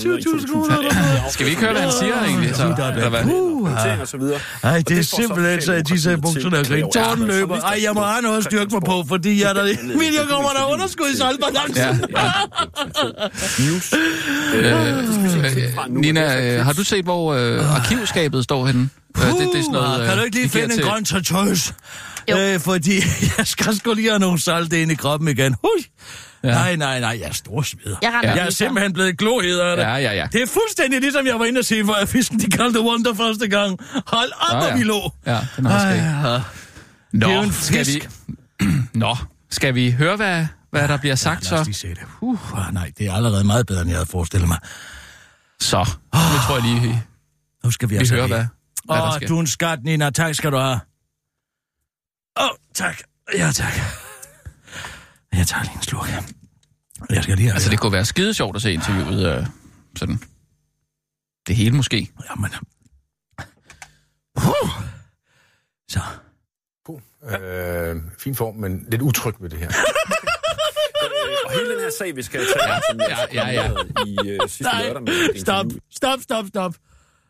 20.000 0.04 0.52
kroner. 0.52 1.30
Skal 1.30 1.46
vi 1.46 1.50
ikke 1.52 1.62
høre, 1.62 1.72
hvad 1.72 1.82
han 1.82 1.92
siger 2.00 2.24
egentlig? 2.24 2.56
Så, 2.56 2.64
eller 2.96 3.10
hvad? 3.10 3.26
Uh, 3.26 3.68
prioritering 3.68 4.02
og 4.02 4.08
så 4.08 4.18
videre. 4.18 4.40
Ej, 4.64 4.84
det 4.88 4.98
er 5.00 5.04
simpelthen 5.04 5.62
så, 5.62 5.74
at 5.74 5.88
de 5.88 6.02
sagde 6.02 6.18
bukserne 6.18 6.58
og 6.60 6.66
grine. 6.66 6.88
Tårnen 6.96 7.28
løber. 7.28 7.60
Ej, 7.62 7.80
jeg 7.84 7.94
må 7.94 8.02
have 8.02 8.22
noget 8.22 8.44
styrke 8.44 8.72
mig 8.72 8.82
på, 8.86 9.04
fordi 9.14 9.42
jeg 9.44 9.56
der... 9.56 9.64
Vil 9.64 10.14
jeg 10.14 10.26
kommer 10.30 10.50
der 10.50 10.66
underskud 10.74 11.06
i 11.14 11.18
salgbalancen? 11.18 11.76
Ja, 12.18 12.32
News. 13.60 13.94
Øh, 14.56 15.90
Nina, 15.90 16.56
øh, 16.56 16.66
har 16.66 16.74
du 16.74 16.84
set, 16.84 17.04
hvor 17.06 17.34
øh, 17.34 17.76
arkivskabet 17.76 18.44
står 18.44 18.66
henne? 18.68 18.90
Øh, 19.18 19.24
det, 19.28 19.34
det 19.38 19.46
er 19.46 19.48
sådan 19.48 19.64
noget, 19.72 20.02
øh, 20.02 20.08
kan 20.08 20.18
du 20.18 20.24
ikke 20.24 20.36
lige 20.38 20.50
finde 20.50 20.66
en 20.66 20.72
til- 20.72 20.84
grøn 20.84 21.06
tortøs? 21.06 21.74
Øh, 22.30 22.60
fordi 22.60 22.96
jeg 23.38 23.48
skal 23.48 23.76
sgu 23.78 23.94
lige 23.94 24.10
have 24.10 24.20
nogle 24.20 24.42
salte 24.42 24.82
ind 24.82 24.92
i 24.92 24.96
kroppen 24.96 25.28
igen. 25.30 25.56
Hui. 25.64 25.86
Ja. 26.44 26.50
Nej, 26.52 26.76
nej, 26.76 27.00
nej, 27.00 27.18
jeg 27.22 27.28
er 27.30 27.34
storsmider. 27.34 27.96
Jeg 28.02 28.20
jeg 28.24 28.38
er 28.46 28.50
simpelthen 28.50 28.94
blevet 28.94 29.18
glohed 29.18 29.60
af 29.60 29.78
det. 29.78 29.84
Ja, 29.84 29.96
ja, 29.96 30.14
ja. 30.14 30.28
Det 30.34 30.42
er 30.42 30.46
fuldstændig 30.48 31.02
ligesom 31.02 31.28
jeg 31.28 31.40
var 31.40 31.46
inde 31.46 31.60
og 31.60 31.66
se, 31.66 31.84
hvor 31.84 31.98
jeg 31.98 32.10
fisken 32.10 32.40
de 32.40 32.50
kaldte 32.52 32.82
Wonder 32.82 33.14
første 33.14 33.48
gang. 33.48 33.80
Hold 34.08 34.32
op, 34.40 34.58
hvor 34.58 34.68
ja. 34.68 34.76
vi 34.78 34.84
lå. 34.84 35.12
Ja, 35.26 35.38
den 35.58 35.66
skæg. 35.66 35.72
Ej, 35.72 36.40
Nå, 37.14 37.28
Det 37.28 37.34
er 37.34 37.36
jo 37.38 37.42
en 37.42 37.52
skal 37.62 37.88
vi... 37.88 38.02
Nå, 38.94 39.16
skal 39.50 39.76
vi 39.76 39.92
høre, 39.92 40.16
hvad, 40.16 40.48
hvad 40.72 40.88
der 40.88 40.98
bliver 40.98 41.16
sagt 41.16 41.44
Lad 41.44 41.54
os 41.54 41.60
så? 41.60 41.64
lige 41.66 41.74
se 41.74 41.90
det. 41.90 42.04
Uh, 42.22 42.68
ah, 42.68 42.74
nej, 42.74 42.92
det 42.98 43.08
er 43.08 43.14
allerede 43.14 43.44
meget 43.44 43.68
bedre, 43.68 43.82
end 43.82 43.90
jeg 43.90 43.98
havde 43.98 44.10
forestillet 44.10 44.48
mig. 44.48 44.60
Så, 45.60 45.78
nu 46.14 46.20
tror 46.48 46.54
jeg 46.54 46.64
lige, 46.64 47.04
Nu 47.64 47.72
skal 47.72 47.90
vi, 47.90 47.94
vi 47.94 47.98
altså 47.98 48.14
hører, 48.16 48.28
lige- 48.28 48.36
hvad, 48.36 48.46
hvad 48.86 48.96
der 48.98 49.08
Åh, 49.08 49.16
sker. 49.16 49.28
du 49.28 49.36
er 49.36 49.40
en 49.42 49.48
skat, 49.48 49.84
Nina. 49.84 50.10
Tak 50.10 50.36
skal 50.36 50.52
du 50.52 50.58
have. 50.58 50.80
Åh, 52.40 52.44
oh, 52.46 52.50
tak. 52.74 52.98
Ja, 53.38 53.52
tak. 53.52 53.74
Jeg 55.34 55.48
tager 55.48 55.64
lige 55.64 55.76
en 55.76 55.82
slurk. 55.82 56.10
Jeg 57.10 57.24
skal 57.24 57.36
lige 57.38 57.46
have 57.48 57.54
Altså, 57.54 57.70
det 57.70 57.80
kunne 57.80 57.92
være 57.92 58.06
skide 58.06 58.34
sjovt 58.34 58.56
at 58.56 58.62
se 58.62 58.74
interviewet 58.74 59.38
øh, 59.38 59.46
sådan. 59.96 60.20
Det 61.48 61.56
hele 61.56 61.76
måske. 61.76 62.12
Jamen. 62.30 62.52
Uh. 64.38 64.70
Så. 65.90 66.00
God. 67.30 67.40
Øh, 67.42 68.02
fin 68.20 68.36
form, 68.36 68.56
men 68.56 68.86
lidt 68.92 69.02
utryg 69.02 69.34
ved 69.40 69.50
det 69.50 69.60
her. 69.60 69.68
Og 71.46 71.52
hele 71.52 71.72
den 71.74 71.80
her 71.80 71.92
sag, 72.00 72.16
vi 72.16 72.24
skal 72.24 72.40
tale 72.40 72.74
om, 72.76 72.82
som 72.90 73.00
Ja, 73.00 73.18
ja, 73.34 73.50
ja. 73.52 73.72
i 74.06 74.30
øh, 74.30 74.40
sidste 74.42 74.64
Nej, 74.64 74.84
lørdag 74.84 75.02
med 75.04 75.14
et 75.36 75.42
stop, 75.42 75.66
stop, 75.96 76.20
stop, 76.22 76.46
stop. 76.48 76.76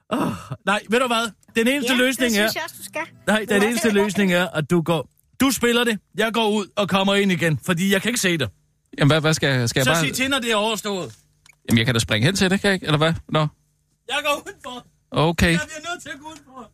Oh, 0.10 0.32
nej, 0.66 0.82
ved 0.90 1.00
du 1.00 1.08
hvad? 1.08 1.32
Den 1.56 1.68
eneste 1.68 1.96
løsning 1.96 2.38
er... 2.38 2.46
også, 2.46 2.60
du 2.78 2.84
skal. 2.84 3.02
Nej, 3.28 3.46
den 3.50 3.64
eneste 3.64 3.90
løsning 3.90 4.34
er, 4.34 4.48
at 4.48 4.70
du 4.70 4.82
går... 4.82 5.10
Du 5.42 5.52
spiller 5.52 5.84
det, 5.84 6.00
jeg 6.18 6.34
går 6.34 6.50
ud 6.50 6.68
og 6.76 6.90
kommer 6.90 7.16
ind 7.16 7.32
igen, 7.32 7.60
fordi 7.66 7.92
jeg 7.94 8.02
kan 8.02 8.10
ikke 8.10 8.20
se 8.20 8.38
det. 8.38 8.50
Jamen, 8.98 9.12
hvad, 9.12 9.22
hvad 9.22 9.34
skal, 9.34 9.70
skal 9.70 9.80
jeg 9.80 9.86
Så 9.86 9.92
bare... 9.92 10.00
sig 10.06 10.14
til, 10.16 10.30
når 10.30 10.40
det 10.40 10.52
er 10.52 10.56
overstået. 10.56 11.16
Jamen, 11.70 11.78
jeg 11.78 11.86
kan 11.86 11.96
da 11.96 12.00
springe 12.00 12.26
hen 12.26 12.36
til 12.36 12.50
det, 12.50 12.62
kan 12.62 12.68
jeg 12.68 12.74
ikke? 12.74 12.86
Eller 12.86 12.98
hvad? 12.98 13.14
Nå, 13.30 13.48
Jeg 14.08 14.18
går 14.26 14.44
udenfor. 14.48 14.86
okay. 15.12 15.52
Jeg 15.52 15.60
bliver 15.66 15.92
nødt 15.94 16.04
til 16.04 16.10
at 16.10 16.16
gå 16.20 16.28
udenfor. 16.28 16.72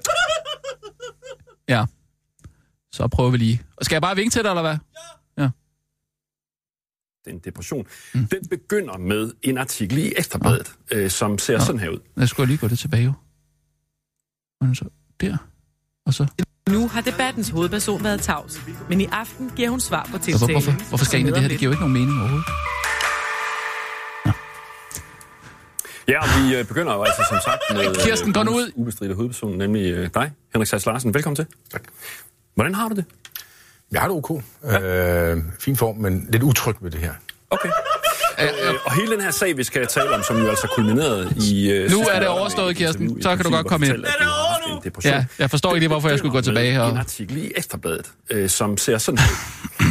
Ja. 2.92 2.96
Så 2.96 3.08
prøver 3.08 3.30
vi 3.30 3.36
lige. 3.36 3.62
Og 3.76 3.84
Skal 3.84 3.94
jeg 3.94 4.02
bare 4.02 4.16
vinke 4.16 4.32
til 4.32 4.42
dig, 4.42 4.48
eller 4.48 4.62
hvad? 4.62 4.76
Den 7.24 7.38
depression, 7.38 7.86
mm. 8.14 8.26
den 8.26 8.48
begynder 8.50 8.98
med 8.98 9.32
en 9.42 9.58
artikel 9.58 9.98
i 9.98 10.12
Ekstrabladet, 10.16 10.72
øh, 10.92 11.10
som 11.10 11.38
ser 11.38 11.58
Nå. 11.58 11.64
sådan 11.64 11.80
her 11.80 11.88
ud. 11.88 11.98
Jeg 12.16 12.28
skulle 12.28 12.46
lige 12.46 12.58
gå 12.58 12.68
det 12.68 12.78
tilbage, 12.78 13.04
jo. 13.04 13.12
Men 14.60 14.74
så 14.74 14.84
der. 15.20 15.36
Og 16.06 16.14
så... 16.14 16.26
Nu 16.70 16.88
har 16.88 17.00
debattens 17.00 17.48
hovedperson 17.48 18.04
været 18.04 18.20
tavs, 18.20 18.60
men 18.88 19.00
i 19.00 19.04
aften 19.04 19.50
giver 19.56 19.68
hun 19.70 19.80
svar 19.80 20.08
på 20.12 20.18
tiltalen. 20.18 20.54
hvorfor, 20.54 20.88
hvorfor 20.88 21.04
skal 21.04 21.16
egentlig 21.16 21.34
det 21.34 21.42
her? 21.42 21.48
Det 21.48 21.58
giver 21.58 21.68
jo 21.68 21.72
ikke 21.72 21.80
nogen 21.80 21.92
mening 21.92 22.18
overhovedet. 22.20 22.46
Ja, 26.08 26.22
og 26.22 26.28
vi 26.50 26.56
øh, 26.56 26.64
begynder 26.66 26.94
jo 26.94 27.02
altså 27.02 27.22
som 27.28 27.38
sagt 27.44 27.60
med 27.70 28.04
Kirsten, 28.04 28.32
gå 28.32 28.42
nu 28.42 28.50
ugens 28.50 28.66
ud. 28.66 28.72
ubestridte 28.74 29.14
hovedperson, 29.14 29.58
nemlig 29.58 29.92
øh, 29.92 30.10
dig, 30.14 30.32
Henrik 30.52 30.68
Sass 30.68 30.86
Larsen. 30.86 31.14
Velkommen 31.14 31.36
til. 31.36 31.46
Tak. 31.70 31.82
Hvordan 32.60 32.74
har 32.74 32.88
du 32.88 32.94
det? 32.94 33.04
Jeg 33.92 34.00
har 34.00 34.08
det 34.08 34.16
ok. 34.16 34.42
Øh, 34.64 35.38
fin 35.60 35.76
form, 35.76 35.96
men 35.96 36.28
lidt 36.32 36.42
utryg 36.42 36.74
ved 36.80 36.90
det 36.90 37.00
her. 37.00 37.12
Okay. 37.50 37.68
Øh, 38.40 38.74
og 38.84 38.94
hele 38.94 39.12
den 39.12 39.20
her 39.20 39.30
sag, 39.30 39.56
vi 39.56 39.64
skal 39.64 39.86
tale 39.86 40.10
om, 40.14 40.22
som 40.22 40.38
jo 40.38 40.48
altså 40.48 40.68
kulminerede 40.74 41.34
i... 41.36 41.70
Øh, 41.70 41.90
Nu 41.90 42.00
er 42.00 42.04
det 42.04 42.12
lørdag 42.14 42.28
overstået, 42.28 42.64
med 42.66 42.70
et 42.70 42.76
Kirsten. 42.76 43.22
Så 43.22 43.36
kan 43.36 43.44
du 43.44 43.50
godt 43.50 43.66
komme 43.66 43.86
ind. 43.86 44.04
Ja, 45.04 45.24
jeg 45.38 45.50
forstår 45.50 45.70
ikke 45.70 45.80
lige, 45.80 45.88
hvorfor 45.88 46.08
jeg 46.08 46.18
skulle 46.18 46.32
gå 46.32 46.40
tilbage 46.40 46.72
her. 46.72 46.84
En 46.84 46.96
artikel 46.96 47.36
i 47.36 47.52
Ekstrabladet, 47.56 48.06
øh, 48.30 48.48
som 48.48 48.76
ser 48.76 48.98
sådan 48.98 49.18
ud. 49.20 49.86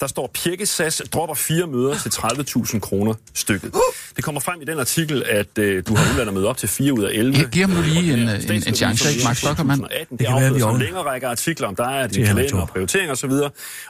Der 0.00 0.06
står, 0.06 0.30
Pirke 0.34 0.66
SAS 0.66 1.02
dropper 1.12 1.34
fire 1.34 1.66
møder 1.66 1.94
til 1.98 2.08
30.000 2.08 2.78
kroner 2.78 3.14
stykket. 3.34 3.72
Det 4.16 4.24
kommer 4.24 4.40
frem 4.40 4.62
i 4.62 4.64
den 4.64 4.78
artikel, 4.78 5.22
at 5.26 5.58
øh, 5.58 5.82
du 5.88 5.94
har 5.94 6.12
udladt 6.12 6.28
at 6.28 6.34
møde 6.34 6.48
op 6.48 6.56
til 6.56 6.68
4 6.68 6.92
ud 6.92 7.02
af 7.04 7.10
11. 7.14 7.34
Giv- 7.38 7.48
giv 7.50 7.66
ham 7.68 7.82
lige 7.84 8.12
en, 8.12 8.28
øh, 8.28 8.34
en- 8.44 8.52
en 8.52 8.74
chance, 8.74 9.10
ikke? 9.10 9.26
Han- 9.26 9.36
2018. 9.36 10.18
Det 10.18 10.18
Det 10.18 10.26
er 10.28 10.34
affødt 10.34 10.60
som 10.60 10.74
en 10.74 10.82
længere 10.82 11.02
række 11.02 11.26
artikler 11.26 11.68
om 11.68 11.76
dig, 11.76 12.08
din 12.14 12.22
er 12.22 12.26
kalender 12.26 12.60
og 12.60 12.68
prioritering 12.68 13.10
osv. 13.10 13.30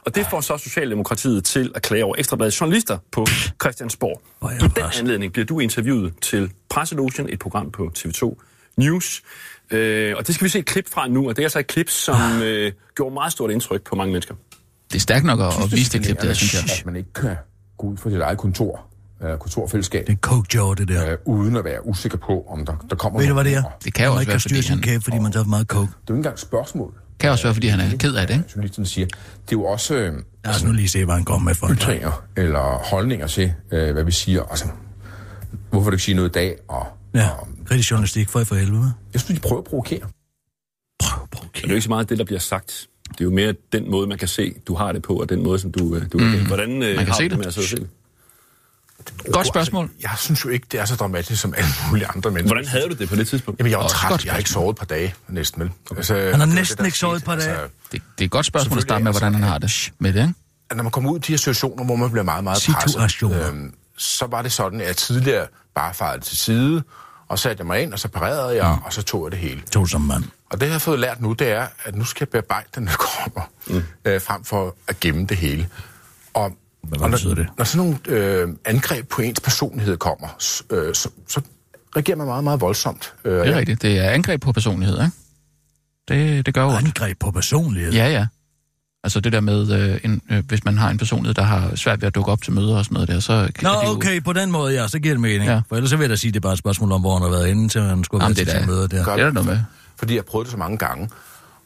Og 0.05 0.15
det 0.15 0.27
får 0.31 0.41
så 0.41 0.59
Socialdemokratiet 0.59 1.45
til 1.45 1.73
at 1.75 1.83
klage 1.83 2.05
over 2.05 2.15
Ekstrabladets 2.19 2.61
journalister 2.61 2.99
på 3.13 3.27
Christiansborg. 3.63 4.23
I 4.55 4.59
den 4.59 4.71
anledning 5.01 5.33
bliver 5.33 5.47
du 5.47 5.61
interviewet 5.61 6.13
til 6.23 6.51
Presselogen, 6.71 7.29
et 7.29 7.39
program 7.39 7.71
på 7.71 7.91
TV2 7.99 8.43
News. 8.77 9.23
Øh, 9.71 10.15
og 10.17 10.27
det 10.27 10.35
skal 10.35 10.45
vi 10.45 10.49
se 10.49 10.59
et 10.59 10.67
klip 10.67 10.89
fra 10.91 11.09
nu, 11.09 11.29
og 11.29 11.37
det 11.37 11.43
er 11.43 11.47
altså 11.47 11.59
et 11.59 11.67
klip, 11.67 11.91
som 11.91 12.43
øh, 12.43 12.73
gjorde 12.97 13.15
meget 13.15 13.33
stort 13.33 13.51
indtryk 13.51 13.83
på 13.83 13.95
mange 13.97 14.13
mennesker. 14.13 14.35
Det 14.91 14.97
er 14.97 15.01
stærkt 15.01 15.25
nok 15.25 15.41
at, 15.41 15.47
at 15.65 15.73
vise 15.73 15.93
det 15.93 16.03
klip, 16.07 16.21
der, 16.23 16.33
synes 16.35 16.55
jeg. 16.55 16.63
At 16.79 16.87
man 16.87 16.97
ikke 16.97 17.13
kan 17.13 17.37
gå 17.79 17.87
ud 17.87 17.97
fra 17.97 18.11
sit 18.11 18.21
eget 18.21 18.39
kontor, 18.39 18.87
øh, 19.23 19.39
kontorfællesskab, 19.39 20.07
Det 20.07 20.13
er 20.13 20.17
coke 20.17 20.75
det 20.79 20.89
der. 20.89 21.11
øh, 21.13 21.19
uden 21.25 21.57
at 21.57 21.65
være 21.65 21.87
usikker 21.87 22.19
på, 22.19 22.45
om 22.49 22.67
der, 22.67 22.87
der 22.91 22.97
kommer 22.97 23.21
Ved 23.21 23.29
du, 23.29 23.35
hvad 23.35 23.45
det 23.45 23.55
er? 23.55 23.63
Det 23.85 23.95
kan 23.95 24.05
jo 24.07 24.11
også 24.13 24.21
ikke 24.21 24.31
være, 24.31 24.41
fordi 24.41 24.61
han, 24.69 24.79
kæbe, 24.79 25.05
fordi 25.05 25.19
man 25.19 25.33
tager 25.33 25.45
for 25.45 25.49
meget 25.51 25.67
coke. 25.67 25.87
Det 25.87 25.93
er 25.93 25.97
jo 26.09 26.15
ikke 26.15 26.19
engang 26.19 26.35
et 26.35 26.41
spørgsmål. 26.41 26.95
kan 27.21 27.31
også 27.31 27.45
være, 27.45 27.55
fordi 27.55 27.67
han 27.69 27.81
er 27.81 27.97
ked 27.97 28.15
af 28.15 28.27
det, 28.27 28.35
ikke? 28.35 28.47
Journalisten 28.57 28.87
siger. 28.87 29.07
Det 29.07 29.17
er 29.49 29.53
jo 29.53 29.65
også 29.65 29.95
øh, 29.95 30.13
Lad 30.45 30.55
os 30.55 30.65
nu 30.65 30.73
lige 30.73 30.89
se, 30.89 31.05
hvad 31.05 31.15
han 31.15 31.25
går 31.25 31.39
med 31.39 31.55
for. 31.55 31.69
ytringer 31.75 32.23
eller 32.37 32.79
holdninger 32.91 33.27
til, 33.27 33.53
øh, 33.73 33.93
hvad 33.93 34.05
vi 34.05 34.13
siger. 34.13 34.43
Altså, 34.43 34.65
hvorfor 35.71 35.91
du 35.91 35.95
ikke 35.95 36.05
sige 36.05 36.15
noget 36.15 36.29
i 36.29 36.33
dag? 36.33 36.57
Og, 36.69 36.87
Ja, 37.15 37.29
og 37.29 37.49
kritisk 37.67 37.91
journalistik, 37.91 38.29
for 38.29 38.41
I 38.41 38.45
for 38.45 38.55
helvede. 38.55 38.93
jeg 39.13 39.21
synes, 39.21 39.41
de 39.41 39.49
prøver 39.49 39.61
at 39.63 39.65
provokere. 39.69 40.01
Prøv, 41.03 41.29
prøv, 41.33 41.45
Det 41.55 41.65
er 41.65 41.69
jo 41.69 41.75
ikke 41.75 41.83
så 41.83 41.89
meget 41.89 42.09
det, 42.09 42.19
der 42.19 42.25
bliver 42.25 42.39
sagt. 42.41 42.87
Det 43.13 43.21
er 43.21 43.25
jo 43.25 43.31
mere 43.31 43.55
den 43.73 43.91
måde, 43.91 44.07
man 44.07 44.19
kan 44.19 44.29
se, 44.29 44.55
du 44.67 44.75
har 44.75 44.93
det 44.93 45.03
på, 45.03 45.15
og 45.15 45.29
den 45.29 45.43
måde, 45.43 45.59
som 45.59 45.73
du, 45.73 45.95
øh, 45.97 46.03
du 46.13 46.19
mm. 46.19 46.47
Hvordan 46.47 46.83
øh, 46.83 46.99
kan 46.99 47.07
har 47.07 47.15
se 47.15 47.23
du 47.23 47.29
det. 47.29 47.39
med 47.39 47.47
at 47.47 47.55
sidde? 47.55 47.87
Godt 49.33 49.47
spørgsmål. 49.47 49.91
Jeg 50.03 50.11
synes 50.19 50.45
jo 50.45 50.51
ikke, 50.51 50.67
det 50.73 50.81
er 50.81 50.85
så 50.85 50.97
dramatisk 50.97 51.41
som 51.43 51.55
alle 51.57 51.71
mulige 51.89 52.07
andre 52.07 52.31
mennesker. 52.31 52.55
Hvordan 52.55 52.69
havde 52.71 52.89
du 52.89 52.95
det 52.95 53.09
på 53.09 53.17
det 53.17 53.29
tidspunkt? 53.29 53.61
Jamen, 53.61 53.71
jeg 53.71 53.79
var 53.79 53.85
Også 53.85 53.97
træt. 53.97 54.11
godt 54.11 54.25
Jeg 54.25 54.33
har 54.33 54.39
ikke 54.39 54.51
sovet 54.51 54.71
et 54.75 54.79
par 54.79 54.87
dage, 54.87 55.15
næsten 55.29 55.63
vel. 55.63 55.71
Altså, 55.97 56.15
Han 56.15 56.41
har 56.41 56.47
næsten 56.47 56.79
det, 56.79 56.87
ikke 56.87 56.99
sovet 56.99 57.17
et 57.17 57.25
par 57.25 57.37
dage. 57.37 57.49
Altså, 57.51 57.67
Det, 57.93 58.03
det 58.19 58.25
er 58.25 58.25
et 58.25 58.31
godt 58.31 58.47
spørgsmål 58.47 58.79
at 58.79 58.83
starte 58.83 59.05
med, 59.05 59.13
hvordan 59.13 59.35
han 59.35 59.43
har 59.43 59.59
det 59.59 59.93
med 59.99 60.13
det, 60.13 60.21
ikke? 60.21 60.35
at 60.71 60.77
når 60.77 60.83
man 60.83 60.91
kommer 60.93 61.11
ud 61.11 61.19
i 61.19 61.21
de 61.21 61.33
her 61.33 61.37
situationer, 61.37 61.85
hvor 61.85 61.97
man 61.97 62.11
bliver 62.11 62.25
meget, 62.25 62.45
meget 62.45 62.69
presset, 62.75 63.47
øhm, 63.49 63.75
så 63.97 64.27
var 64.27 64.43
det 64.43 64.53
sådan, 64.53 64.81
at 64.81 64.87
jeg 64.87 64.97
tidligere 64.97 65.47
bare 65.75 65.95
farede 65.95 66.21
til 66.21 66.37
side, 66.39 66.83
og 67.29 67.39
satte 67.39 67.61
jeg 67.61 67.67
mig 67.67 67.83
ind, 67.83 67.93
og 67.93 67.99
så 67.99 68.09
parerede 68.09 68.65
jeg, 68.65 68.75
mm. 68.75 68.85
og 68.85 68.93
så 68.93 69.03
tog 69.03 69.25
jeg 69.27 69.31
det 69.33 69.39
hele. 69.39 69.63
To 69.73 69.87
som 69.87 70.01
mand. 70.01 70.25
Og 70.51 70.61
det, 70.61 70.67
jeg 70.67 70.75
har 70.75 70.79
fået 70.79 70.99
lært 71.01 71.21
nu, 71.21 71.33
det 71.33 71.49
er, 71.53 71.67
at 71.85 71.95
nu 71.97 72.05
skal 72.05 72.25
jeg 72.25 72.29
bearbejde 72.29 72.69
den, 72.75 72.87
der 72.87 72.93
kommer, 72.93 73.51
mm. 73.67 73.83
øh, 74.05 74.21
frem 74.21 74.45
for 74.45 74.75
at 74.89 75.01
gemme 75.01 75.27
det 75.27 75.37
hele. 75.37 75.69
Og, 76.35 76.53
Hvad 76.83 77.01
og 77.01 77.11
betyder 77.11 77.35
når, 77.35 77.43
det? 77.43 77.47
når 77.59 77.65
sådan 77.65 77.87
nogle 77.87 77.99
øh, 78.21 78.49
angreb 78.65 79.09
på 79.09 79.23
ens 79.23 79.41
personlighed 79.41 79.97
kommer, 79.97 80.29
øh, 80.71 80.95
så, 80.95 81.09
så 81.29 81.41
reagerer 81.97 82.17
man 82.17 82.27
meget, 82.27 82.45
meget 82.45 82.61
voldsomt. 82.61 83.15
Øh, 83.25 83.33
Det 83.33 83.49
er 83.49 83.59
rigtigt. 83.59 83.83
Det 83.83 83.99
er 83.99 84.11
angreb 84.11 84.41
på 84.43 84.53
personlighed, 84.53 84.97
ikke? 84.99 85.11
Det, 86.09 86.47
det 86.47 86.55
gør 86.55 86.63
jo. 86.63 86.71
Angreb 86.71 87.19
på 87.21 87.31
personlighed. 87.31 87.93
Ja, 87.93 88.09
ja. 88.09 88.27
Altså 89.05 89.21
det 89.21 89.33
der 89.33 89.41
med, 89.41 89.73
øh, 89.73 90.01
en, 90.05 90.23
øh, 90.31 90.43
hvis 90.49 90.65
man 90.65 90.79
har 90.79 90.91
en 90.91 90.99
personlighed, 90.99 91.35
der 91.35 91.43
har 91.43 91.77
svært 91.77 92.01
ved 92.01 92.07
at 92.07 92.15
dukke 92.15 92.33
op 92.33 92.43
til 92.43 92.53
møder 92.53 92.77
og 92.77 92.85
sådan 92.85 92.95
noget 92.95 93.09
der, 93.09 93.21
så 93.21 93.51
kan 93.55 93.65
Nå, 93.65 93.71
det 93.81 93.87
jo... 93.87 93.93
okay, 93.93 94.23
på 94.23 94.33
den 94.33 94.51
måde, 94.51 94.75
ja, 94.81 94.89
så 94.89 94.99
giver 94.99 95.15
det 95.15 95.21
mening. 95.21 95.45
Ja. 95.45 95.53
Ja. 95.53 95.61
For 95.69 95.77
ellers 95.77 95.91
så 95.91 95.97
vil 95.97 96.05
jeg 96.05 96.11
da 96.11 96.17
sige, 96.17 96.29
at 96.29 96.35
det 96.35 96.41
er 96.41 96.43
bare 96.43 96.53
et 96.53 96.59
spørgsmål 96.59 96.93
om, 96.93 97.01
hvor 97.01 97.13
han 97.15 97.23
har 97.23 97.31
været 97.31 97.49
inde, 97.49 97.69
til 97.69 97.81
han 97.81 98.05
skulle 98.05 98.25
Jamen, 98.25 98.37
være 98.37 98.45
det 98.45 98.49
til 98.53 98.57
er 98.57 98.61
sin 98.61 98.69
da- 98.69 98.75
møde 98.75 98.89
der. 98.89 99.05
Gør 99.05 99.13
Det 99.17 99.21
er 99.21 99.25
der 99.27 99.33
noget 99.33 99.47
med. 99.49 99.61
Fordi 100.01 100.15
jeg 100.15 100.19
har 100.21 100.31
prøvet 100.31 100.45
det 100.47 100.51
så 100.51 100.57
mange 100.59 100.79
gange. 100.79 101.11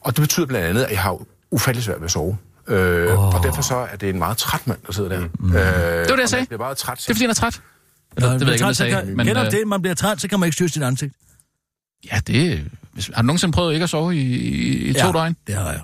Og 0.01 0.17
det 0.17 0.21
betyder 0.23 0.47
blandt 0.47 0.67
andet, 0.67 0.85
at 0.85 0.91
jeg 0.91 1.01
har 1.03 1.19
ufattelig 1.51 1.85
svært 1.85 2.01
ved 2.01 2.05
at 2.05 2.11
sove. 2.11 2.37
Øh, 2.69 3.19
oh. 3.19 3.35
Og 3.35 3.43
derfor 3.43 3.63
så 3.63 3.77
er 3.77 3.97
det 3.97 4.09
en 4.09 4.19
meget 4.19 4.37
træt 4.37 4.67
mand, 4.67 4.79
der 4.87 4.93
sidder 4.93 5.09
der. 5.09 5.21
Mm. 5.39 5.57
Øh, 5.57 5.61
det 6.01 6.09
det, 6.09 6.19
jeg 6.19 6.29
sagde. 6.29 6.47
bliver 6.47 6.59
meget 6.59 6.77
træt. 6.77 6.99
Det 6.99 7.11
er 7.11 7.15
fordi, 7.15 7.23
han 7.25 7.31
er 7.31 7.35
træt. 7.35 7.61
Eller, 8.17 8.29
Nå, 8.33 8.39
det 8.39 8.41
ved 8.41 8.47
jeg 8.47 8.55
ikke, 8.55 8.65
om 8.65 8.69
jeg 8.69 8.77
sagde. 8.77 8.93
kan, 8.93 9.17
Men, 9.17 9.27
kender 9.27 9.45
øh, 9.45 9.51
det? 9.51 9.67
Man 9.69 9.83
bliver 9.83 9.95
træt, 9.95 10.21
så 10.21 10.29
kan 10.29 10.41
man 10.41 10.47
ikke 10.47 10.55
styre 10.55 10.69
sit 10.69 10.83
ansigt. 10.83 11.15
ja, 12.13 12.21
det... 12.27 12.71
Hvis, 12.93 13.11
har 13.15 13.23
du 13.23 13.27
nogensinde 13.27 13.53
prøvet 13.53 13.73
ikke 13.73 13.85
at 13.85 13.91
sove 13.91 14.17
i, 14.17 14.21
i, 14.21 14.75
i 14.89 14.93
to 14.93 15.07
ja, 15.07 15.13
døgn? 15.13 15.37
det 15.47 15.55
har 15.55 15.71
jeg. 15.71 15.81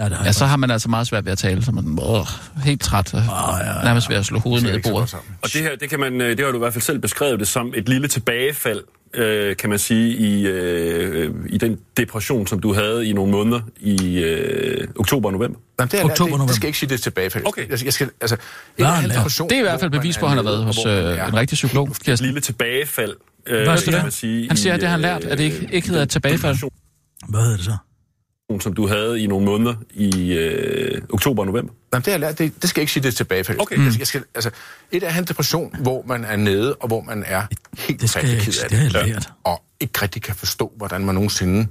Ja, 0.00 0.04
det 0.04 0.12
har 0.12 0.22
Ja, 0.22 0.26
jeg. 0.26 0.34
så 0.34 0.46
har 0.46 0.56
man 0.56 0.70
altså 0.70 0.88
meget 0.90 1.06
svært 1.06 1.24
ved 1.24 1.32
at 1.32 1.38
tale, 1.38 1.64
så 1.64 1.72
man 1.72 1.98
åh, 2.02 2.26
helt 2.64 2.80
træt 2.82 3.14
og 3.14 3.20
Åh, 3.20 3.26
ja, 3.60 3.76
ja. 3.78 3.84
nærmest 3.84 4.08
ved 4.08 4.16
at 4.16 4.26
slå 4.26 4.38
hovedet 4.38 4.62
Det 4.64 4.70
er 4.70 4.76
ned 4.78 4.86
i 4.86 4.90
bordet. 4.90 5.14
Og 5.42 5.48
det 5.52 5.62
her, 5.62 5.76
det, 5.76 5.90
kan 5.90 6.00
man, 6.00 6.20
øh, 6.20 6.36
det 6.36 6.44
har 6.44 6.52
du 6.52 6.58
i 6.58 6.58
hvert 6.58 6.72
fald 6.72 6.82
selv 6.82 6.98
beskrevet 6.98 7.40
det 7.40 7.48
som 7.48 7.72
et 7.76 7.88
lille 7.88 8.08
tilbagefald, 8.08 8.80
øh, 9.14 9.56
kan 9.56 9.70
man 9.70 9.78
sige, 9.78 10.16
i, 10.16 10.46
øh, 10.46 11.34
i 11.46 11.58
den 11.58 11.78
depression, 11.96 12.46
som 12.46 12.58
du 12.58 12.74
havde 12.74 13.06
i 13.06 13.12
nogle 13.12 13.32
måneder 13.32 13.60
i 13.80 14.18
øh, 14.18 14.88
oktober 14.98 15.28
og 15.28 15.32
november. 15.32 15.58
Jamen, 15.80 15.90
det, 15.90 16.00
er, 16.00 16.04
Oktober, 16.04 16.36
det, 16.36 16.48
det 16.48 16.56
skal 16.56 16.66
ikke 16.66 16.78
sige, 16.78 16.90
det 16.90 17.00
tilbagefald. 17.00 17.46
Okay. 17.46 17.68
Jeg, 17.70 17.84
jeg 17.84 17.92
skal, 17.92 18.10
altså, 18.20 18.36
en 18.78 19.10
depression, 19.10 19.48
Det 19.48 19.54
er 19.54 19.60
i 19.60 19.62
hvert 19.62 19.80
fald 19.80 19.90
bevis 19.90 20.18
på, 20.18 20.24
at 20.26 20.30
han 20.30 20.38
har 20.38 20.44
været 20.44 20.64
hos 20.64 20.86
øh, 20.86 21.28
en 21.28 21.36
rigtig 21.36 21.56
psykolog, 21.56 21.88
Et 22.08 22.20
lille 22.20 22.40
tilbagefald 22.40 23.14
Øh, 23.46 23.62
Hvad 23.64 23.76
det 23.76 24.02
man 24.02 24.10
sige 24.10 24.48
Han 24.48 24.56
siger, 24.56 24.74
at 24.74 24.80
det 24.80 24.88
har 24.88 24.92
han 24.92 25.00
lært, 25.00 25.24
at 25.24 25.38
det 25.38 25.44
ikke, 25.44 25.68
ikke 25.72 25.88
hedder 25.88 26.02
et 26.02 26.10
tilbagefald. 26.10 26.56
Hvad 27.28 27.40
hedder 27.40 27.56
det 27.56 27.64
så? 27.64 27.76
som 28.60 28.72
du 28.72 28.86
havde 28.86 29.20
i 29.20 29.26
nogle 29.26 29.46
måneder 29.46 29.74
i 29.94 30.32
øh, 30.32 31.02
oktober 31.12 31.42
og 31.42 31.46
november. 31.46 31.72
Jamen, 31.92 32.04
det, 32.04 32.06
har 32.06 32.12
jeg 32.12 32.20
lært, 32.20 32.38
det, 32.38 32.62
det 32.62 32.70
skal 32.70 32.80
jeg 32.80 32.82
ikke 32.82 32.92
sige, 32.92 33.02
det 33.02 33.08
er 33.08 33.12
tilbagefald. 33.12 33.60
Okay. 33.60 33.76
Skal, 33.76 33.98
jeg 33.98 34.06
skal, 34.06 34.24
altså, 34.34 34.50
et 34.90 35.02
er 35.02 35.18
en 35.18 35.24
depression, 35.24 35.76
hvor 35.78 36.04
man 36.06 36.24
er 36.24 36.36
nede, 36.36 36.74
og 36.74 36.86
hvor 36.86 37.02
man 37.02 37.24
er 37.26 37.42
helt 37.78 38.00
Det 38.00 38.16
rigtig 38.16 38.40
ked 38.40 38.62
af 38.62 38.68
det 38.68 38.78
har 38.78 39.00
jeg 39.00 39.08
lært. 39.08 39.32
Og 39.44 39.62
ikke 39.80 40.02
rigtig 40.02 40.22
kan 40.22 40.34
forstå, 40.34 40.72
hvordan 40.76 41.04
man 41.04 41.14
nogensinde 41.14 41.68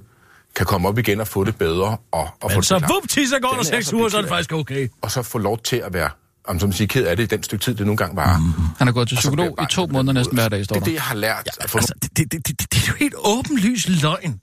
kan 0.55 0.65
komme 0.65 0.87
op 0.87 0.97
igen 0.97 1.19
og 1.19 1.27
få 1.27 1.43
det 1.43 1.55
bedre. 1.55 1.97
Og, 2.11 2.29
og 2.41 2.51
få 2.51 2.55
Men 2.55 2.57
det 2.57 2.65
så 2.65 2.79
vupti, 2.93 3.27
så 3.27 3.39
går 3.39 3.49
der 3.49 3.59
er 3.59 3.63
seks 3.63 3.93
uger, 3.93 4.09
så 4.09 4.17
er 4.17 4.21
det 4.21 4.29
faktisk 4.29 4.53
okay. 4.53 4.89
Og 5.01 5.11
så 5.11 5.21
få 5.21 5.37
lov 5.37 5.59
til 5.59 5.75
at 5.75 5.93
være, 5.93 6.09
om 6.47 6.59
som 6.59 6.71
siger, 6.71 6.87
ked 6.87 7.05
af 7.05 7.17
det 7.17 7.23
i 7.23 7.27
den 7.27 7.43
stykke 7.43 7.65
tid, 7.65 7.75
det 7.75 7.85
nogle 7.85 7.97
gange 7.97 8.15
var. 8.15 8.37
Mm. 8.37 8.45
Han 8.77 8.87
har 8.87 8.91
gået 8.91 9.07
til 9.07 9.15
psykolog 9.15 9.57
i 9.61 9.65
to 9.71 9.87
måneder 9.87 10.13
næsten 10.13 10.37
hver 10.37 10.49
dag, 10.49 10.65
står 10.65 10.73
Det 10.73 10.81
er 10.81 10.85
det, 10.85 10.93
jeg 10.93 11.01
har 11.01 11.15
lært. 11.15 11.43
Ja, 11.45 11.63
at 11.63 11.69
få 11.69 11.77
Altså, 11.77 11.93
det, 12.01 12.17
det, 12.17 12.31
det, 12.31 12.47
det, 12.47 12.59
det 12.59 12.77
er 12.83 12.87
jo 12.87 12.93
helt 12.99 13.15
åbenlyst 13.17 13.89
løgn. 13.89 14.39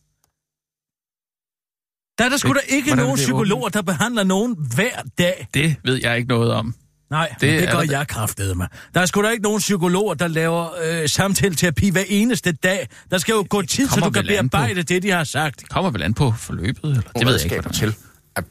Der 2.19 2.25
er 2.25 2.29
der 2.29 2.37
sgu 2.37 2.53
da 2.53 2.59
ikke 2.69 2.89
Hvordan 2.89 3.05
nogen 3.05 3.17
det 3.17 3.25
psykologer, 3.25 3.69
der 3.69 3.83
behandler 3.83 4.25
nogen 4.25 4.57
hver 4.75 5.03
dag. 5.19 5.49
Det 5.55 5.77
ved 5.85 6.01
jeg 6.03 6.17
ikke 6.17 6.29
noget 6.29 6.53
om. 6.53 6.75
Nej, 7.11 7.29
Det 7.29 7.41
det, 7.41 7.63
er 7.65 7.73
gør 7.73 7.81
der- 7.81 7.99
jeg 7.99 8.09
kraftedeme 8.09 8.55
med. 8.59 8.67
Der 8.95 9.01
er 9.01 9.07
sgu 9.07 9.23
da 9.23 9.29
ikke 9.29 9.43
nogen 9.43 9.59
psykologer, 9.59 10.15
der 10.15 10.29
laver 10.29 10.69
øh, 11.03 11.09
samtaleterapi 11.09 11.91
hver 11.91 12.05
eneste 12.09 12.53
dag. 12.53 12.89
Der 13.11 13.19
skal 13.19 13.33
jo 13.33 13.47
gå 13.51 13.63
tid, 13.63 13.89
så 13.89 14.01
du 14.01 14.11
kan 14.11 14.27
bearbejde 14.27 14.83
det, 14.83 15.03
de 15.03 15.11
har 15.11 15.25
sagt. 15.25 15.61
Det 15.61 15.69
kommer 15.69 15.91
vel 15.91 16.03
an 16.03 16.15
på 16.15 16.33
forløbet, 16.33 16.85
eller? 16.85 17.01
Det 17.03 17.27
ved 17.27 17.33
jeg 17.35 17.43
ikke, 17.45 17.55
hvordan 17.55 17.73
til 17.73 17.95
at, 18.37 18.45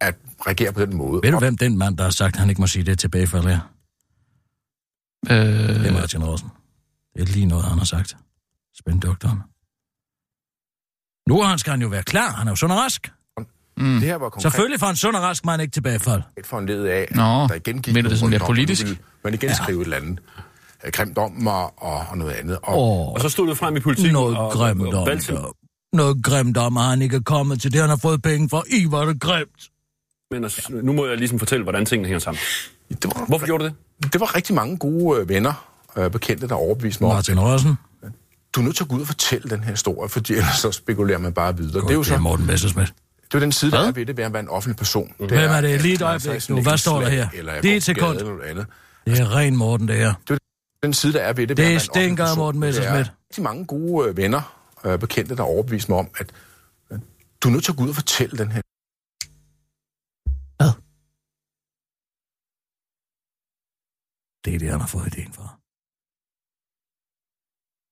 at 0.00 0.14
reagere 0.46 0.72
på 0.72 0.80
den 0.80 0.96
måde. 0.96 1.20
Ved 1.24 1.32
du, 1.32 1.38
hvem 1.38 1.56
den 1.56 1.78
mand, 1.78 1.96
der 1.96 2.04
har 2.04 2.10
sagt, 2.10 2.34
at 2.34 2.40
han 2.40 2.48
ikke 2.48 2.60
må 2.60 2.66
sige 2.66 2.82
det 2.82 2.98
tilbage 2.98 3.26
for 3.26 3.38
er? 3.38 3.70
Øh, 5.30 5.36
Det 5.80 5.86
er 5.86 5.92
Martin 5.92 6.24
Rossen. 6.24 6.48
Det 7.16 7.22
er 7.22 7.26
lige 7.32 7.46
noget, 7.46 7.64
han 7.64 7.78
har 7.78 7.84
sagt. 7.84 8.16
Spænd 8.78 9.00
doktoren. 9.00 9.38
Nu 11.30 11.42
han 11.42 11.58
skal 11.58 11.70
han 11.70 11.82
jo 11.82 11.88
være 11.88 12.02
klar. 12.02 12.30
Han 12.32 12.46
er 12.46 12.52
jo 12.52 12.56
sund 12.56 12.72
og 12.72 12.78
rask. 12.78 13.12
Mm. 13.76 13.94
Det 13.94 14.02
her 14.02 14.16
var 14.16 14.28
konkret 14.28 14.42
Selvfølgelig 14.42 14.80
får 14.80 14.86
han 14.86 14.96
sund 14.96 15.16
og 15.16 15.22
rask, 15.22 15.44
man 15.44 15.60
ikke 15.60 15.72
tilbagefald. 15.72 16.22
foranledet 16.44 16.86
af, 16.86 17.08
Nå, 17.10 17.22
der 17.22 17.54
igen 17.54 17.82
gik 17.82 17.94
du 17.94 18.00
nogle 18.02 18.16
sådan 18.16 18.40
om, 18.40 18.46
politisk? 18.46 18.82
ville 18.84 18.98
Man 19.24 19.34
igen 19.34 19.48
ja. 19.48 19.54
skrive 19.54 19.80
et 19.80 19.84
eller 19.84 19.96
andet 19.96 20.18
øh, 20.84 20.92
grimt 20.92 21.18
om 21.18 21.46
og, 21.46 21.74
og 21.76 22.18
noget 22.18 22.32
andet. 22.32 22.58
Og, 22.62 22.78
Åh, 22.78 23.08
Og 23.12 23.20
så 23.20 23.28
stod 23.28 23.46
du 23.46 23.54
frem 23.54 23.76
i 23.76 23.80
politikken 23.80 24.12
noget 24.12 24.36
og, 24.36 24.52
grimt 24.52 24.80
og, 24.82 24.88
og 24.88 25.00
om 25.00 25.06
det. 25.18 25.38
Noget 25.92 26.24
grimt 26.24 26.56
om, 26.56 26.76
at 26.76 26.84
han 26.84 27.02
ikke 27.02 27.16
er 27.16 27.20
kommet 27.20 27.60
til 27.62 27.72
det, 27.72 27.80
han 27.80 27.90
har 27.90 27.96
fået 27.96 28.22
penge 28.22 28.48
for. 28.48 28.64
I 28.70 28.86
var 28.90 29.04
det 29.04 29.20
grimt. 29.20 29.70
Men 30.30 30.44
altså, 30.44 30.72
nu 30.82 30.92
må 30.92 31.06
jeg 31.06 31.16
ligesom 31.16 31.38
fortælle, 31.38 31.62
hvordan 31.62 31.86
tingene 31.86 32.06
hænger 32.08 32.20
sammen. 32.20 32.40
det, 32.88 33.04
var, 33.04 33.24
Hvorfor 33.28 33.46
gjorde 33.46 33.64
du 33.64 33.68
det? 34.02 34.12
det 34.12 34.20
var 34.20 34.36
rigtig 34.36 34.54
mange 34.54 34.76
gode 34.78 35.20
øh, 35.20 35.28
venner, 35.28 35.68
øh, 35.96 36.10
bekendte, 36.10 36.48
der 36.48 36.54
overbeviste 36.54 37.02
mig 37.02 37.10
om, 37.10 37.16
Martin 37.16 37.40
Rossen. 37.40 37.78
Du 38.54 38.60
er 38.60 38.64
nødt 38.64 38.76
til 38.76 38.84
at 38.84 38.88
gå 38.88 38.96
ud 38.96 39.00
og 39.00 39.06
fortælle 39.06 39.50
den 39.50 39.64
her 39.64 39.70
historie, 39.70 40.08
fordi 40.08 40.32
ellers 40.32 40.56
så 40.58 40.72
spekulerer 40.72 41.18
man 41.18 41.32
bare 41.34 41.56
videre. 41.56 41.82
det 41.82 41.90
er 41.90 41.94
jo 41.94 41.98
det 42.00 42.06
så 42.06 42.14
er 42.14 42.18
Morten 42.18 42.46
Messersmith. 42.46 42.92
det 43.22 43.34
er 43.34 43.38
den 43.38 43.52
side, 43.52 43.70
der 43.70 43.78
Hvad? 43.78 43.88
er 43.88 43.92
ved 43.92 44.06
det, 44.06 44.16
ved 44.16 44.24
at 44.24 44.32
være 44.32 44.40
en 44.42 44.48
offentlig 44.48 44.76
person. 44.76 45.08
Det 45.18 45.28
Hvem 45.30 45.50
er 45.50 45.60
det? 45.60 45.82
Lige 45.82 45.94
et 45.94 46.02
øjeblik 46.02 46.22
så 46.24 46.32
er 46.32 46.38
sådan 46.38 46.56
nu. 46.56 46.62
Hvad 46.62 46.78
står 46.78 47.00
der 47.00 47.08
her? 47.08 47.28
Eller 47.34 47.52
jeg 47.52 47.62
Lige 47.62 47.76
et 47.76 47.82
sekund. 47.82 48.18
eller 48.18 48.32
noget 48.34 48.48
andet. 48.50 48.66
Det 49.06 49.18
er 49.20 49.36
ren 49.36 49.56
Morten, 49.56 49.88
det 49.88 49.96
her. 49.96 50.14
Den 50.82 50.92
side, 50.94 51.12
der 51.12 51.20
er 51.20 51.32
ved 51.32 51.46
det, 51.46 51.56
Det 51.56 51.66
er 51.74 51.78
person. 52.18 52.36
Morten 52.38 52.62
Det 52.62 52.66
er 52.66 52.68
Messerschmidt. 52.68 53.12
rigtig 53.30 53.42
mange 53.42 53.66
gode 53.66 54.08
øh, 54.08 54.16
venner, 54.16 54.62
øh, 54.84 54.98
bekendte, 54.98 55.36
der 55.36 55.42
overbeviste 55.42 55.90
mig 55.90 55.98
om, 55.98 56.08
at 56.18 56.32
du 57.42 57.48
er 57.48 57.52
nødt 57.52 57.64
til 57.64 57.72
at 57.72 57.76
gå 57.78 57.84
ud 57.84 57.88
og 57.88 57.94
fortælle 57.94 58.38
den 58.38 58.52
her 58.52 58.60
Det 64.44 64.54
er 64.54 64.58
det, 64.58 64.70
han 64.70 64.80
har 64.80 64.86
fået 64.86 65.06
ideen 65.16 65.32
for. 65.32 65.60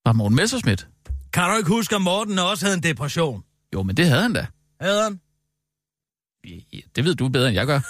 Var 0.09 0.13
Morten 0.13 0.37
Messerschmidt? 0.37 0.87
Kan 1.33 1.51
du 1.51 1.57
ikke 1.57 1.69
huske, 1.69 1.95
at 1.97 2.03
Morten 2.03 2.39
også 2.39 2.65
havde 2.67 2.77
en 2.77 2.83
depression? 2.83 3.43
Jo, 3.75 3.83
men 3.83 3.97
det 3.97 4.07
havde 4.07 4.23
han 4.23 4.33
da. 4.33 4.47
Havde 4.81 5.03
han? 5.03 5.21
Ja, 6.73 6.79
Det 6.97 7.05
ved 7.05 7.15
du 7.15 7.29
bedre, 7.29 7.49
end 7.49 7.55
jeg 7.55 7.67
gør. 7.67 7.81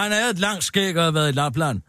Han 0.00 0.12
havde 0.12 0.30
et 0.30 0.38
langt 0.38 0.64
skæg 0.64 0.96
og 0.96 1.02
havde 1.02 1.14
været 1.14 1.28
i 1.28 1.32
Lapland. 1.32 1.80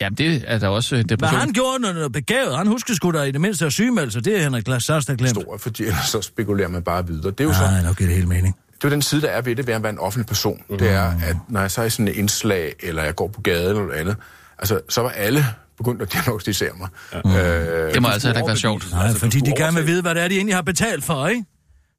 Jamen, 0.00 0.16
det 0.18 0.44
er 0.46 0.58
da 0.58 0.68
også 0.68 0.94
en 0.94 0.98
Men 0.98 1.08
depression. 1.08 1.40
han 1.40 1.52
gjorde 1.52 1.78
noget 1.82 2.12
begavet. 2.12 2.56
Han 2.56 2.66
husker 2.66 2.94
sgu 2.94 3.10
da 3.10 3.22
i 3.22 3.30
det 3.30 3.40
mindste 3.40 3.66
at 3.66 3.72
sygemelde 3.72 4.10
sig. 4.12 4.24
Det 4.24 4.36
er 4.38 4.42
Henrik 4.42 4.64
Glas 4.64 4.84
Sars, 4.84 5.06
der 5.06 5.14
glemt. 5.14 5.36
historie, 5.36 5.58
fordi 5.58 5.82
ellers 5.82 6.06
så 6.08 6.22
spekulerer 6.22 6.68
man 6.68 6.82
bare 6.82 7.06
videre. 7.06 7.30
Det 7.30 7.40
er 7.40 7.44
jo 7.44 7.50
Nej, 7.50 7.58
så, 7.58 7.64
Ah, 7.76 7.84
nok 7.84 7.96
giver 7.96 8.08
det 8.08 8.16
hele 8.16 8.28
mening. 8.28 8.56
det 8.76 8.84
er 8.84 8.88
den 8.88 9.02
side, 9.02 9.20
der 9.20 9.28
er 9.28 9.42
ved 9.42 9.56
det, 9.56 9.66
ved 9.66 9.74
at 9.74 9.82
være 9.82 9.92
en 9.92 9.98
offentlig 9.98 10.26
person. 10.26 10.62
Det 10.70 10.90
er, 10.90 11.02
at 11.24 11.36
når 11.48 11.60
jeg 11.60 11.70
så 11.70 11.80
er 11.82 11.84
i 11.86 11.90
sådan 11.90 12.08
et 12.08 12.14
indslag, 12.16 12.74
eller 12.80 13.02
jeg 13.02 13.14
går 13.14 13.28
på 13.28 13.40
gaden 13.40 13.68
eller 13.68 13.82
noget 13.82 13.98
andet, 14.00 14.16
altså, 14.58 14.80
så 14.88 15.00
var 15.02 15.10
alle 15.10 15.44
begyndt 15.82 16.02
at 16.02 16.12
diagnostisere 16.12 16.70
mig. 16.78 16.88
Ja. 17.24 17.86
Øh, 17.88 17.94
Det 17.94 18.02
må 18.02 18.08
altså 18.08 18.28
ikke 18.28 18.46
være 18.46 18.56
sjovt. 18.56 18.90
Nej, 18.90 19.02
Altså, 19.04 19.18
fordi 19.20 19.40
de 19.40 19.52
gerne 19.56 19.76
vil 19.76 19.86
vide, 19.86 20.02
hvad 20.02 20.14
det 20.14 20.22
er, 20.22 20.28
de 20.28 20.36
egentlig 20.36 20.54
har 20.54 20.62
betalt 20.62 21.04
for, 21.04 21.26
ikke? 21.28 21.44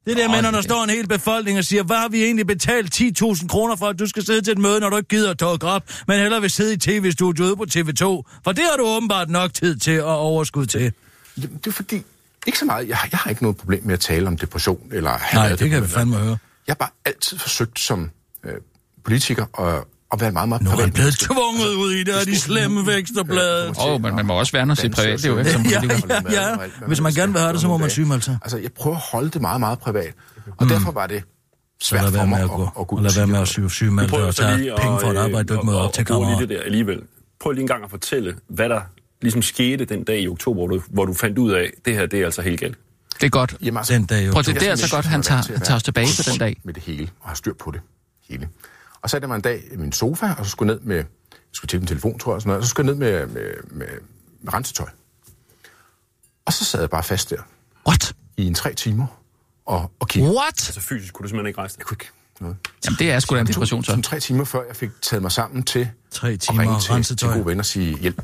Det 0.06 0.12
er 0.12 0.16
der 0.16 0.28
med, 0.30 0.42
når 0.42 0.50
der 0.50 0.60
står 0.60 0.84
en 0.84 0.90
hel 0.90 1.08
befolkning 1.08 1.58
og 1.58 1.64
siger, 1.64 1.82
hvad 1.82 1.96
har 1.96 2.08
vi 2.08 2.24
egentlig 2.24 2.46
betalt 2.46 2.94
10.000 3.00 3.46
kroner 3.48 3.76
for, 3.76 3.86
at 3.86 3.98
du 3.98 4.06
skal 4.06 4.24
sidde 4.26 4.40
til 4.42 4.52
et 4.52 4.58
møde, 4.58 4.80
når 4.80 4.90
du 4.90 4.96
ikke 4.96 5.08
gider 5.08 5.30
at 5.30 5.38
tog 5.38 5.58
op, 5.62 5.82
men 6.08 6.18
hellere 6.20 6.40
vil 6.40 6.50
sidde 6.50 6.74
i 6.74 6.76
tv-studiet 6.76 7.56
på 7.56 7.64
TV2. 7.70 8.04
For 8.44 8.52
det 8.52 8.64
har 8.70 8.76
du 8.78 8.84
åbenbart 8.86 9.30
nok 9.30 9.54
tid 9.54 9.76
til 9.76 10.02
og 10.02 10.18
overskud 10.18 10.66
til. 10.66 10.92
det, 11.36 11.50
det 11.64 11.66
er 11.66 11.70
fordi, 11.72 12.02
ikke 12.46 12.58
så 12.58 12.64
meget, 12.64 12.88
jeg, 12.88 12.96
har- 12.96 13.08
jeg 13.12 13.18
har 13.18 13.30
ikke 13.30 13.42
noget 13.42 13.56
problem 13.56 13.80
med 13.84 13.94
at 13.94 14.00
tale 14.00 14.26
om 14.26 14.38
depression, 14.38 14.80
eller 14.92 15.10
Nej, 15.34 15.46
været 15.46 15.58
det 15.58 15.70
kan 15.70 15.82
vi 15.82 15.88
fandme 15.88 16.16
høre. 16.16 16.38
Jeg 16.66 16.70
har 16.72 16.74
bare 16.74 16.90
altid 17.04 17.38
forsøgt 17.38 17.80
som 17.80 18.10
øh, 18.44 18.52
politiker 19.04 19.60
at, 19.60 19.84
at 20.14 20.20
være 20.20 20.32
meget, 20.32 20.48
meget 20.48 20.62
Nu 20.62 20.70
er 20.70 20.70
han 20.70 20.80
privat 20.80 20.94
blevet 20.94 21.14
tvunget 21.18 21.74
ud 21.74 21.92
i 21.92 22.04
det, 22.04 22.14
og 22.20 22.26
de 22.26 22.38
slemme 22.38 22.86
vækstblade. 22.86 23.64
Øh, 23.68 23.86
Åh, 23.86 23.92
oh, 23.94 24.02
men 24.02 24.16
man 24.16 24.26
må 24.26 24.38
også 24.38 24.52
værne 24.52 24.70
om 24.70 24.76
sit 24.76 24.92
privatliv, 24.94 25.38
ikke? 25.38 25.50
Som 25.52 25.62
Ja, 25.62 25.80
ja, 26.30 26.50
ja. 26.50 26.56
Hvis 26.86 27.00
man 27.00 27.12
gerne 27.12 27.32
vil 27.32 27.40
have 27.40 27.52
det, 27.52 27.60
så 27.60 27.68
må 27.68 27.76
man 27.76 27.90
sygemelde 27.90 28.24
sig. 28.24 28.38
Altså, 28.42 28.58
jeg 28.58 28.72
prøver 28.72 28.96
at 28.96 29.02
holde 29.12 29.30
det 29.30 29.40
meget, 29.40 29.60
meget 29.60 29.78
privat. 29.78 30.14
Og 30.56 30.68
derfor 30.68 30.92
var 30.92 31.06
det 31.06 31.22
svært 31.82 32.04
for 32.04 32.10
være 32.10 32.26
mig 32.26 32.36
med 32.38 32.44
at, 32.44 32.50
gå. 32.50 32.62
at, 32.80 32.86
gå 32.86 32.96
Og 32.96 33.02
lad 33.02 33.10
være 33.16 33.26
med 33.26 33.38
at 33.38 33.48
syge 33.48 33.70
sygemelde 33.70 34.10
prøver 34.10 34.26
og 34.26 34.34
tage 34.34 34.56
lige 34.56 34.72
penge 34.80 35.00
for 35.00 35.06
et 35.06 35.16
at, 35.16 35.22
arbejde, 35.24 35.44
du 35.44 35.54
ikke 35.54 35.66
møder 35.66 35.78
og- 35.78 35.84
op 35.84 35.92
til 35.92 36.00
og 36.00 36.06
kammerat. 36.06 36.40
det 36.40 36.48
der 36.48 36.62
alligevel. 36.62 37.00
Prøv 37.40 37.52
lige 37.52 37.60
en 37.62 37.66
gang 37.68 37.84
at 37.84 37.90
fortælle, 37.90 38.34
hvad 38.48 38.68
der 38.68 38.80
ligesom 39.22 39.42
skete 39.42 39.84
den 39.84 40.04
dag 40.04 40.20
i 40.20 40.28
oktober, 40.28 40.60
hvor 40.60 40.66
du, 40.66 40.82
hvor 40.90 41.04
du 41.04 41.14
fandt 41.14 41.38
ud 41.38 41.50
af, 41.52 41.60
at 41.62 41.70
det 41.84 41.94
her 41.96 42.06
det 42.06 42.20
er 42.20 42.24
altså 42.24 42.42
helt 42.42 42.60
galt. 42.60 42.78
Det 43.20 43.26
er 43.26 43.30
godt. 43.30 43.56
Jamen, 43.62 43.78
altså, 43.78 43.94
Den 43.94 44.04
dag 44.06 44.26
jo. 44.26 44.32
Prøv 44.32 44.40
at 44.40 44.46
jeg 44.48 44.54
det 44.54 44.62
er 44.62 44.66
er 44.66 44.70
altså 44.70 44.90
godt, 44.96 45.06
han 45.06 45.22
tager, 45.22 45.38
er 45.54 45.58
tager 45.58 45.76
os 45.76 45.82
til 45.82 45.84
tilbage 45.92 46.06
være 46.06 46.24
på 46.24 46.30
den 46.30 46.38
dag. 46.38 46.60
Med 46.64 46.74
det 46.74 46.82
hele, 46.82 47.08
og 47.20 47.28
har 47.28 47.34
styr 47.34 47.52
på 47.60 47.70
det 47.70 47.80
hele. 48.28 48.48
Og 49.04 49.10
så 49.10 49.12
satte 49.12 49.24
jeg 49.24 49.28
mig 49.28 49.36
en 49.36 49.42
dag 49.42 49.62
i 49.72 49.76
min 49.76 49.92
sofa, 49.92 50.34
og 50.38 50.44
så 50.44 50.50
skulle 50.50 50.72
jeg 50.72 50.78
ned 50.80 50.84
med, 50.86 50.96
jeg 50.96 51.04
skulle 51.52 51.68
til 51.68 51.80
min 51.80 51.86
telefon, 51.86 52.18
tror 52.18 52.32
jeg, 52.32 52.34
og 52.34 52.42
sådan 52.42 52.48
noget, 52.48 52.58
og 52.60 52.64
så 52.64 52.70
skulle 52.70 52.90
jeg 52.90 52.96
ned 52.98 53.10
med, 53.10 53.26
med, 53.26 53.52
med, 53.70 53.86
med 54.42 54.54
rensetøj. 54.54 54.88
Og 56.46 56.52
så 56.52 56.64
sad 56.64 56.80
jeg 56.80 56.90
bare 56.90 57.02
fast 57.02 57.30
der 57.30 57.36
What? 57.88 58.12
i 58.36 58.46
en 58.46 58.54
tre 58.54 58.74
timer 58.74 59.06
og, 59.66 59.90
og 60.00 60.08
kiggede. 60.08 60.34
What? 60.36 60.68
Altså 60.68 60.80
fysisk 60.80 61.14
kunne 61.14 61.22
du 61.24 61.28
simpelthen 61.28 61.46
ikke 61.46 61.58
rejse 61.58 61.74
dig. 61.74 61.78
Jeg 61.80 61.86
kunne 61.86 61.94
ikke 62.00 62.10
noget. 62.40 62.56
Jamen, 62.84 62.98
det 62.98 63.10
er 63.12 63.18
sgu 63.20 63.34
da 63.34 63.40
en 63.40 63.46
Det 63.46 63.54
depression, 63.54 63.84
så. 63.84 63.90
sådan 63.90 64.02
tre 64.02 64.20
timer 64.20 64.44
før, 64.44 64.60
jeg 64.68 64.76
fik 64.76 64.90
taget 65.02 65.22
mig 65.22 65.32
sammen 65.32 65.62
til 65.62 65.88
Tre 66.10 66.30
at 66.32 66.40
timer 66.40 66.60
ringe 66.60 66.74
til, 66.74 66.82
til 66.82 66.92
rensetøj. 66.94 67.34
gode 67.34 67.46
venner 67.46 67.62
og 67.62 67.66
sige, 67.66 67.98
hjælp, 67.98 68.16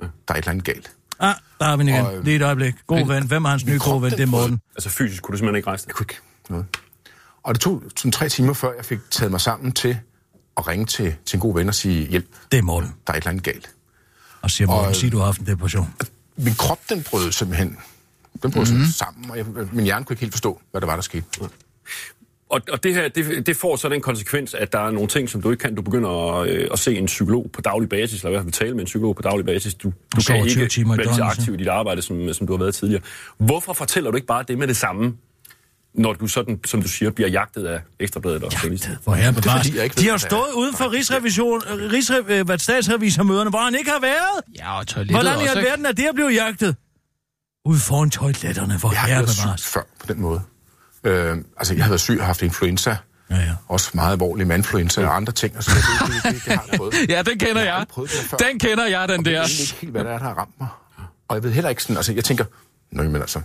der 0.00 0.06
er 0.28 0.32
et 0.34 0.36
eller 0.38 0.50
andet 0.50 0.64
galt. 0.64 0.92
Ah, 1.20 1.34
der 1.58 1.64
har 1.64 1.76
vi 1.76 1.82
igen. 1.84 2.06
Og, 2.06 2.16
øh, 2.16 2.24
Lige 2.24 2.36
et 2.36 2.42
øjeblik. 2.42 2.74
God 2.86 3.06
ven. 3.06 3.26
Hvem 3.26 3.44
er 3.44 3.48
hans 3.48 3.66
nye 3.66 3.78
gode 3.84 4.02
ven? 4.02 4.10
Det 4.10 4.20
er 4.20 4.26
Morten. 4.26 4.60
Altså 4.76 4.88
fysisk 4.90 5.22
kunne 5.22 5.32
du 5.32 5.38
simpelthen 5.38 5.56
ikke 5.56 5.66
rejse 5.68 5.84
dig. 5.84 5.88
Jeg 5.88 5.94
kunne 5.94 6.04
ikke 6.10 6.20
noget. 6.48 6.66
Og 7.42 7.54
det 7.54 7.60
tog 7.62 7.82
sådan 7.96 8.12
tre 8.12 8.28
timer 8.28 8.52
før, 8.52 8.72
jeg 8.76 8.84
fik 8.84 8.98
taget 9.10 9.30
mig 9.30 9.40
sammen 9.40 9.72
til 9.72 9.98
at 10.56 10.68
ringe 10.68 10.86
til, 10.86 11.14
til 11.26 11.36
en 11.36 11.40
god 11.40 11.54
ven 11.54 11.68
og 11.68 11.74
sige, 11.74 12.06
hjælp, 12.08 12.26
Det 12.52 12.58
er 12.58 12.62
Morten. 12.62 12.88
der 13.06 13.12
er 13.12 13.16
et 13.16 13.20
eller 13.20 13.30
andet 13.30 13.44
galt. 13.44 13.70
Og 14.42 14.50
siger 14.50 14.68
Morten, 14.68 14.88
Og- 14.88 14.96
sig 14.96 15.12
du 15.12 15.18
har 15.18 15.24
haft 15.24 15.40
en 15.40 15.46
depression. 15.46 15.94
Min 16.36 16.54
krop, 16.54 16.80
den 16.88 17.02
brød 17.02 17.32
simpelthen 17.32 17.78
den 18.42 18.52
brød 18.52 18.62
Mhm. 18.64 18.72
mm-hmm. 18.72 18.86
sammen, 18.92 19.30
og 19.30 19.36
jeg, 19.36 19.44
min 19.72 19.84
hjerne 19.84 20.04
kunne 20.04 20.14
ikke 20.14 20.20
helt 20.20 20.32
forstå, 20.34 20.60
hvad 20.70 20.80
der 20.80 20.86
var, 20.86 20.94
der 20.94 21.02
skete. 21.02 21.24
Og, 22.48 22.60
og 22.72 22.82
det 22.84 22.94
her, 22.94 23.08
det, 23.08 23.46
det 23.46 23.56
får 23.56 23.76
så 23.76 23.88
den 23.88 24.00
konsekvens, 24.00 24.54
at 24.54 24.72
der 24.72 24.78
er 24.86 24.90
nogle 24.90 25.08
ting, 25.08 25.28
som 25.30 25.42
du 25.42 25.50
ikke 25.50 25.60
kan. 25.62 25.74
Du 25.74 25.82
begynder 25.82 26.32
at, 26.40 26.48
øh, 26.50 26.68
at 26.72 26.78
se 26.78 26.94
en 26.96 27.06
psykolog 27.06 27.50
på 27.52 27.60
daglig 27.60 27.88
basis, 27.88 28.20
eller 28.20 28.28
i 28.28 28.32
hvert 28.32 28.42
fald 28.44 28.52
tale 28.52 28.72
med 28.72 28.80
en 28.80 28.84
psykolog 28.86 29.16
på 29.16 29.22
daglig 29.22 29.46
basis. 29.46 29.74
Du, 29.74 29.88
du 30.16 30.20
kan 30.26 30.46
20 30.46 30.62
ikke 30.62 30.68
timer 30.72 30.94
i 30.94 30.98
være 30.98 31.14
så 31.14 31.22
aktiv 31.22 31.54
i 31.54 31.56
dit 31.56 31.68
arbejde, 31.68 32.02
som, 32.02 32.32
som 32.34 32.46
du 32.46 32.52
har 32.52 32.58
været 32.58 32.74
tidligere. 32.74 33.02
Hvorfor 33.38 33.72
fortæller 33.72 34.10
du 34.10 34.16
ikke 34.16 34.26
bare 34.26 34.44
det 34.48 34.58
med 34.58 34.66
det 34.68 34.76
samme, 34.76 35.16
når 35.94 36.12
du 36.12 36.26
sådan, 36.26 36.60
som 36.66 36.82
du 36.82 36.88
siger, 36.88 37.10
bliver 37.10 37.28
jagtet 37.28 37.66
af 37.66 37.80
Ekstrabladet 38.00 38.44
og 38.44 38.52
journalister? 38.62 38.90
For 39.04 39.14
herre 39.14 39.30
Det 39.32 39.36
er 39.38 39.40
bevares. 39.42 39.66
jeg 39.74 39.82
ved, 39.82 39.90
De 39.90 40.04
har 40.06 40.12
det 40.12 40.20
stået 40.20 40.52
uden 40.54 40.74
for 40.76 40.92
rigsrevision, 40.92 41.60
rigsre, 41.92 42.22
øh, 42.28 42.46
hvad, 42.46 42.58
statsrevisormøderne, 42.58 43.50
hvor 43.50 43.58
han 43.58 43.74
ikke 43.74 43.90
har 43.90 44.00
været. 44.00 44.56
Ja, 44.58 44.78
og 44.78 44.86
toilettet 44.86 45.16
Hvordan 45.22 45.40
i 45.40 45.46
alverden 45.58 45.86
er 45.86 45.92
det 45.92 46.04
at 46.04 46.14
blive 46.14 46.28
jagtet? 46.28 46.76
Ude 47.64 47.78
foran 47.78 48.10
toiletterne, 48.10 48.78
hvor 48.78 48.90
Jeg 48.92 49.00
har 49.00 49.06
herre 49.08 49.20
ikke 49.20 49.26
været 49.26 49.36
syg 49.36 49.42
bevares. 49.44 49.66
før 49.66 49.82
på 50.00 50.06
den 50.12 50.20
måde. 50.20 50.40
Øh, 51.04 51.36
altså, 51.56 51.74
jeg 51.74 51.84
har 51.84 51.90
været 51.90 52.00
syg 52.00 52.16
og 52.20 52.26
haft 52.26 52.42
influenza. 52.42 52.96
Ja, 53.30 53.36
ja. 53.36 53.52
Også 53.68 53.90
meget 53.94 54.12
alvorlig 54.12 54.46
mandfluenza 54.46 55.06
og 55.06 55.16
andre 55.16 55.32
ting. 55.32 55.56
Og 55.56 55.64
så 55.64 55.70
det, 55.70 56.14
det, 56.14 56.22
det, 56.34 56.44
det, 56.44 56.52
har 56.52 56.64
jeg 56.70 56.78
prøvet. 56.78 56.94
Ja, 57.08 57.22
den 57.22 57.38
kender 57.38 57.62
Jeg 57.62 57.72
har 57.72 57.86
jeg. 57.96 58.06
det. 58.30 58.40
Den 58.50 58.58
kender 58.58 58.86
jeg, 58.86 59.08
den 59.08 59.18
Og 59.18 59.24
jeg 59.26 59.34
der. 59.34 59.40
ved 59.40 59.46
egentlig 59.48 59.60
ikke 59.60 59.74
helt, 59.80 59.92
hvad 59.92 60.04
det 60.04 60.10
er, 60.12 60.18
der 60.18 60.24
har 60.24 60.34
ramt 60.34 60.60
mig. 60.60 60.68
Og 61.28 61.36
jeg 61.36 61.42
ved 61.42 61.50
heller 61.52 61.70
ikke 61.70 61.82
sådan, 61.82 61.96
altså 61.96 62.12
jeg 62.12 62.24
tænker, 62.24 62.44
Nå, 62.92 63.02
men 63.02 63.16
altså, 63.16 63.40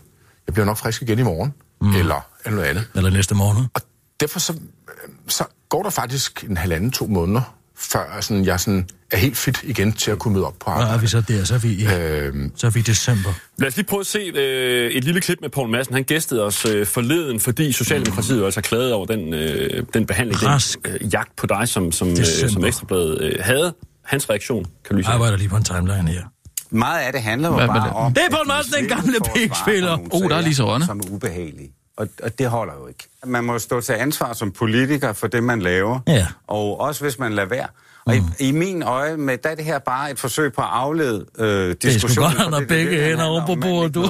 jeg 0.49 0.53
bliver 0.53 0.65
nok 0.65 0.77
frisk 0.77 1.01
igen 1.01 1.19
i 1.19 1.23
morgen, 1.23 1.53
mm. 1.81 1.95
eller, 1.95 2.27
eller 2.45 2.55
noget 2.55 2.69
andet. 2.69 2.87
Eller 2.95 3.09
næste 3.09 3.35
morgen. 3.35 3.65
Og 3.73 3.81
derfor 4.19 4.39
så, 4.39 4.53
øh, 4.53 5.09
så 5.27 5.43
går 5.69 5.83
der 5.83 5.89
faktisk 5.89 6.43
en 6.49 6.57
halvanden, 6.57 6.91
to 6.91 7.07
måneder, 7.07 7.55
før 7.77 8.17
sådan, 8.21 8.45
jeg 8.45 8.59
sådan 8.59 8.87
er 9.11 9.17
helt 9.17 9.37
fit 9.37 9.63
igen 9.63 9.93
til 9.93 10.11
at 10.11 10.19
kunne 10.19 10.33
møde 10.33 10.45
op 10.45 10.53
på 10.59 10.69
arbejde. 10.69 10.93
er 10.93 10.97
vi 10.97 11.07
så 11.07 11.21
der? 11.21 11.43
Så 11.43 11.53
er 11.53 11.59
vi 11.59 11.69
i, 11.69 11.85
Øhm, 11.85 12.51
så 12.55 12.67
er 12.67 12.71
vi 12.71 12.79
i 12.79 12.83
december. 12.83 13.29
Lad 13.57 13.67
os 13.67 13.75
lige 13.75 13.85
prøve 13.85 13.99
at 13.99 14.05
se 14.07 14.19
øh, 14.35 14.91
et 14.91 15.03
lille 15.03 15.21
klip 15.21 15.37
med 15.41 15.49
Poul 15.49 15.69
Madsen. 15.69 15.93
Han 15.93 16.03
gæstede 16.03 16.43
os 16.45 16.65
øh, 16.65 16.85
forleden, 16.85 17.39
fordi 17.39 17.71
Socialdemokratiet 17.71 18.39
jo 18.39 18.45
altså 18.45 18.61
klagede 18.61 18.93
over 18.93 19.05
den, 19.05 19.33
øh, 19.33 19.83
den 19.93 20.05
behandling, 20.05 20.43
Rask. 20.45 20.79
den 20.85 20.93
øh, 21.01 21.13
jagt 21.13 21.35
på 21.35 21.47
dig, 21.47 21.67
som, 21.67 21.91
som, 21.91 22.07
øh, 22.09 22.15
December. 22.17 22.53
som 22.53 22.65
Ekstrabladet 22.65 23.21
øh, 23.21 23.35
havde. 23.39 23.73
Hans 24.05 24.29
reaktion, 24.29 24.63
kan 24.65 24.71
du 24.89 24.95
lige 24.95 25.05
Jeg 25.05 25.11
se. 25.11 25.13
arbejder 25.13 25.37
lige 25.37 25.49
på 25.49 25.57
en 25.57 25.63
timeline 25.63 26.09
her. 26.09 26.23
Meget 26.71 26.99
af 26.99 27.11
det 27.13 27.21
handler 27.21 27.49
jo 27.49 27.55
Hvad- 27.55 27.67
bare 27.67 27.81
hvad- 27.81 27.91
om... 27.95 28.13
Det 28.13 28.23
er 28.23 28.29
de 28.29 28.47
Madsen, 28.47 28.73
den 28.73 28.87
gamle 28.87 29.19
på 29.19 29.31
nogle 29.35 30.07
Oh, 30.11 30.21
der 30.21 30.25
er 30.25 30.29
sager, 30.29 30.41
Lise 30.41 30.63
Rønne. 30.63 30.85
Som 30.85 30.99
er 30.99 31.03
ubehagelige. 31.11 31.71
Og, 31.97 32.07
og 32.23 32.39
det 32.39 32.49
holder 32.49 32.73
jo 32.73 32.87
ikke. 32.87 33.07
Man 33.25 33.43
må 33.43 33.59
stå 33.59 33.81
til 33.81 33.93
ansvar 33.93 34.33
som 34.33 34.51
politiker 34.51 35.13
for 35.13 35.27
det, 35.27 35.43
man 35.43 35.61
laver. 35.61 35.99
Ja. 36.07 36.27
Og 36.47 36.79
også 36.79 37.01
hvis 37.01 37.19
man 37.19 37.33
lader 37.33 37.47
være. 37.47 37.67
Og 38.05 38.15
i, 38.15 38.21
i 38.39 38.51
min 38.51 38.83
øje, 38.83 39.17
med, 39.17 39.37
der 39.37 39.49
er 39.49 39.55
det 39.55 39.65
her 39.65 39.79
bare 39.79 40.11
et 40.11 40.19
forsøg 40.19 40.53
på 40.53 40.61
at 40.61 40.67
aflede 40.71 41.25
øh, 41.39 41.75
sgu 41.81 41.87
diskussionen. 41.87 42.31
godt, 42.31 42.43
for 42.43 42.49
når 42.49 42.59
det, 42.59 42.67
begge 42.67 42.91
det, 42.91 42.99
det 42.99 43.05
hænder 43.07 43.25
oven 43.25 43.43
på 43.45 43.55
bordet, 43.61 43.95
du. 43.95 44.03
op, 44.03 44.09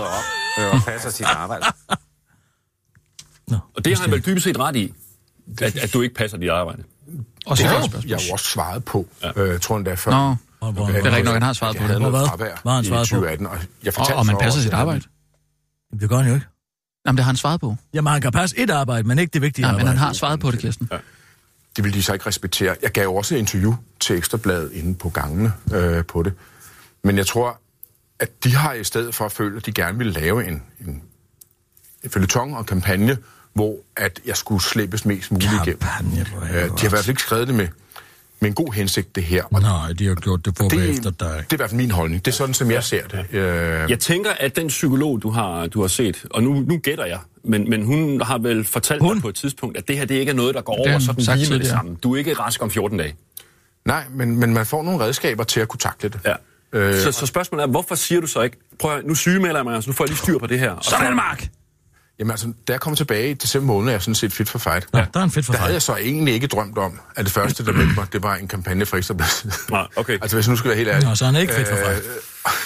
øh, 0.60 0.74
og 0.74 0.80
passer 0.88 1.10
sit 1.10 1.26
arbejde. 1.26 1.66
Og 3.76 3.86
det 3.86 3.98
har 3.98 4.02
han 4.04 4.12
vel 4.12 4.26
dybest 4.26 4.44
set 4.44 4.60
ret 4.60 4.76
i, 4.76 4.94
at, 5.62 5.76
at 5.78 5.94
du 5.94 6.02
ikke 6.02 6.16
passer 6.16 6.38
dit 6.38 6.50
arbejde. 6.50 6.84
Og 7.46 7.58
så 7.58 7.64
det 7.64 7.70
er 7.70 7.74
har 7.80 8.04
jeg, 8.08 8.20
jo 8.28 8.34
også 8.34 8.46
svaret 8.46 8.86
på, 8.86 9.06
ja. 9.24 9.32
øh, 9.42 9.60
tror 9.60 9.76
jeg 9.76 9.78
endda 9.78 9.94
før. 9.94 10.12
Nå, 10.12 10.36
Og 10.60 10.72
hvor- 10.72 10.86
det 10.86 10.96
er 10.96 11.04
rigtigt 11.06 11.26
nok, 11.26 11.34
han 11.34 11.42
har 11.42 11.54
svaret 11.54 11.78
på 11.78 11.84
jeg 11.84 11.90
det. 11.94 12.02
noget 12.02 12.30
Hvad? 12.38 12.38
Hvad 12.38 12.72
har 12.72 12.72
han 12.76 12.86
svaret 12.86 13.02
på? 13.10 13.16
2018, 13.16 13.48
og 13.48 13.54
jeg 13.84 13.88
Og, 13.88 13.94
fortalte 13.94 14.18
og 14.18 14.26
man 14.26 14.38
passer 14.42 14.62
sit 14.62 14.74
arbejde. 14.74 15.02
Det 16.00 16.10
gør 16.10 16.18
han 16.18 16.28
jo 16.28 16.34
ikke. 16.34 16.48
Jamen, 17.06 17.18
det 17.18 17.24
har 17.26 17.30
han 17.32 17.38
svaret 17.38 17.62
på. 17.62 17.76
Jamen, 17.94 18.14
han 18.14 18.22
kan 18.22 18.32
passe 18.32 18.58
et 18.58 18.70
arbejde, 18.70 19.08
men 19.08 19.20
ikke 19.20 19.32
det 19.34 19.42
vigtige 19.42 19.66
Ja, 19.68 19.72
men 19.72 19.80
arbejde. 19.80 19.98
han 19.98 20.08
har 20.08 20.14
svaret 20.14 20.40
på 20.40 20.52
det, 20.52 20.60
Kirsten. 20.60 20.90
Det 21.76 21.84
ville 21.84 21.98
de 21.98 22.04
så 22.04 22.14
ikke 22.14 22.26
respektere. 22.28 22.76
Jeg 22.82 22.92
gav 22.92 23.16
også 23.16 23.36
et 23.36 23.40
interview 23.40 23.76
til 24.00 24.18
Ekstrabladet 24.18 24.72
inde 24.72 24.96
på 24.96 25.10
gangene 25.10 25.54
øh, 25.74 26.06
på 26.06 26.24
det. 26.24 26.34
Men 27.04 27.18
jeg 27.18 27.28
tror, 27.28 27.60
at 28.20 28.44
de 28.44 28.56
har 28.56 28.74
i 28.74 28.84
stedet 28.84 29.16
for 29.16 29.26
at 29.26 29.32
føle, 29.32 29.58
at 29.58 29.66
de 29.66 29.72
gerne 29.72 29.98
ville 29.98 30.14
lave 30.14 30.48
en, 30.48 30.64
en, 30.88 31.02
en 32.04 32.10
følgetong 32.10 32.58
og 32.58 32.66
kampagne, 32.66 33.18
hvor 33.54 33.76
at 33.98 34.20
jeg 34.26 34.38
skulle 34.38 34.64
slippes 34.64 35.06
mest 35.06 35.32
muligt 35.32 35.52
igennem. 35.54 35.66
Kampagne, 35.80 36.26
hvor 36.34 36.42
Øh, 36.42 36.50
de 36.50 36.54
har 36.54 36.86
i 36.86 36.90
hvert 36.90 36.92
fald 36.92 37.10
ikke 37.10 37.22
skrevet 37.22 37.48
det 37.48 37.56
med, 37.56 37.68
med 38.42 38.50
en 38.50 38.56
god 38.56 38.74
hensigt, 38.74 39.16
det 39.16 39.24
her. 39.24 39.44
Og 39.44 39.62
Nej, 39.62 39.94
de 40.00 40.08
har 40.08 40.16
gjort 40.16 40.46
det 40.46 40.58
for 40.58 40.64
det, 40.68 40.80
det 40.80 40.90
efter 40.90 41.12
dig. 41.12 41.28
er 41.50 41.54
i 41.54 41.56
hvert 41.56 41.70
fald 41.70 41.78
min 41.82 41.92
holdning. 41.92 42.26
Det 42.26 42.32
er 42.32 42.36
sådan, 42.36 42.54
som 42.54 42.72
jeg 42.72 42.84
ser 42.84 43.02
det. 43.08 43.26
Øh, 43.32 43.90
Jeg 43.90 44.00
tænker, 44.00 44.32
at 44.40 44.56
den 44.56 44.68
psykolog, 44.68 45.22
du 45.22 45.30
har, 45.30 45.68
du 45.68 45.82
har 45.82 45.88
set, 45.88 46.26
og 46.32 46.44
nu, 46.44 46.54
nu 46.54 46.78
gætter 46.78 47.06
jeg, 47.06 47.20
men, 47.44 47.70
men 47.70 47.84
hun 47.86 48.22
har 48.22 48.38
vel 48.38 48.64
fortalt 48.64 49.02
Hun? 49.02 49.14
dig 49.16 49.22
på 49.22 49.30
et 49.30 49.36
tidspunkt, 49.36 49.78
at 49.78 49.88
det 49.88 49.98
her 49.98 50.06
det 50.06 50.16
ikke 50.16 50.30
er 50.30 50.36
noget, 50.36 50.56
der 50.56 50.62
går 50.62 50.74
over 50.74 50.92
hun 50.92 51.02
sådan 51.02 51.38
lige 51.38 51.50
med 51.52 51.60
det 51.60 51.68
samme. 51.68 51.96
Du 52.04 52.14
er 52.14 52.18
ikke 52.18 52.34
rask 52.34 52.62
om 52.64 52.72
14 52.72 52.98
dage. 52.98 53.16
Nej, 53.86 54.04
men, 54.16 54.40
men 54.40 54.54
man 54.54 54.66
får 54.66 54.84
nogle 54.84 55.00
redskaber 55.00 55.44
til 55.44 55.60
at 55.60 55.68
kunne 55.68 55.80
takle 55.80 56.10
det. 56.10 56.20
Ja. 56.26 56.34
Øh, 56.80 57.00
Så, 57.00 57.12
så 57.12 57.26
spørgsmålet 57.26 57.64
er, 57.64 57.68
hvorfor 57.68 57.96
siger 57.96 58.22
du 58.22 58.28
så 58.28 58.42
ikke, 58.42 58.58
prøv 58.80 58.98
at, 58.98 59.06
nu 59.06 59.16
sygemelder 59.16 59.56
jeg 59.56 59.66
mig, 59.66 59.84
så 59.84 59.90
nu 59.90 59.94
får 59.94 60.04
jeg 60.04 60.10
lige 60.10 60.18
styr 60.18 60.38
på 60.38 60.48
det 60.48 60.60
her. 60.60 60.72
Og 60.72 60.84
Sådan 60.84 61.06
det, 61.08 61.16
Mark! 61.16 61.48
Jamen 62.20 62.32
altså, 62.32 62.54
da 62.68 62.74
jeg 62.74 62.80
kom 62.82 62.96
tilbage 62.96 63.32
i 63.32 63.34
december 63.34 63.68
måned, 63.74 63.88
er 63.90 63.94
jeg 63.94 64.02
sådan 64.02 64.16
set 64.16 64.34
fit 64.34 64.50
for 64.50 64.60
fight. 64.60 64.88
Ja, 64.94 65.06
der 65.14 65.20
er 65.20 65.24
en 65.24 65.32
fedt 65.32 65.46
for 65.46 65.54
Der 65.54 65.60
havde 65.60 65.68
fejl. 65.68 65.74
jeg 65.74 65.82
så 65.82 65.96
egentlig 65.96 66.34
ikke 66.34 66.48
drømt 66.48 66.78
om, 66.78 67.00
at 67.16 67.26
det 67.26 67.34
første, 67.34 67.66
der 67.66 67.72
meldte 67.72 67.96
mig, 67.96 68.14
det 68.14 68.24
var 68.24 68.36
en 68.36 68.48
kampagne 68.48 68.86
for 68.86 68.98
Ekstrabladet. 68.98 69.46
Nej, 69.72 69.88
okay. 69.96 70.14
altså, 70.22 70.38
hvis 70.38 70.46
jeg 70.48 70.52
nu 70.52 70.58
skal 70.58 70.70
være 70.70 70.78
helt 70.78 70.90
ærlig. 70.90 71.08
Nå, 71.08 71.16
så 71.16 71.26
er 71.26 71.32
han 71.32 71.42
ikke 71.42 71.54
fedt 71.54 71.68
for 71.68 71.76
fejl. 71.76 71.98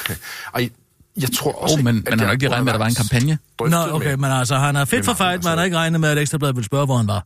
Øh, 0.09 0.15
og 0.53 0.61
jeg 1.23 1.29
tror 1.37 1.51
også, 1.51 1.75
Oh, 1.77 1.83
men, 1.83 1.97
at 1.97 2.03
men 2.09 2.19
han 2.19 2.27
har 2.27 2.33
ikke 2.33 2.49
regnet 2.49 2.65
med, 2.65 2.71
at 2.73 2.79
der 2.79 2.79
var 2.85 2.87
en 2.87 2.95
kampagne. 2.95 3.37
Nå, 3.59 3.95
okay, 3.95 4.07
med- 4.07 4.17
men 4.17 4.31
altså, 4.31 4.55
han 4.57 4.75
er 4.75 4.85
med 4.91 5.03
for 5.03 5.13
fejl, 5.13 5.39
men 5.39 5.47
han 5.47 5.57
har 5.57 5.65
ikke 5.65 5.77
regnet 5.77 5.99
med, 6.01 6.09
at 6.09 6.17
Ekstrabladet 6.17 6.55
ville 6.55 6.65
spørge, 6.65 6.85
hvor 6.85 6.97
han 6.97 7.07
var. 7.07 7.25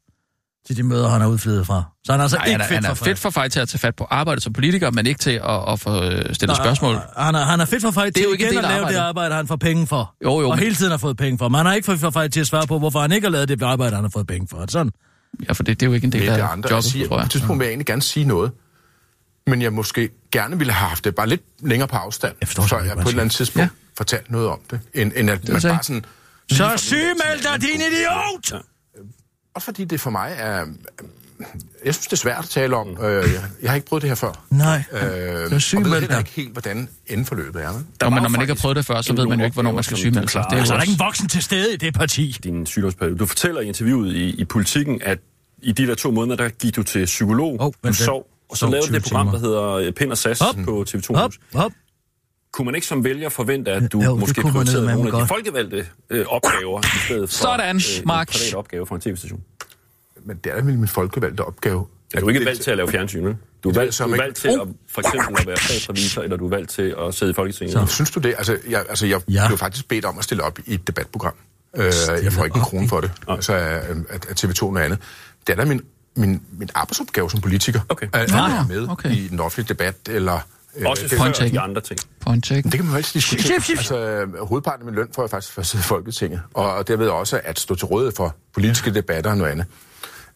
Til 0.67 0.77
de 0.77 0.83
møder, 0.83 1.09
han 1.09 1.21
er 1.21 1.25
udflyttet 1.27 1.67
fra. 1.67 1.83
Så 2.05 2.11
han 2.11 2.19
er 2.19 2.23
altså 2.23 2.37
Nej, 2.37 2.45
ikke 2.45 2.51
han 2.51 2.61
er, 2.61 2.65
fedt 2.67 2.75
han 2.75 2.83
er 2.85 2.87
for 2.95 2.95
fejl. 2.95 3.09
fedt 3.15 3.19
for 3.19 3.29
fejl 3.29 3.49
til 3.49 3.59
at 3.59 3.69
tage 3.69 3.79
fat 3.79 3.95
på 3.95 4.07
arbejde 4.09 4.41
som 4.41 4.53
politiker, 4.53 4.91
men 4.91 5.05
ikke 5.07 5.19
til 5.19 5.31
at, 5.31 5.71
at 5.73 5.79
få 5.79 6.03
øh, 6.03 6.35
stillet 6.35 6.57
spørgsmål. 6.57 6.95
Han 7.17 7.35
er, 7.35 7.39
han 7.43 7.59
er 7.59 7.65
fedt 7.65 7.81
for 7.81 7.91
fejl 7.91 8.07
Det 8.07 8.15
til 8.15 8.23
er 8.23 8.27
jo 8.27 8.31
ikke 8.33 8.45
en 8.45 8.51
igen 8.53 8.65
at 8.65 8.71
af 8.71 8.77
lave 8.81 8.89
det 8.89 8.95
arbejde, 8.95 9.35
han 9.35 9.47
får 9.47 9.55
penge 9.55 9.87
for. 9.87 10.15
Jo, 10.23 10.39
jo, 10.41 10.49
Og 10.49 10.55
men- 10.55 10.63
hele 10.63 10.75
tiden 10.75 10.91
har 10.91 10.97
fået 10.97 11.17
penge 11.17 11.37
for. 11.37 11.49
Men 11.49 11.55
han 11.55 11.65
har 11.65 11.73
ikke 11.73 11.85
fedt 11.85 11.99
for 11.99 12.09
fejl 12.09 12.31
til 12.31 12.39
at 12.39 12.47
svare 12.47 12.67
på, 12.67 12.79
hvorfor 12.79 12.99
han 12.99 13.11
ikke 13.11 13.25
har 13.25 13.31
lavet 13.31 13.49
det 13.49 13.63
arbejde, 13.63 13.95
han 13.95 14.03
har 14.03 14.11
fået 14.13 14.27
penge 14.27 14.47
for. 14.51 14.57
Er 14.57 14.65
Sådan. 14.69 14.91
Ja, 15.47 15.53
for 15.53 15.63
det, 15.63 15.79
det 15.79 15.85
er 15.85 15.89
jo 15.89 15.93
ikke 15.93 16.05
en 16.05 16.11
del 16.11 16.21
Det 16.21 16.29
er 16.29 16.33
det 16.35 16.41
af 16.41 16.47
andre. 16.51 16.67
Jeg 16.67 16.71
jobbet, 16.71 16.91
siger, 16.91 17.07
tror 17.07 17.15
på 17.15 17.19
jeg. 17.19 17.25
et 17.25 17.31
tidspunkt 17.31 17.59
vil 17.59 17.65
jeg 17.65 17.71
egentlig 17.71 17.85
gerne 17.85 18.01
sige 18.01 18.25
noget, 18.25 18.51
men 19.47 19.61
jeg 19.61 19.73
måske 19.73 20.09
gerne 20.31 20.57
ville 20.57 20.73
have 20.73 20.89
haft 20.89 21.03
det 21.03 21.15
bare 21.15 21.27
lidt 21.29 21.41
længere 21.61 21.87
på 21.87 21.95
afstand, 21.95 22.33
Jeg 22.41 22.47
forstår 22.47 22.63
simpelthen 22.63 22.87
jeg 22.87 22.93
ikke, 22.95 23.01
på 23.03 23.09
et 23.09 23.11
eller 23.13 23.21
andet 23.23 23.35
tidspunkt 23.35 23.63
Ja. 23.63 23.69
fortalte 23.97 24.31
noget 24.31 24.47
om 24.47 24.59
det, 24.71 24.79
end, 24.93 25.11
end 25.15 25.29
at 25.29 25.49
man 25.49 25.61
bare 25.61 25.83
sådan... 25.83 26.05
Så 26.51 26.73
sygemeld 26.77 27.43
dig, 27.43 27.61
din 27.61 27.81
idiot! 27.81 28.61
Også 29.57 29.65
fordi 29.65 29.85
det 29.85 30.01
for 30.01 30.09
mig 30.09 30.35
er... 30.37 30.65
Jeg 31.85 31.93
synes, 31.93 32.07
det 32.07 32.13
er 32.13 32.17
svært 32.17 32.43
at 32.43 32.49
tale 32.49 32.75
om. 32.75 32.87
Øh, 33.03 33.13
jeg, 33.33 33.41
jeg 33.61 33.69
har 33.71 33.75
ikke 33.75 33.87
prøvet 33.87 34.01
det 34.01 34.09
her 34.09 34.15
før. 34.15 34.45
Nej, 34.49 34.83
Øh, 34.91 34.99
så 35.61 35.77
og 35.77 35.83
ved 35.85 35.99
heller 36.01 36.17
ikke 36.17 36.31
helt, 36.31 36.51
hvordan 36.51 36.89
endforløbet 37.07 37.63
er. 37.63 37.73
vel? 37.73 37.83
Nå, 38.01 38.09
men 38.09 38.21
når 38.21 38.29
man 38.29 38.41
ikke 38.41 38.53
har 38.53 38.59
prøvet 38.61 38.75
det 38.75 38.85
før, 38.85 39.01
så 39.01 39.13
ved 39.13 39.27
man 39.27 39.39
jo 39.39 39.45
ikke, 39.45 39.53
hvornår 39.53 39.71
man 39.71 39.83
skal 39.83 39.97
sygemelde 39.97 40.29
sig. 40.29 40.45
Det 40.49 40.55
er 40.55 40.59
Altså, 40.59 40.73
jo 40.73 40.75
er 40.75 40.77
der 40.77 40.81
også... 40.81 40.91
ikke 40.91 41.01
en 41.03 41.05
voksen 41.05 41.27
til 41.29 41.43
stede 41.43 41.73
i 41.73 41.77
det 41.77 41.93
parti? 41.93 42.37
din 42.43 42.65
sygdomsperiode. 42.65 43.17
Du 43.17 43.25
fortæller 43.25 43.61
i 43.61 43.67
interviewet 43.67 44.13
i, 44.15 44.29
i 44.29 44.45
Politiken, 44.45 45.01
at 45.03 45.19
i 45.61 45.71
de 45.71 45.87
der 45.87 45.95
to 45.95 46.11
måneder, 46.11 46.35
der 46.43 46.49
gik 46.49 46.75
du 46.75 46.83
til 46.83 47.05
psykolog, 47.05 47.57
oh, 47.59 47.71
du 47.87 47.93
sov, 47.93 48.27
og 48.49 48.57
så 48.57 48.59
Sov 48.59 48.71
lavede 48.71 48.81
du 48.87 48.91
20 48.91 48.95
det 48.99 49.03
program, 49.03 49.25
timer. 49.27 49.39
der 49.39 49.47
hedder 49.47 49.91
Pind 49.91 50.11
og 50.11 50.17
Sas 50.17 50.39
Hop. 50.39 50.55
på 50.65 50.85
TV2 50.89 51.15
Hop, 51.15 51.31
hop. 51.53 51.71
Kunne 52.51 52.65
man 52.65 52.75
ikke 52.75 52.87
som 52.87 53.03
vælger 53.03 53.29
forvente, 53.29 53.71
at 53.71 53.91
du 53.91 54.01
Jo, 54.01 54.15
måske 54.15 54.41
prioriterede 54.41 54.85
nogle 54.85 54.99
af 54.99 55.05
de 55.05 55.11
godt. 55.11 55.27
folkevalgte 55.27 55.87
øh, 56.09 56.25
opgaver, 56.29 56.81
i 56.81 56.99
stedet 57.05 57.29
for 57.29 57.35
Sådan, 57.37 57.75
øh, 57.75 57.81
Mark. 58.05 58.27
en 58.27 58.31
privat 58.33 58.53
opgave 58.53 58.85
fra 58.85 58.95
en 58.95 59.01
tv-station? 59.01 59.41
Men 60.25 60.37
det 60.43 60.51
er 60.51 60.55
da 60.55 60.61
min 60.61 60.87
folkevalgte 60.87 61.41
opgave. 61.41 61.85
Er 62.13 62.19
du 62.19 62.27
ikke 62.29 62.45
valgt 62.45 62.61
til 62.61 62.71
at 62.71 62.77
lave 62.77 62.89
fjernsyn, 62.91 63.25
vel? 63.25 63.35
Du 63.63 63.69
er 63.69 63.73
er 63.73 63.77
valgt, 63.79 63.97
du 63.99 64.03
er 64.03 64.07
ikke- 64.07 64.19
valgt 64.23 64.37
til 64.37 64.47
at, 64.47 64.67
for 64.89 65.01
eksempel 65.01 65.35
at 65.41 65.47
være 65.47 65.57
statsrevisor, 65.57 66.21
eller 66.21 66.37
du 66.37 66.45
er 66.45 66.49
valgt 66.49 66.69
til 66.69 66.95
at 67.07 67.13
sidde 67.13 67.29
i 67.29 67.33
Folketinget. 67.33 67.73
Så. 67.73 67.85
Synes 67.95 68.11
du 68.11 68.19
det? 68.19 68.35
Altså, 68.37 68.57
jeg, 68.69 68.85
altså, 68.89 69.05
jeg 69.05 69.21
Ja. 69.29 69.41
ja. 69.41 69.47
blev 69.47 69.57
faktisk 69.57 69.87
bedt 69.87 70.05
om 70.05 70.17
at 70.17 70.23
stille 70.23 70.43
op 70.43 70.59
i 70.65 70.73
et 70.73 70.87
debatprogram. 70.87 71.33
Øh, 71.75 71.83
jeg 72.23 72.33
får 72.33 72.45
ikke 72.45 72.55
en 72.57 72.61
krone 72.63 72.87
for 72.89 73.01
det, 73.01 73.11
altså 73.27 73.53
af, 73.53 73.75
af, 74.09 74.19
af 74.29 74.35
TV2 74.45 74.63
og 74.63 74.73
noget 74.73 74.85
andet. 74.85 74.99
Det 75.47 75.53
er 75.53 75.57
da 75.57 75.65
min, 75.65 75.81
min, 76.15 76.41
min 76.59 76.69
arbejdsopgave 76.75 77.29
som 77.31 77.41
politiker. 77.41 77.79
Okay. 77.89 78.07
At, 78.13 78.21
at 78.21 78.33
være 78.33 78.65
med 78.69 78.87
okay. 78.89 79.11
i 79.11 79.27
den 79.27 79.39
offentlige 79.39 79.67
debat, 79.69 79.95
eller... 80.09 80.39
øh, 80.77 80.89
Også 80.89 81.03
det, 81.03 81.11
før 81.11 81.17
point 81.17 81.35
taken. 81.35 81.53
de 81.53 81.59
andre 81.59 81.81
ting. 81.81 81.99
Point 82.21 82.45
taken. 82.45 82.63
det 82.63 82.73
kan 82.73 82.85
man 82.85 82.91
jo 82.91 82.97
altid 82.97 83.13
diskutere. 83.13 83.43
Shif, 83.45 83.63
shif. 83.63 83.77
Altså, 83.77 83.97
øh, 83.99 84.47
hovedparten 84.47 84.81
af 84.81 84.85
min 84.85 84.95
løn 84.95 85.07
får 85.15 85.23
jeg 85.23 85.29
faktisk 85.29 85.53
for 85.53 85.61
at 85.61 85.67
sidde 85.67 85.81
i 85.81 85.85
Folketinget, 85.85 86.41
og, 86.53 86.73
og 86.75 86.87
derved 86.87 87.07
også 87.09 87.41
at 87.43 87.59
stå 87.59 87.75
til 87.75 87.85
rådighed 87.85 88.13
for 88.15 88.35
politiske 88.53 88.93
debatter 88.93 89.31
og 89.31 89.37
noget 89.37 89.51
andet. 89.51 89.65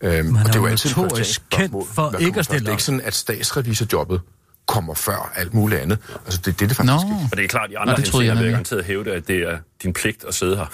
Øhm, 0.03 0.25
Man 0.25 0.41
og 0.41 0.47
det 0.47 0.55
er 0.55 0.59
jo 0.59 0.65
altid 0.65 0.89
et 0.89 0.97
notorisk 0.97 1.41
kendt 1.49 1.75
for 1.93 2.09
Hvad 2.09 2.19
ikke 2.19 2.39
at 2.39 2.45
stille 2.45 2.59
først? 2.59 2.65
Det 2.65 2.67
er 2.67 2.71
op. 2.71 2.73
ikke 2.73 2.83
sådan, 2.83 3.01
at 3.01 3.13
statsrevisorjobbet 3.13 4.21
kommer 4.67 4.93
før 4.93 5.31
alt 5.35 5.53
muligt 5.53 5.81
andet. 5.81 5.97
Altså, 6.25 6.41
det, 6.45 6.59
det 6.59 6.65
er 6.65 6.67
det 6.67 6.77
faktisk 6.77 6.93
ikke. 7.05 7.15
Og 7.31 7.37
det 7.37 7.43
er 7.43 7.47
klart, 7.47 7.65
at 7.65 7.71
i 7.71 7.73
Nå, 7.73 7.79
andre 7.79 7.95
det 7.95 8.03
henseender 8.03 8.41
vil 8.41 8.51
garanteret 8.51 8.85
hævde, 8.85 9.11
at 9.11 9.27
det 9.27 9.37
er 9.37 9.57
din 9.83 9.93
pligt 9.93 10.23
at 10.27 10.33
sidde 10.33 10.55
her. 10.57 10.65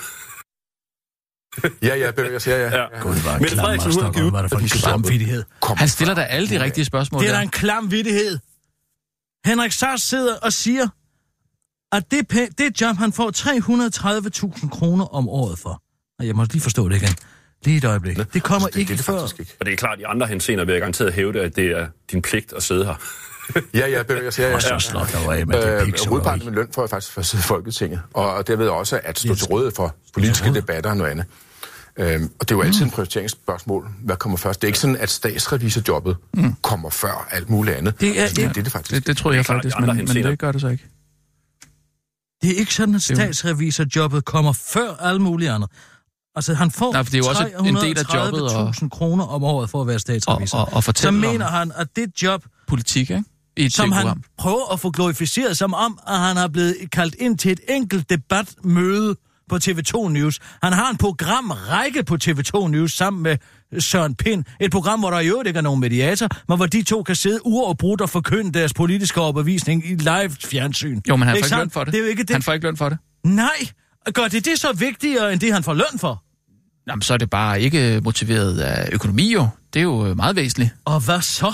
Ja, 1.83 1.95
ja, 1.95 2.39
siger 2.39 2.57
ja. 2.57 2.63
Ja. 2.63 2.81
ja. 2.81 2.99
Gud, 3.01 3.11
er 3.11 3.39
Mette 3.39 3.55
klam, 3.55 3.63
Frederiksen, 3.65 3.93
hun 3.93 4.03
har 4.03 4.11
givet- 4.11 4.31
Hvad 4.31 4.43
det 4.43 4.51
for 4.51 4.59
en 4.59 4.67
klam 4.67 5.09
vittighed? 5.09 5.43
Kommer 5.59 5.79
han 5.79 5.87
stiller 5.87 6.13
da 6.13 6.21
alle 6.21 6.49
de 6.49 6.63
rigtige 6.63 6.85
spørgsmål 6.85 7.21
Det 7.21 7.27
er 7.27 7.31
da 7.31 7.37
der. 7.37 7.43
en 7.43 7.49
klam 7.49 7.91
vittighed. 7.91 8.39
Henrik 9.47 9.71
Sars 9.71 10.01
sidder 10.01 10.35
og 10.35 10.53
siger, 10.53 10.87
at 11.91 12.11
det, 12.11 12.31
det 12.57 12.81
job, 12.81 12.95
han 12.95 13.13
får 13.13 13.31
330.000 14.57 14.69
kroner 14.69 15.05
om 15.05 15.29
året 15.29 15.59
for. 15.59 15.81
Og 16.19 16.27
jeg 16.27 16.35
må 16.35 16.43
lige 16.43 16.61
forstå 16.61 16.89
det 16.89 16.95
igen. 16.95 17.15
Lige 17.65 17.77
et 17.77 17.85
øjeblik. 17.85 18.17
Det 18.33 18.43
kommer 18.43 18.67
Altså, 18.67 18.75
det, 18.75 18.79
ikke 18.81 18.89
det 18.89 18.97
det 18.97 19.05
før. 19.05 19.19
faktisk 19.19 19.39
ikke. 19.39 19.55
Og 19.59 19.65
det 19.65 19.71
er 19.73 19.77
klart, 19.77 19.93
at 19.93 19.99
i 19.99 20.03
andre 20.03 20.27
henseender 20.27 20.65
vil 20.65 20.71
jeg 20.73 20.81
garanteret 20.81 21.13
hævde, 21.13 21.41
at 21.41 21.55
det 21.55 21.65
er 21.65 21.87
din 22.11 22.21
pligt 22.21 22.53
at 22.53 22.63
sidde 22.63 22.85
her. 22.85 22.95
Ja, 23.73 23.87
ja, 23.87 24.03
Bøger, 24.03 24.23
jeg 24.23 24.33
siger 24.33 24.49
ja. 24.49 24.55
Og 24.55 24.61
så 24.61 24.79
slår 24.79 25.03
der 25.05 25.31
af 25.31 25.47
med 25.47 25.61
det 25.61 25.87
Øh, 25.87 26.09
hovedparten 26.09 26.47
af 26.47 26.55
løn 26.55 26.67
får 26.73 26.81
jeg 26.81 26.89
faktisk 26.89 27.13
for 27.13 27.21
at 27.21 27.25
sidde 27.25 27.41
i 27.41 27.47
Folketinget, 27.47 28.01
og, 28.13 28.33
og 28.33 28.47
derved 28.47 28.67
også 28.67 28.99
at 29.03 29.19
stå 29.19 29.35
til 29.35 29.45
rådighed 29.47 29.71
for 29.75 29.95
politiske 30.13 30.53
debatter 30.53 30.89
og 30.89 30.97
noget 30.97 31.11
andet. 31.11 31.25
Øhm, 31.99 32.23
og 32.39 32.49
det 32.49 32.51
er 32.51 32.55
jo 32.55 32.61
altid 32.61 32.81
en 32.85 32.91
prioriteringsspørgsmål. 32.91 33.87
Hvad 34.03 34.15
kommer 34.15 34.37
først? 34.37 34.61
Det 34.61 34.67
er 34.67 34.69
ikke 34.69 34.79
sådan, 34.79 34.97
at 34.97 35.09
statsrevisorjobbet 35.09 36.17
mm. 36.33 36.53
kommer 36.61 36.89
før 36.89 37.27
alt 37.31 37.49
muligt 37.49 37.77
andet. 37.77 38.01
Det 38.01 38.19
er 38.19 38.21
altså, 38.23 38.41
ikke- 38.41 38.53
det, 38.53 38.57
er 38.59 38.63
det 38.63 38.71
faktisk. 38.71 38.95
Det, 38.95 39.07
det 39.07 39.17
tror 39.17 39.31
jeg 39.31 39.45
faktisk, 39.45 39.79
men, 39.79 39.95
men 39.95 40.07
det 40.07 40.39
gør 40.39 40.51
det 40.51 40.61
så 40.61 40.67
ikke. 40.67 40.83
Det 42.41 42.51
er 42.51 42.55
ikke 42.55 42.73
sådan, 42.73 42.95
at 42.95 43.01
statsrevisorjobbet 43.01 44.25
kommer 44.25 44.53
før 44.53 44.95
alle 44.99 45.21
mulige 45.21 45.51
andre. 45.51 45.67
Altså, 46.35 46.53
han 46.53 46.71
får 46.71 46.93
Nej, 46.93 47.03
for 47.03 47.11
det 47.11 47.17
er 47.17 47.23
jo 47.23 47.29
også 47.29 47.43
en 47.67 47.75
del 47.75 47.97
af 47.99 48.13
jobbet 48.13 48.41
og- 48.55 48.69
330.000 48.69 48.89
kroner 48.89 49.25
om 49.25 49.43
året 49.43 49.69
for 49.69 49.81
at 49.81 49.87
være 49.87 49.99
statsrevisor. 49.99 50.57
Og- 50.57 50.67
og- 50.67 50.73
og 50.75 50.83
Så 50.95 51.07
om- 51.07 51.13
mener 51.13 51.45
han, 51.47 51.71
at 51.75 51.87
det 51.95 52.21
job, 52.23 52.45
Politik, 52.67 53.09
ikke? 53.09 53.23
I 53.57 53.65
et 53.65 53.73
som 53.73 53.91
han 53.91 54.23
prøver 54.37 54.73
at 54.73 54.79
få 54.79 54.91
glorificeret, 54.91 55.57
som 55.57 55.73
om, 55.73 55.99
at 56.07 56.17
han 56.19 56.37
har 56.37 56.47
blevet 56.47 56.75
kaldt 56.91 57.15
ind 57.19 57.37
til 57.37 57.51
et 57.51 57.59
enkelt 57.69 58.09
debatmøde 58.09 59.15
på 59.49 59.55
TV2 59.55 60.09
News. 60.09 60.39
Han 60.63 60.73
har 60.73 60.89
en 60.89 60.97
programrække 60.97 62.03
på 62.03 62.17
TV2 62.23 62.67
News 62.67 62.93
sammen 62.93 63.23
med 63.23 63.37
Søren 63.81 64.15
Pind. 64.15 64.43
Et 64.59 64.71
program, 64.71 64.99
hvor 64.99 65.09
der 65.09 65.19
i 65.19 65.27
øvrigt 65.27 65.47
ikke 65.47 65.57
er 65.57 65.61
nogen 65.61 65.79
mediator, 65.79 66.27
men 66.47 66.57
hvor 66.57 66.65
de 66.65 66.83
to 66.83 67.03
kan 67.03 67.15
sidde 67.15 67.39
uafbrudt 67.45 68.01
og 68.01 68.09
forkynde 68.09 68.59
deres 68.59 68.73
politiske 68.73 69.21
overbevisning 69.21 69.85
i 69.85 69.95
live 69.95 70.31
fjernsyn. 70.45 71.01
Jo, 71.09 71.15
men 71.15 71.27
han 71.27 71.35
får 71.37 71.45
Ikke 71.45 71.57
løn 71.57 71.69
for 71.69 71.83
det. 71.83 71.93
Det 71.93 71.99
er 71.99 72.03
jo 72.03 72.09
ikke 72.09 72.23
det. 72.23 72.29
Han 72.29 72.41
får 72.41 72.53
ikke 72.53 72.65
løn 72.65 72.77
for 72.77 72.89
det. 72.89 72.97
Nej, 73.23 73.67
gør 74.13 74.27
det 74.27 74.45
det 74.45 74.59
så 74.59 74.73
vigtigere, 74.73 75.33
end 75.33 75.39
det, 75.39 75.53
han 75.53 75.63
får 75.63 75.73
løn 75.73 75.99
for? 75.99 76.23
Jamen, 76.87 77.01
så 77.01 77.13
er 77.13 77.17
det 77.17 77.29
bare 77.29 77.61
ikke 77.61 78.01
motiveret 78.03 78.59
af 78.59 78.89
økonomi, 78.91 79.33
jo. 79.33 79.47
Det 79.73 79.79
er 79.79 79.83
jo 79.83 80.07
øh, 80.07 80.15
meget 80.15 80.35
væsentligt. 80.35 80.71
Og 80.85 80.99
hvad 80.99 81.21
så? 81.21 81.53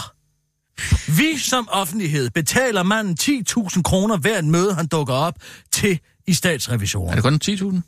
Vi 1.08 1.38
som 1.38 1.68
offentlighed 1.72 2.30
betaler 2.30 2.84
manden 2.84 3.18
10.000 3.22 3.82
kroner 3.82 4.18
hver 4.18 4.38
et 4.40 4.46
møde, 4.46 4.74
han 4.74 4.88
dukker 4.88 5.14
op 5.14 5.34
til 5.72 6.00
i 6.28 6.34
statsrevisionen. 6.34 7.10
Er 7.10 7.16
det 7.16 7.24
kun 7.24 7.40
10.000? 7.44 7.82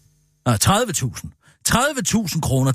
Nej, 0.45 0.57
30.000. 0.63 1.29
30.000 1.69 2.39
kroner. 2.39 2.71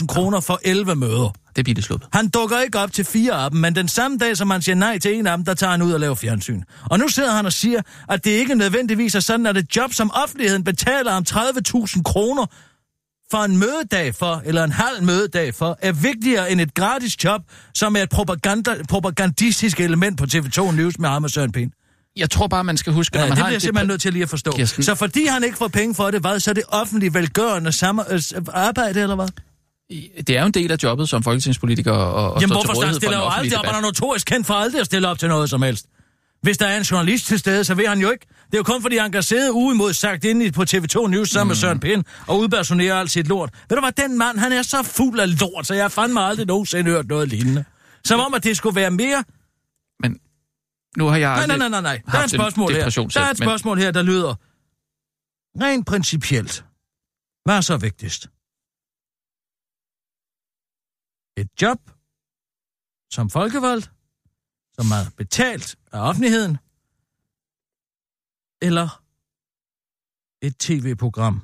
330.000 0.00 0.06
kroner 0.06 0.40
for 0.40 0.60
11 0.62 0.94
møder. 0.94 1.32
Det 1.56 1.64
bliver 1.64 1.74
det 1.74 1.84
sluppet. 1.84 2.08
Han 2.12 2.28
dukker 2.28 2.60
ikke 2.60 2.78
op 2.78 2.92
til 2.92 3.04
fire 3.04 3.32
af 3.32 3.50
dem, 3.50 3.60
men 3.60 3.76
den 3.76 3.88
samme 3.88 4.18
dag, 4.18 4.36
som 4.36 4.50
han 4.50 4.62
siger 4.62 4.76
nej 4.76 4.98
til 4.98 5.14
en 5.14 5.26
af 5.26 5.36
dem, 5.36 5.44
der 5.44 5.54
tager 5.54 5.70
han 5.70 5.82
ud 5.82 5.92
og 5.92 6.00
laver 6.00 6.14
fjernsyn. 6.14 6.62
Og 6.90 6.98
nu 6.98 7.08
sidder 7.08 7.32
han 7.32 7.46
og 7.46 7.52
siger, 7.52 7.82
at 8.08 8.24
det 8.24 8.30
ikke 8.30 8.54
nødvendigvis 8.54 9.14
er 9.14 9.20
sådan, 9.20 9.46
at 9.46 9.56
et 9.56 9.76
job, 9.76 9.94
som 9.94 10.10
offentligheden 10.14 10.64
betaler 10.64 11.12
ham 11.12 11.24
30.000 11.28 12.02
kroner 12.02 12.46
for 13.30 13.38
en 13.38 13.56
mødedag 13.56 14.14
for, 14.14 14.42
eller 14.44 14.64
en 14.64 14.72
halv 14.72 15.02
mødedag 15.02 15.54
for, 15.54 15.78
er 15.82 15.92
vigtigere 15.92 16.52
end 16.52 16.60
et 16.60 16.74
gratis 16.74 17.24
job, 17.24 17.40
som 17.74 17.96
er 17.96 18.02
et 18.02 18.10
propaganda, 18.10 18.74
propagandistisk 18.88 19.80
element 19.80 20.18
på 20.18 20.24
TV2 20.24 20.72
News 20.72 20.98
med 20.98 21.08
ham 21.08 21.24
og 21.24 21.30
Søren 21.30 21.52
Pind. 21.52 21.70
Jeg 22.16 22.30
tror 22.30 22.46
bare, 22.46 22.64
man 22.64 22.76
skal 22.76 22.92
huske, 22.92 23.18
Ja, 23.18 23.20
når 23.20 23.28
man 23.28 23.30
det 23.30 23.38
har 23.38 23.44
bliver 23.44 23.48
en 23.48 23.52
jeg 23.52 23.62
simpelthen 23.62 23.88
nødt 23.88 24.00
til 24.00 24.12
lige 24.12 24.22
at 24.22 24.28
forstå. 24.28 24.50
Kirsten. 24.50 24.82
Så 24.82 24.94
fordi 24.94 25.26
han 25.26 25.44
ikke 25.44 25.56
får 25.56 25.68
penge 25.68 25.94
for 25.94 26.10
det, 26.10 26.20
hvad, 26.20 26.40
så 26.40 26.50
er 26.50 26.54
det 26.54 26.62
offentligt 26.68 27.14
velgørende 27.14 27.72
samme, 27.72 28.12
øh, 28.12 28.22
arbejde, 28.52 29.00
eller 29.00 29.14
hvad? 29.14 29.28
Det 30.26 30.30
er 30.30 30.40
jo 30.40 30.46
en 30.46 30.52
del 30.52 30.72
af 30.72 30.76
jobbet 30.82 31.08
som 31.08 31.22
folketingspolitiker 31.22 31.92
og, 31.92 32.32
og 32.32 32.40
Jamen 32.40 32.48
til 32.48 32.54
hvorfor 32.54 32.82
for 32.82 32.94
stiller 32.94 33.18
jo 33.18 33.28
aldrig 33.28 33.58
op? 33.58 33.66
Han 33.66 33.74
er 33.74 33.80
notorisk 33.80 34.26
kendt 34.26 34.46
for 34.46 34.54
aldrig 34.54 34.80
at 34.80 34.86
stille 34.86 35.08
op 35.08 35.18
til 35.18 35.28
noget 35.28 35.50
som 35.50 35.62
helst. 35.62 35.86
Hvis 36.42 36.58
der 36.58 36.66
er 36.66 36.76
en 36.76 36.82
journalist 36.82 37.26
til 37.26 37.38
stede, 37.38 37.64
så 37.64 37.74
vil 37.74 37.88
han 37.88 37.98
jo 37.98 38.10
ikke. 38.10 38.26
Det 38.46 38.54
er 38.54 38.58
jo 38.58 38.62
kun 38.62 38.82
fordi, 38.82 38.96
han 38.96 39.12
kan 39.12 39.22
sidde 39.22 39.52
uimod 39.52 39.92
sagt 39.92 40.24
inde 40.24 40.52
på 40.52 40.62
TV2 40.62 41.06
News 41.08 41.30
sammen 41.30 41.44
mm. 41.44 41.48
med 41.48 41.56
Søren 41.56 41.80
Pind 41.80 42.04
og 42.26 42.38
udpersonere 42.38 43.00
alt 43.00 43.10
sit 43.10 43.28
lort. 43.28 43.50
Ved 43.68 43.76
du 43.76 43.82
hvad, 43.82 44.04
den 44.08 44.18
mand, 44.18 44.38
han 44.38 44.52
er 44.52 44.62
så 44.62 44.82
fuld 44.82 45.20
af 45.20 45.40
lort, 45.40 45.66
så 45.66 45.74
jeg 45.74 45.84
har 45.84 45.88
fandme 45.88 46.20
aldrig 46.20 46.46
nogensinde 46.46 46.90
hørt 46.90 47.08
noget 47.08 47.28
lignende. 47.28 47.64
Som 48.04 48.20
om, 48.20 48.34
at 48.34 48.44
det 48.44 48.56
skulle 48.56 48.76
være 48.76 48.90
mere... 48.90 49.24
Nu 50.96 51.06
har 51.06 51.16
jeg 51.16 51.36
Nej, 51.36 51.46
nej, 51.46 51.56
nej, 51.56 51.68
nej, 51.68 51.80
nej. 51.80 52.02
Der 52.12 52.18
er 52.18 52.24
et 52.24 52.30
spørgsmål 52.30 52.72
her. 52.72 52.90
Der 53.14 53.20
er 53.20 53.30
et 53.30 53.38
men- 53.40 53.46
spørgsmål 53.46 53.78
her, 53.78 53.90
der 53.90 54.02
lyder... 54.02 54.34
Rent 55.60 55.86
principielt. 55.86 56.64
Hvad 57.44 57.56
er 57.56 57.60
så 57.60 57.76
vigtigst? 57.76 58.22
Et 61.42 61.62
job 61.62 61.80
som 63.10 63.30
folkevalgt, 63.30 63.92
som 64.72 64.86
er 64.98 65.04
betalt 65.16 65.76
af 65.92 66.00
offentligheden, 66.08 66.58
eller 68.62 69.02
et 70.42 70.54
tv-program 70.58 71.42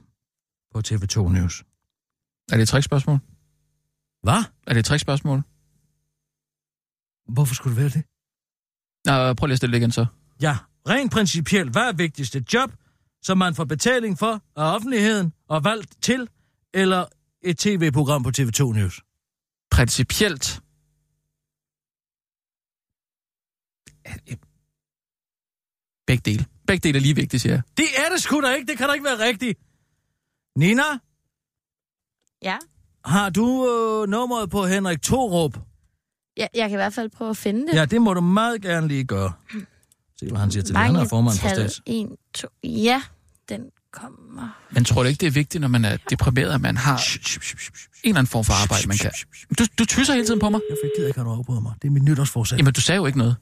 på 0.73 0.79
TV2 0.89 1.19
News. 1.29 1.65
Er 2.53 2.57
det 2.57 2.63
et 2.63 2.69
trickspørgsmål? 2.69 3.19
Hvad? 4.23 4.43
Er 4.67 4.73
det 4.73 4.81
et 4.81 4.85
trickspørgsmål? 4.85 5.39
Hvorfor 7.35 7.55
skulle 7.55 7.77
det 7.77 7.83
være 7.83 7.93
det? 7.99 8.05
Nå, 9.05 9.35
prøv 9.35 9.47
lige 9.47 9.53
at 9.53 9.59
stille 9.59 9.73
det 9.73 9.79
igen 9.79 9.93
så. 9.93 10.07
Ja, 10.43 10.57
rent 10.89 11.13
principielt, 11.13 11.71
hvad 11.73 11.83
er 11.83 11.93
vigtigst? 11.93 12.37
Et 12.37 12.55
job, 12.55 12.73
som 13.23 13.39
man 13.39 13.55
får 13.55 13.65
betaling 13.65 14.19
for 14.19 14.33
af 14.57 14.75
offentligheden 14.75 15.33
og 15.49 15.65
valgt 15.65 16.03
til, 16.03 16.29
eller 16.75 17.05
et 17.43 17.59
tv-program 17.59 18.23
på 18.23 18.31
TV2 18.39 18.73
News? 18.73 19.01
Principielt. 19.71 20.61
Begge 26.07 26.23
dele. 26.31 26.47
Begge 26.67 26.89
dele 26.89 26.99
er 26.99 27.03
lige 27.03 27.15
vigtige, 27.17 27.41
siger 27.41 27.53
jeg. 27.53 27.63
Det 27.77 27.87
er 27.97 28.09
det 28.13 28.23
sgu 28.23 28.41
da 28.41 28.55
ikke. 28.55 28.67
Det 28.67 28.79
kan 28.79 28.87
da 28.89 28.93
ikke 28.93 29.05
være 29.05 29.19
rigtigt. 29.19 29.59
Nina, 30.57 30.83
Ja, 32.43 32.59
har 33.05 33.31
du 33.31 33.47
øh, 33.71 34.09
nummeret 34.09 34.51
på 34.51 34.67
Henrik 34.67 35.03
Torup? 35.03 35.59
Jeg, 36.37 36.49
jeg 36.55 36.68
kan 36.68 36.76
i 36.76 36.76
hvert 36.76 36.95
fald 36.95 37.11
prøve 37.11 37.30
at 37.30 37.37
finde 37.37 37.66
det. 37.66 37.74
Ja, 37.74 37.85
det 37.85 38.03
må 38.03 38.14
du 38.14 38.20
meget 38.20 38.62
gerne 38.62 38.89
lige 38.89 39.05
gøre. 39.05 39.33
Se, 40.20 40.28
hvad 40.28 40.41
han 40.41 40.51
siger 40.51 40.62
til 40.62 40.74
det. 40.74 40.83
Han 40.83 40.97
er 40.97 41.09
formand 41.09 41.39
for 41.39 41.49
stats. 41.49 41.83
1, 41.87 42.09
2. 42.35 42.49
Ja, 42.64 43.03
den 43.49 43.61
kommer. 43.93 44.49
Men 44.70 44.85
tror 44.85 45.03
du 45.03 45.09
ikke, 45.09 45.20
det 45.20 45.26
er 45.26 45.30
vigtigt, 45.30 45.61
når 45.61 45.68
man 45.68 45.85
er 45.85 45.97
deprimeret, 46.11 46.55
at 46.55 46.61
man 46.61 46.76
har 46.76 46.97
en 46.97 47.61
eller 48.05 48.18
anden 48.18 48.26
form 48.26 48.45
for 48.45 48.62
arbejde, 48.62 48.89
man 48.89 48.97
kan... 48.97 49.11
Du, 49.59 49.64
du 49.78 49.85
tysser 49.85 50.14
hele 50.14 50.26
tiden 50.26 50.41
på 50.41 50.51
mig. 50.51 50.61
Jeg 50.70 50.91
gider 50.97 51.09
ikke, 51.09 51.20
at 51.20 51.26
du 51.26 51.30
afbryder 51.30 51.61
mig. 51.61 51.72
Det 51.83 51.89
er 51.89 51.93
mit 51.93 52.03
nytårsforsæt. 52.03 52.59
Jamen, 52.59 52.72
du 52.72 52.80
sagde 52.80 52.97
jo 52.97 53.07
ikke 53.07 53.18
noget. 53.18 53.37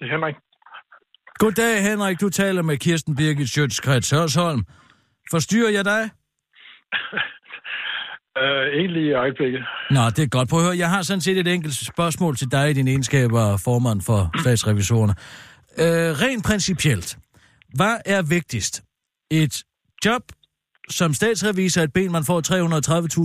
Det 0.00 0.06
er 0.08 0.12
Henrik. 0.12 0.34
Goddag, 1.38 1.82
Henrik. 1.82 2.20
Du 2.20 2.28
taler 2.28 2.62
med 2.62 2.76
Kirsten 2.76 3.16
Birgit 3.16 3.48
Sjøtskrets 3.48 4.10
Hørsholm. 4.10 4.64
Forstyrrer 5.30 5.70
jeg 5.70 5.84
dig? 5.84 6.10
Uh, 8.40 8.66
egentlig 8.80 9.02
i 9.02 9.12
øjeblikket. 9.12 9.62
Nå, 9.90 10.00
det 10.16 10.18
er 10.18 10.28
godt. 10.28 10.48
Prøv 10.48 10.58
at 10.58 10.64
høre, 10.64 10.78
jeg 10.78 10.90
har 10.90 11.02
sådan 11.02 11.20
set 11.20 11.38
et 11.38 11.48
enkelt 11.48 11.74
spørgsmål 11.74 12.36
til 12.36 12.50
dig 12.50 12.70
i 12.70 12.72
din 12.72 12.88
egenskab 12.88 13.32
af 13.32 13.60
formand 13.60 14.00
for 14.00 14.40
statsrevisorerne. 14.40 15.14
Øh, 15.78 16.10
rent 16.22 16.44
principielt, 16.44 17.18
hvad 17.74 17.96
er 18.06 18.22
vigtigst? 18.22 18.82
Et 19.30 19.64
job 20.04 20.22
som 20.90 21.14
statsrevisor, 21.14 21.82
et 21.82 21.92
ben, 21.92 22.12
man 22.12 22.24
får 22.24 22.40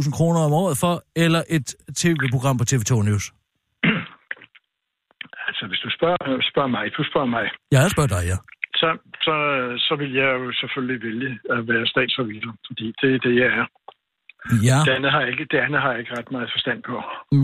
330.000 0.04 0.12
kroner 0.12 0.40
om 0.40 0.54
året 0.54 0.78
for, 0.78 1.04
eller 1.16 1.44
et 1.50 1.76
tv-program 1.96 2.58
på 2.58 2.66
TV2 2.72 3.04
News? 3.04 3.34
Altså, 5.66 5.74
hvis 5.74 5.84
du 5.88 5.92
spørger, 5.98 6.18
spørger 6.52 6.72
mig, 6.78 6.84
du 6.98 7.04
spørger 7.12 7.30
mig, 7.38 7.46
Jeg 7.74 7.80
har 7.84 7.90
spørget 7.96 8.12
dig, 8.18 8.24
ja. 8.32 8.38
så, 8.82 8.90
så, 9.26 9.36
så 9.88 9.94
vil 10.02 10.12
jeg 10.22 10.30
jo 10.42 10.48
selvfølgelig 10.62 11.00
vælge 11.08 11.30
at 11.56 11.62
være 11.72 11.86
statsrevisor, 11.94 12.54
fordi 12.68 12.86
det 13.02 13.10
er 13.16 13.20
det, 13.26 13.34
jeg 13.42 13.50
er. 13.60 13.66
Ja, 14.70 14.78
Det 14.88 14.94
andet 14.98 15.12
har 15.12 15.20
jeg 15.24 15.30
ikke, 15.34 15.46
det 15.52 15.60
andet 15.66 15.82
har 15.84 15.90
jeg 15.92 16.00
ikke 16.02 16.14
ret 16.20 16.32
meget 16.36 16.50
forstand 16.56 16.80
på. 16.90 16.96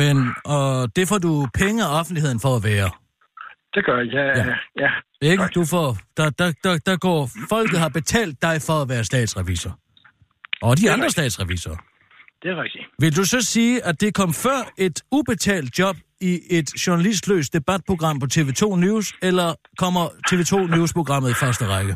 men 0.02 0.16
og 0.58 0.66
det 0.96 1.06
får 1.12 1.20
du 1.28 1.34
penge 1.62 1.80
af 1.86 1.90
offentligheden 2.00 2.40
for 2.46 2.52
at 2.60 2.64
være. 2.72 2.90
Det 3.76 3.82
gør 3.88 3.98
jeg, 3.98 4.08
ja. 4.14 4.24
Ja. 4.50 4.58
ja. 4.84 4.92
Ikke? 5.32 5.44
Du 5.58 5.64
får, 5.74 5.88
der, 6.18 6.28
der, 6.40 6.50
der, 6.66 6.74
der 6.90 6.96
går, 7.08 7.22
folket 7.54 7.80
har 7.84 7.90
betalt 8.00 8.36
dig 8.48 8.56
for 8.68 8.76
at 8.84 8.88
være 8.94 9.04
statsrevisor. 9.12 9.74
Og 10.68 10.72
de 10.82 10.92
andre 10.94 11.10
statsrevisorer. 11.10 11.82
Det 12.42 12.50
er 12.54 12.64
rigtigt. 12.64 12.86
Vil 13.00 13.16
du 13.20 13.24
så 13.26 13.40
sige, 13.54 13.86
at 13.90 14.02
det 14.02 14.14
kom 14.16 14.32
før 14.46 14.60
et 14.78 14.98
ubetalt 15.12 15.80
job 15.80 15.96
i 16.22 16.40
et 16.50 16.70
journalistløst 16.88 17.54
debatprogram 17.54 18.20
på 18.20 18.28
TV2 18.34 18.76
News, 18.76 19.14
eller 19.22 19.54
kommer 19.78 20.08
TV2 20.30 20.76
News-programmet 20.76 21.30
i 21.30 21.34
første 21.34 21.66
række? 21.68 21.96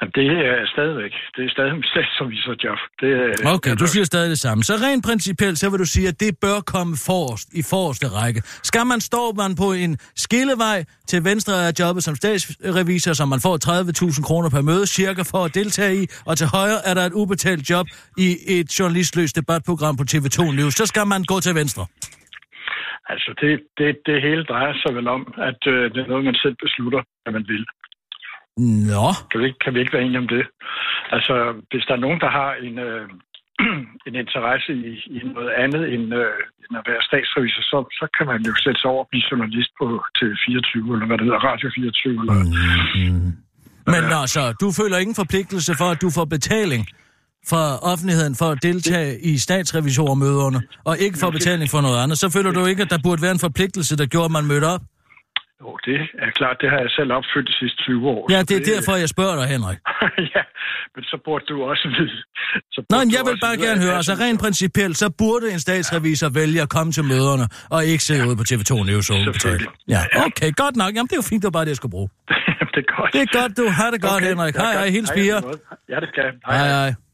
Jamen, 0.00 0.12
det 0.14 0.26
er 0.50 0.66
stadigvæk, 0.74 1.12
det 1.36 1.44
er 1.44 1.50
stadig 1.50 1.74
mit 1.74 1.86
statsrevisorjob. 1.86 2.78
Det 3.00 3.10
er, 3.22 3.54
Okay, 3.54 3.74
du 3.76 3.86
siger 3.86 4.04
stadig 4.04 4.30
det 4.30 4.38
samme. 4.38 4.64
Så 4.64 4.74
rent 4.74 5.04
principielt, 5.04 5.58
så 5.58 5.70
vil 5.70 5.78
du 5.78 5.84
sige, 5.84 6.08
at 6.08 6.20
det 6.20 6.38
bør 6.40 6.60
komme 6.60 6.96
forrest, 6.96 7.48
i 7.52 7.62
forreste 7.62 8.08
række. 8.08 8.42
Skal 8.62 8.86
man 8.86 9.00
stå 9.00 9.32
man 9.32 9.54
på 9.56 9.72
en 9.72 9.98
skillevej 10.16 10.84
til 11.08 11.24
venstre 11.24 11.66
af 11.68 11.72
jobbet 11.80 12.04
som 12.04 12.16
statsrevisor, 12.16 13.12
som 13.12 13.28
man 13.28 13.40
får 13.40 13.56
30.000 14.12 14.22
kroner 14.22 14.50
per 14.50 14.62
møde 14.62 14.86
cirka 14.86 15.22
for 15.22 15.44
at 15.44 15.54
deltage 15.54 16.02
i, 16.02 16.06
og 16.26 16.38
til 16.38 16.46
højre 16.46 16.80
er 16.84 16.94
der 16.94 17.04
et 17.06 17.12
ubetalt 17.12 17.70
job 17.70 17.86
i 18.18 18.36
et 18.46 18.78
journalistløst 18.78 19.36
debatprogram 19.36 19.96
på 19.96 20.04
TV2 20.10 20.52
News, 20.52 20.74
så 20.74 20.86
skal 20.86 21.06
man 21.06 21.24
gå 21.24 21.40
til 21.40 21.54
venstre. 21.54 21.86
Altså, 23.12 23.30
det, 23.40 23.50
det, 23.78 23.98
det 24.06 24.22
hele 24.22 24.44
drejer 24.44 24.74
sig 24.82 24.94
vel 24.94 25.08
om, 25.08 25.22
at 25.50 25.60
øh, 25.72 25.84
det 25.92 26.00
er 26.02 26.10
noget, 26.12 26.24
man 26.24 26.42
selv 26.44 26.56
beslutter, 26.64 27.02
hvad 27.22 27.32
man 27.32 27.46
vil. 27.52 27.64
Nå. 28.92 29.06
Kan 29.30 29.40
vi, 29.40 29.46
ikke, 29.46 29.58
kan 29.64 29.74
vi 29.74 29.80
ikke 29.80 29.92
være 29.92 30.06
enige 30.06 30.24
om 30.24 30.28
det? 30.36 30.44
Altså, 31.16 31.34
hvis 31.70 31.84
der 31.88 31.94
er 31.94 32.04
nogen, 32.06 32.20
der 32.20 32.30
har 32.40 32.50
en, 32.66 32.78
øh, 32.88 33.04
en 34.08 34.14
interesse 34.22 34.72
i, 34.90 34.92
i 35.16 35.18
noget 35.34 35.50
andet 35.64 35.82
end, 35.94 36.04
øh, 36.22 36.38
end 36.62 36.74
at 36.80 36.84
være 36.90 37.02
statsrevisor, 37.08 37.62
så, 37.72 37.78
så 37.98 38.06
kan 38.16 38.26
man 38.32 38.40
jo 38.48 38.52
sætte 38.64 38.80
sig 38.80 38.90
over 38.90 39.02
og 39.04 39.08
blive 39.10 39.28
journalist 39.30 39.70
på 39.80 39.86
TV24, 40.18 40.76
eller 40.94 41.06
hvad 41.06 41.18
det 41.18 41.26
hedder, 41.28 41.46
Radio 41.50 41.68
24. 41.74 42.20
Eller, 42.22 42.36
Mm. 42.94 43.32
Men 43.94 44.04
altså, 44.22 44.42
du 44.62 44.68
føler 44.80 44.96
ingen 44.98 45.18
forpligtelse 45.22 45.72
for, 45.80 45.88
at 45.94 46.00
du 46.04 46.10
får 46.16 46.24
betaling 46.36 46.82
fra 47.50 47.78
offentligheden 47.92 48.34
for 48.34 48.44
at 48.44 48.58
deltage 48.62 49.20
i 49.20 49.38
statsrevisormøderne, 49.38 50.60
og 50.84 50.98
ikke 50.98 51.18
får 51.18 51.30
betaling 51.30 51.70
for 51.70 51.80
noget 51.80 51.98
andet, 52.02 52.18
så 52.18 52.30
føler 52.30 52.50
du 52.50 52.66
ikke, 52.66 52.82
at 52.82 52.90
der 52.90 52.98
burde 53.02 53.22
være 53.22 53.32
en 53.32 53.38
forpligtelse, 53.38 53.96
der 53.96 54.06
gjorde, 54.06 54.24
at 54.24 54.30
man 54.30 54.46
mødte 54.46 54.64
op? 54.64 54.80
jo, 55.62 55.68
det 55.86 55.98
er 56.26 56.30
klart, 56.40 56.56
det 56.62 56.68
har 56.72 56.78
jeg 56.86 56.90
selv 56.98 57.10
opfyldt 57.18 57.48
de 57.50 57.56
sidste 57.62 57.78
20 57.82 58.08
år. 58.14 58.22
Ja, 58.34 58.40
det 58.48 58.56
er 58.60 58.64
derfor, 58.72 58.92
jeg 59.04 59.08
spørger 59.16 59.36
dig, 59.40 59.46
Henrik. 59.54 59.78
ja, 60.34 60.42
men 60.94 61.02
så 61.10 61.16
burde 61.24 61.44
du 61.52 61.56
også 61.70 61.86
vide. 61.98 62.18
Så 62.74 62.78
Nå, 62.90 62.96
men 63.02 63.10
jeg 63.16 63.22
vil 63.28 63.36
bare 63.46 63.56
gerne 63.66 63.80
høre, 63.84 63.96
altså 64.00 64.14
rent 64.24 64.40
principielt, 64.40 64.96
så 65.02 65.06
burde 65.22 65.46
en 65.54 65.60
statsrevisor 65.66 66.28
vælge 66.40 66.62
at 66.66 66.70
komme 66.76 66.90
til 66.92 67.04
møderne, 67.04 67.46
og 67.74 67.80
ikke 67.92 68.04
sidde 68.08 68.28
ude 68.28 68.36
på 68.40 68.44
TV2 68.50 68.72
News 68.90 69.10
og. 69.10 69.16
Ja, 69.94 70.00
okay, 70.26 70.50
godt 70.62 70.76
nok. 70.76 70.90
Jamen, 70.94 71.08
det 71.10 71.16
er 71.18 71.22
jo 71.24 71.28
fint, 71.32 71.40
det 71.42 71.48
var 71.50 71.56
bare 71.58 71.64
det, 71.64 71.72
jeg 71.74 71.80
skulle 71.82 71.96
bruge. 71.98 72.08
det 72.74 72.80
er 72.84 72.88
godt. 72.96 73.10
Det 73.14 73.22
er 73.26 73.32
godt, 73.40 73.52
du. 73.58 73.64
Har 73.80 73.90
det 73.90 74.00
godt, 74.02 74.12
Okay, 74.12 74.28
Henrik. 74.28 74.54
ja, 74.54 74.60
Hej, 74.60 74.72
hej. 74.72 74.88
Hils 74.90 75.10
Hej, 75.10 75.16
piger. 75.16 75.38
Ja, 75.92 75.96
det 76.02 76.08
skal 76.12 76.22
jeg. 76.26 76.32
Hej, 76.46 76.68
hej. 76.68 77.07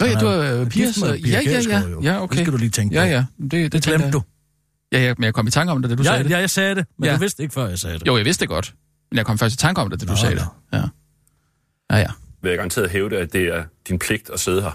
Nå 0.00 0.06
ja, 0.06 0.14
du 0.20 0.26
er 0.26 0.30
er 0.32 0.60
øh, 0.60 0.66
Pia 0.68 0.86
Ja, 1.26 1.40
ja, 1.46 1.60
ja. 1.68 1.82
Ja, 2.02 2.22
okay. 2.22 2.36
Det 2.36 2.44
skal 2.44 2.52
du 2.52 2.58
lige 2.58 2.70
tænke 2.70 2.94
Ja, 2.94 3.02
på. 3.02 3.06
ja. 3.08 3.24
Det, 3.42 3.50
det, 3.52 3.72
Det 3.72 3.82
tænker 3.82 3.88
glemte 3.98 4.04
jeg. 4.06 4.12
du. 4.12 4.22
Ja, 4.92 5.00
ja, 5.00 5.14
men 5.18 5.24
jeg 5.24 5.34
kom 5.34 5.46
i 5.46 5.50
tanke 5.50 5.72
om 5.72 5.82
det, 5.82 5.90
da 5.90 5.94
du 5.96 6.02
ja, 6.02 6.08
sagde 6.08 6.24
det. 6.24 6.30
Ja, 6.30 6.38
jeg 6.38 6.50
sagde 6.50 6.74
det, 6.74 6.86
men 6.98 7.06
Ja. 7.08 7.14
du 7.14 7.18
vidste 7.20 7.42
ikke, 7.42 7.52
før 7.54 7.68
jeg 7.68 7.78
sagde 7.78 7.98
det. 7.98 8.06
Jo, 8.06 8.16
jeg 8.16 8.24
vidste 8.24 8.40
det 8.40 8.48
godt. 8.48 8.74
Men 9.10 9.16
jeg 9.16 9.26
kom 9.26 9.38
først 9.38 9.54
i 9.54 9.56
tanke 9.58 9.80
om 9.80 9.90
det, 9.90 10.00
da 10.00 10.06
du 10.06 10.10
Nå, 10.12 10.16
sagde 10.16 10.34
nå. 10.34 10.40
det. 10.72 10.78
Ja. 10.78 10.82
Ja, 11.96 11.98
ja. 12.00 12.06
Vil 12.42 12.48
jeg 12.48 12.58
garanteret 12.58 12.90
hævde, 12.90 13.18
at 13.18 13.32
det 13.32 13.42
er 13.42 13.64
din 13.88 13.98
pligt 13.98 14.30
at 14.30 14.40
sidde 14.40 14.62
her. 14.62 14.70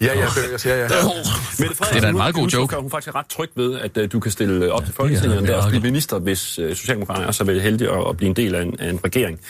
Ja, 0.00 0.06
ja, 0.18 0.24
det, 0.24 0.50
jeg 0.52 0.60
siger, 0.60 0.76
ja. 0.76 0.82
Mette 0.82 1.74
Det 1.74 1.96
er 1.96 2.00
da 2.00 2.08
en 2.08 2.16
meget 2.16 2.34
god 2.34 2.48
joke. 2.48 2.76
Hun 2.76 2.84
er 2.86 2.90
faktisk 2.90 3.14
ret 3.14 3.26
tryg 3.26 3.50
ved, 3.56 3.78
at 3.78 3.96
uh, 3.96 4.04
du 4.12 4.20
kan 4.20 4.30
stille 4.32 4.64
øh, 4.64 4.70
op 4.70 4.84
til 4.84 4.94
Folketinget, 4.94 5.36
og 5.38 5.42
det 5.42 5.50
er 5.50 5.56
også 5.56 5.68
blive 5.68 5.82
minister, 5.82 6.18
hvis 6.18 6.58
uh, 6.58 6.68
Socialdemokraterne 6.68 7.26
er 7.26 7.32
så 7.32 7.44
vel 7.44 7.60
heldige 7.60 7.90
at, 7.90 8.08
at 8.08 8.16
blive 8.16 8.28
en 8.30 8.36
del 8.36 8.54
af 8.54 8.62
en, 8.62 8.80
af 8.80 8.90
en 8.90 9.00
regering. 9.04 9.40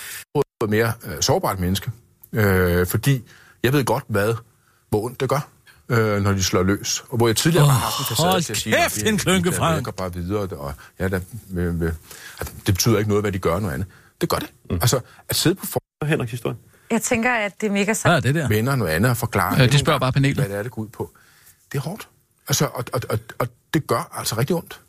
et 0.64 0.70
mere 0.70 0.92
øh, 1.04 1.12
sårbart 1.20 1.60
menneske. 1.60 1.90
Øh, 2.32 2.86
fordi 2.86 3.22
jeg 3.62 3.72
ved 3.72 3.84
godt, 3.84 4.04
hvad, 4.08 4.34
hvor 4.92 5.04
ondt 5.04 5.20
det 5.20 5.28
gør, 5.28 5.48
øh, 5.88 6.22
når 6.22 6.32
de 6.32 6.42
slår 6.42 6.62
løs. 6.62 7.04
Og 7.08 7.16
hvor 7.16 7.26
jeg 7.26 7.36
tidligere 7.36 7.66
har 7.66 7.78
haft 7.78 7.98
en 7.98 8.16
facade 8.16 8.42
til 8.42 8.52
at 8.52 8.56
sige, 8.58 8.76
kæft, 8.76 8.98
at 9.02 9.08
en 9.08 9.14
de 9.14 9.52
Frank. 9.52 9.76
virker 9.76 9.90
bare 9.92 10.14
videre, 10.14 10.40
og 10.46 10.74
ja, 11.00 11.08
der, 11.08 11.20
med, 11.48 11.72
med, 11.72 11.92
at 12.38 12.52
det 12.66 12.74
betyder 12.74 12.98
ikke 12.98 13.08
noget, 13.08 13.24
hvad 13.24 13.32
de 13.32 13.38
gør 13.38 13.58
noget 13.60 13.74
andet. 13.74 13.88
Det 14.20 14.28
gør 14.28 14.36
det. 14.36 14.52
Mm. 14.70 14.74
Altså, 14.80 15.00
at 15.28 15.36
sidde 15.36 15.54
på 15.54 15.66
for 15.66 15.80
Henriks 16.06 16.30
historie. 16.30 16.56
Jeg 16.90 17.02
tænker, 17.02 17.30
at 17.32 17.60
det 17.60 17.66
er 17.66 17.70
mega 17.72 17.92
sejt. 17.94 18.16
er 18.16 18.20
det 18.20 18.34
der? 18.34 18.48
venner 18.48 18.76
noget 18.76 18.92
andet 18.92 19.10
og 19.10 19.16
forklare, 19.16 19.62
Øh, 19.64 19.72
de 19.72 19.78
spørger 19.78 19.98
bare 19.98 20.12
panelet. 20.12 20.36
hvad 20.36 20.48
det 20.48 20.56
er, 20.56 20.62
det 20.62 20.72
går 20.72 20.82
ud 20.82 20.88
på. 20.88 21.10
Det 21.72 21.78
er 21.78 21.82
hårdt. 21.82 22.08
Altså, 22.48 22.64
og, 22.66 22.84
og, 22.92 23.00
og, 23.10 23.18
og 23.38 23.48
det 23.74 23.86
gør 23.86 24.10
altså 24.18 24.38
rigtig 24.38 24.56
ondt. 24.56 24.80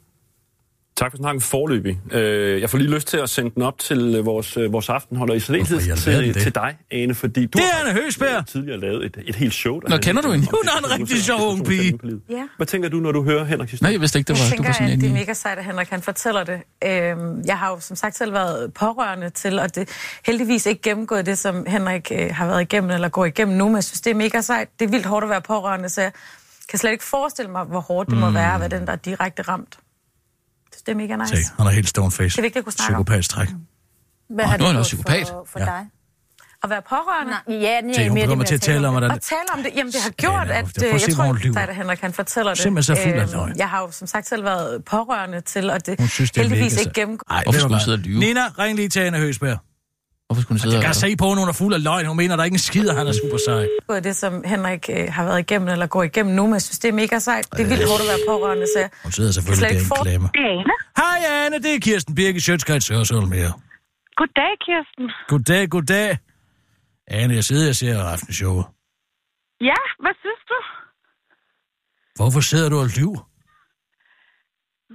Tak 0.95 1.11
for 1.11 1.17
snakken 1.17 1.41
forløbig. 1.41 1.99
Øh, 2.11 2.61
jeg 2.61 2.69
får 2.69 2.77
lige 2.77 2.91
lyst 2.91 3.07
til 3.07 3.17
at 3.17 3.29
sende 3.29 3.49
den 3.55 3.61
op 3.61 3.79
til 3.79 4.15
øh, 4.15 4.25
vores, 4.25 4.57
øh, 4.57 4.73
vores 4.73 4.89
aftenholder 4.89 5.33
i 5.33 5.39
særdeleshed 5.39 5.95
til, 6.33 6.33
til 6.33 6.55
dig, 6.55 6.77
Ane, 6.91 7.15
fordi 7.15 7.45
du 7.45 7.57
Det 7.57 7.65
er 7.65 7.75
har 8.25 8.27
Anne 8.37 8.43
tidligere 8.45 8.79
lavet 8.79 9.05
et, 9.05 9.17
et 9.27 9.35
helt 9.35 9.53
show. 9.53 9.79
der 9.79 9.89
Nå, 9.89 9.97
kender 9.97 10.21
du 10.21 10.31
hende? 10.31 10.45
Hun 10.45 10.59
er 10.63 10.77
en 10.95 11.01
rigtig 11.01 11.23
sjov 11.23 11.51
ung 11.51 11.65
pige. 11.65 11.99
Ja. 12.29 12.47
Hvad 12.57 12.67
tænker 12.67 12.89
du, 12.89 12.97
når 12.97 13.11
du 13.11 13.23
hører 13.23 13.43
Henriks 13.43 13.71
historie? 13.71 13.87
Nej, 13.87 13.93
jeg 13.93 14.01
vidste 14.01 14.19
ikke, 14.19 14.27
det 14.27 14.39
var, 14.39 14.43
Jeg 14.49 14.57
du 14.57 14.63
var 14.63 14.73
tænker, 14.73 14.73
sådan 14.73 14.93
at 14.93 14.99
det 15.01 15.09
er 15.09 15.13
mega 15.13 15.33
sejt, 15.33 15.57
at 15.57 15.65
Henrik 15.65 15.89
han 15.89 16.01
fortæller 16.01 16.43
det. 16.43 16.59
Øhm, 16.85 17.41
jeg 17.45 17.57
har 17.59 17.69
jo 17.69 17.79
som 17.79 17.95
sagt 17.95 18.17
selv 18.17 18.33
været 18.33 18.73
pårørende 18.73 19.29
til, 19.29 19.59
og 19.59 19.75
det 19.75 19.89
heldigvis 20.25 20.65
ikke 20.65 20.81
gennemgået 20.81 21.25
det, 21.25 21.37
som 21.37 21.65
Henrik 21.67 22.11
øh, 22.15 22.29
har 22.31 22.47
været 22.47 22.61
igennem 22.61 22.91
eller 22.91 23.09
går 23.09 23.25
igennem 23.25 23.57
nu, 23.57 23.65
men 23.65 23.75
jeg 23.75 23.83
synes, 23.83 24.01
det 24.01 24.11
er 24.11 24.15
mega 24.15 24.41
sejt. 24.41 24.69
Det 24.79 24.85
er 24.85 24.89
vildt 24.89 25.05
hårdt 25.05 25.23
at 25.23 25.29
være 25.29 25.41
pårørende, 25.41 25.89
så 25.89 26.01
jeg 26.01 26.11
kan 26.69 26.79
slet 26.79 26.91
ikke 26.91 27.03
forestille 27.03 27.51
mig, 27.51 27.63
hvor 27.63 27.79
hårdt 27.79 28.09
det 28.09 28.17
må 28.17 28.29
Mm. 28.29 28.35
være 28.35 28.53
at 28.53 28.59
være 28.59 28.69
den, 28.69 28.85
der 28.87 28.91
er 28.93 28.95
direkte 28.97 29.41
ramt. 29.41 29.77
Det 30.85 30.91
er 30.91 30.95
mega 30.95 31.15
nice. 31.15 31.43
Se, 31.43 31.51
han 31.57 31.67
er 31.67 31.71
helt 31.71 31.89
stone 31.89 32.11
face. 32.11 32.23
Det 32.23 32.37
er 32.37 32.41
vigtigt 32.41 32.57
at 32.57 32.63
kunne 32.63 32.73
snakke 32.73 32.95
om. 32.95 33.05
Psykopatstræk. 33.05 33.47
Hvad 34.29 34.45
Åh, 34.45 34.49
har 34.49 34.53
er 34.53 34.57
det 34.57 34.67
også 34.67 34.75
gjort 34.75 34.83
psykopat. 34.83 35.27
For, 35.27 35.47
for 35.51 35.59
Ja. 35.59 35.65
dig? 35.65 35.85
At 36.63 36.69
være 36.69 36.81
pårørende? 36.89 37.33
Nej, 37.47 37.57
ja, 37.57 37.81
nej, 37.81 37.93
Se, 37.93 38.03
hun 38.03 38.13
mere 38.13 38.21
det 38.21 38.29
kommer 38.29 38.45
til 38.45 38.55
at 38.55 38.61
tale 38.61 38.87
om, 38.87 38.93
hvordan... 38.93 39.11
Og 39.11 39.21
tale 39.21 39.39
om 39.53 39.63
det. 39.63 39.71
Jamen, 39.75 39.91
det 39.93 40.01
har 40.03 40.09
gjort, 40.09 40.47
Ja, 40.47 40.59
at... 40.59 40.65
det 40.65 40.77
er- 40.77 40.81
prøv 40.81 40.89
at 40.89 40.93
øh, 40.93 40.99
se, 40.99 41.05
jeg 41.07 41.15
hvor 41.15 41.23
hun 41.25 41.35
tror, 41.37 41.43
lyver. 41.47 41.59
at 41.59 41.75
Henrik 41.75 41.99
han 41.99 42.13
fortæller 42.13 42.51
det. 42.53 42.61
Simpelthen 42.61 42.95
så 42.95 43.03
fuld 43.03 43.13
af 43.13 43.23
Øhm, 43.23 43.31
løgn. 43.33 43.57
Jeg 43.57 43.69
har 43.69 43.81
jo 43.81 43.91
som 43.91 44.07
sagt 44.07 44.27
selv 44.27 44.43
været 44.43 44.85
pårørende 44.85 45.41
til, 45.41 45.69
og 45.69 45.85
det 45.85 45.95
Hun 45.99 46.07
synes, 46.07 46.31
det 46.31 46.41
heldigvis 46.41 46.73
ikke 46.73 46.83
sejt. 46.83 46.93
gennemgået. 46.95 47.27
Ej, 47.29 47.43
Hvorfor 47.43 47.51
du 47.57 47.59
skulle 47.59 47.75
hun 47.75 47.83
sidde 47.83 47.95
og 47.95 47.99
lyve? 47.99 48.19
Nina, 48.19 48.41
ring 48.59 48.75
lige 48.75 48.89
til 48.89 48.99
Anne 48.99 49.17
Høgsberg. 49.17 49.57
Hvorfor 50.27 50.41
skulle 50.41 50.55
hun 50.55 50.59
sidde 50.59 50.75
Jeg 50.75 50.83
kan 50.89 50.89
og... 50.89 50.95
se 51.05 51.09
på, 51.21 51.25
at 51.31 51.37
hun 51.43 51.49
er 51.53 51.57
fuld 51.63 51.73
af 51.73 51.83
løgn. 51.83 52.05
Hun 52.05 52.17
mener, 52.17 52.35
der 52.35 52.41
er 52.43 52.45
ikke 52.45 52.59
en 52.61 52.67
skid, 52.71 52.85
og 52.91 52.95
han 52.99 53.07
er 53.07 53.15
super 53.23 53.39
sej. 53.47 53.99
det, 54.07 54.15
som 54.15 54.33
Henrik 54.53 54.83
øh, 54.95 55.07
har 55.17 55.23
været 55.29 55.39
igennem 55.39 55.67
eller 55.75 55.87
går 55.87 56.03
igennem 56.03 56.35
nu, 56.35 56.43
men 56.43 56.53
jeg 56.53 56.61
synes, 56.61 56.79
det 56.79 56.89
er 56.89 56.93
mega 57.03 57.19
sejt. 57.19 57.45
Det 57.51 57.61
er 57.65 57.69
vildt 57.73 57.87
hårdt 57.89 58.01
at 58.05 58.09
være 58.13 58.21
pårørende, 58.31 58.65
så 58.75 58.79
jeg 58.79 58.89
Hun 59.03 59.11
sidder 59.11 59.31
selvfølgelig 59.31 59.69
ikke 59.71 59.81
en 59.81 59.87
for... 59.87 60.03
klemme. 60.03 60.27
Det 60.33 60.41
er 60.41 60.49
Ane. 60.59 60.73
Hej 61.01 61.19
Anne, 61.45 61.57
det 61.63 61.71
er 61.75 61.79
Kirsten 61.79 62.15
Birke 62.15 62.39
Sjøtskreds 62.41 62.87
Hørsholm 62.87 63.31
her. 63.31 63.51
Goddag, 64.19 64.51
Kirsten. 64.65 65.05
Goddag, 65.31 65.69
goddag. 65.69 66.09
Anne, 67.07 67.33
jeg 67.35 67.43
sidder 67.43 67.69
og 67.69 67.75
ser 67.75 68.03
aftenshowet. 68.13 68.65
Ja, 69.69 69.79
hvad 70.03 70.15
synes 70.23 70.41
du? 70.51 70.57
Hvorfor 72.15 72.39
sidder 72.49 72.69
du 72.69 72.77
og 72.85 72.89
lyver? 72.97 73.21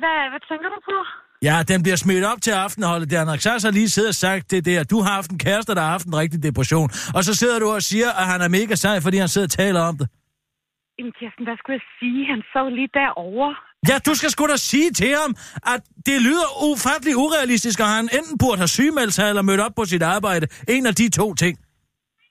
Hvad, 0.01 0.19
hvad 0.33 0.43
tænker 0.51 0.69
du 0.75 0.79
på? 0.91 0.97
Ja, 1.43 1.63
den 1.69 1.83
bliver 1.83 1.97
smidt 1.97 2.25
op 2.25 2.43
til 2.43 2.51
aftenholdet. 2.51 3.11
Der 3.11 3.19
Henrik 3.19 3.41
Sass 3.41 3.65
har 3.65 3.71
lige 3.71 3.89
siddet 3.89 4.09
og 4.09 4.15
sagt 4.15 4.51
det 4.51 4.65
der. 4.65 4.85
Du 4.85 5.01
har 5.01 5.13
haft 5.13 5.31
en 5.31 5.39
kæreste, 5.39 5.75
der 5.75 5.81
har 5.81 5.91
haft 5.91 6.07
en 6.07 6.17
rigtig 6.17 6.43
depression. 6.43 6.91
Og 7.15 7.25
så 7.25 7.35
sidder 7.35 7.59
du 7.59 7.69
og 7.71 7.83
siger, 7.83 8.11
at 8.21 8.27
han 8.27 8.41
er 8.41 8.49
mega 8.49 8.75
sej, 8.75 9.01
fordi 9.01 9.17
han 9.17 9.29
sidder 9.29 9.47
og 9.47 9.51
taler 9.51 9.81
om 9.81 9.99
det. 9.99 10.09
Jamen, 10.99 11.13
Kirsten, 11.19 11.45
hvad 11.47 11.57
skulle 11.59 11.75
jeg 11.81 11.87
sige? 12.01 12.21
Han 12.33 12.41
sad 12.53 12.67
lige 12.79 12.91
derovre. 12.95 13.55
Ja, 13.89 13.97
du 14.07 14.15
skal 14.15 14.31
sgu 14.31 14.47
da 14.47 14.57
sige 14.57 14.91
til 14.91 15.13
ham, 15.23 15.31
at 15.75 15.81
det 16.07 16.23
lyder 16.23 16.49
ufattelig 16.71 17.17
urealistisk, 17.17 17.81
og 17.81 17.87
han 17.87 18.09
enten 18.19 18.39
burde 18.39 18.57
have 18.57 18.69
sygemeldt 18.69 19.15
sig 19.15 19.29
eller 19.29 19.43
mødt 19.43 19.61
op 19.61 19.75
på 19.77 19.85
sit 19.85 20.03
arbejde. 20.03 20.47
En 20.69 20.87
af 20.87 20.95
de 20.95 21.09
to 21.11 21.35
ting. 21.35 21.59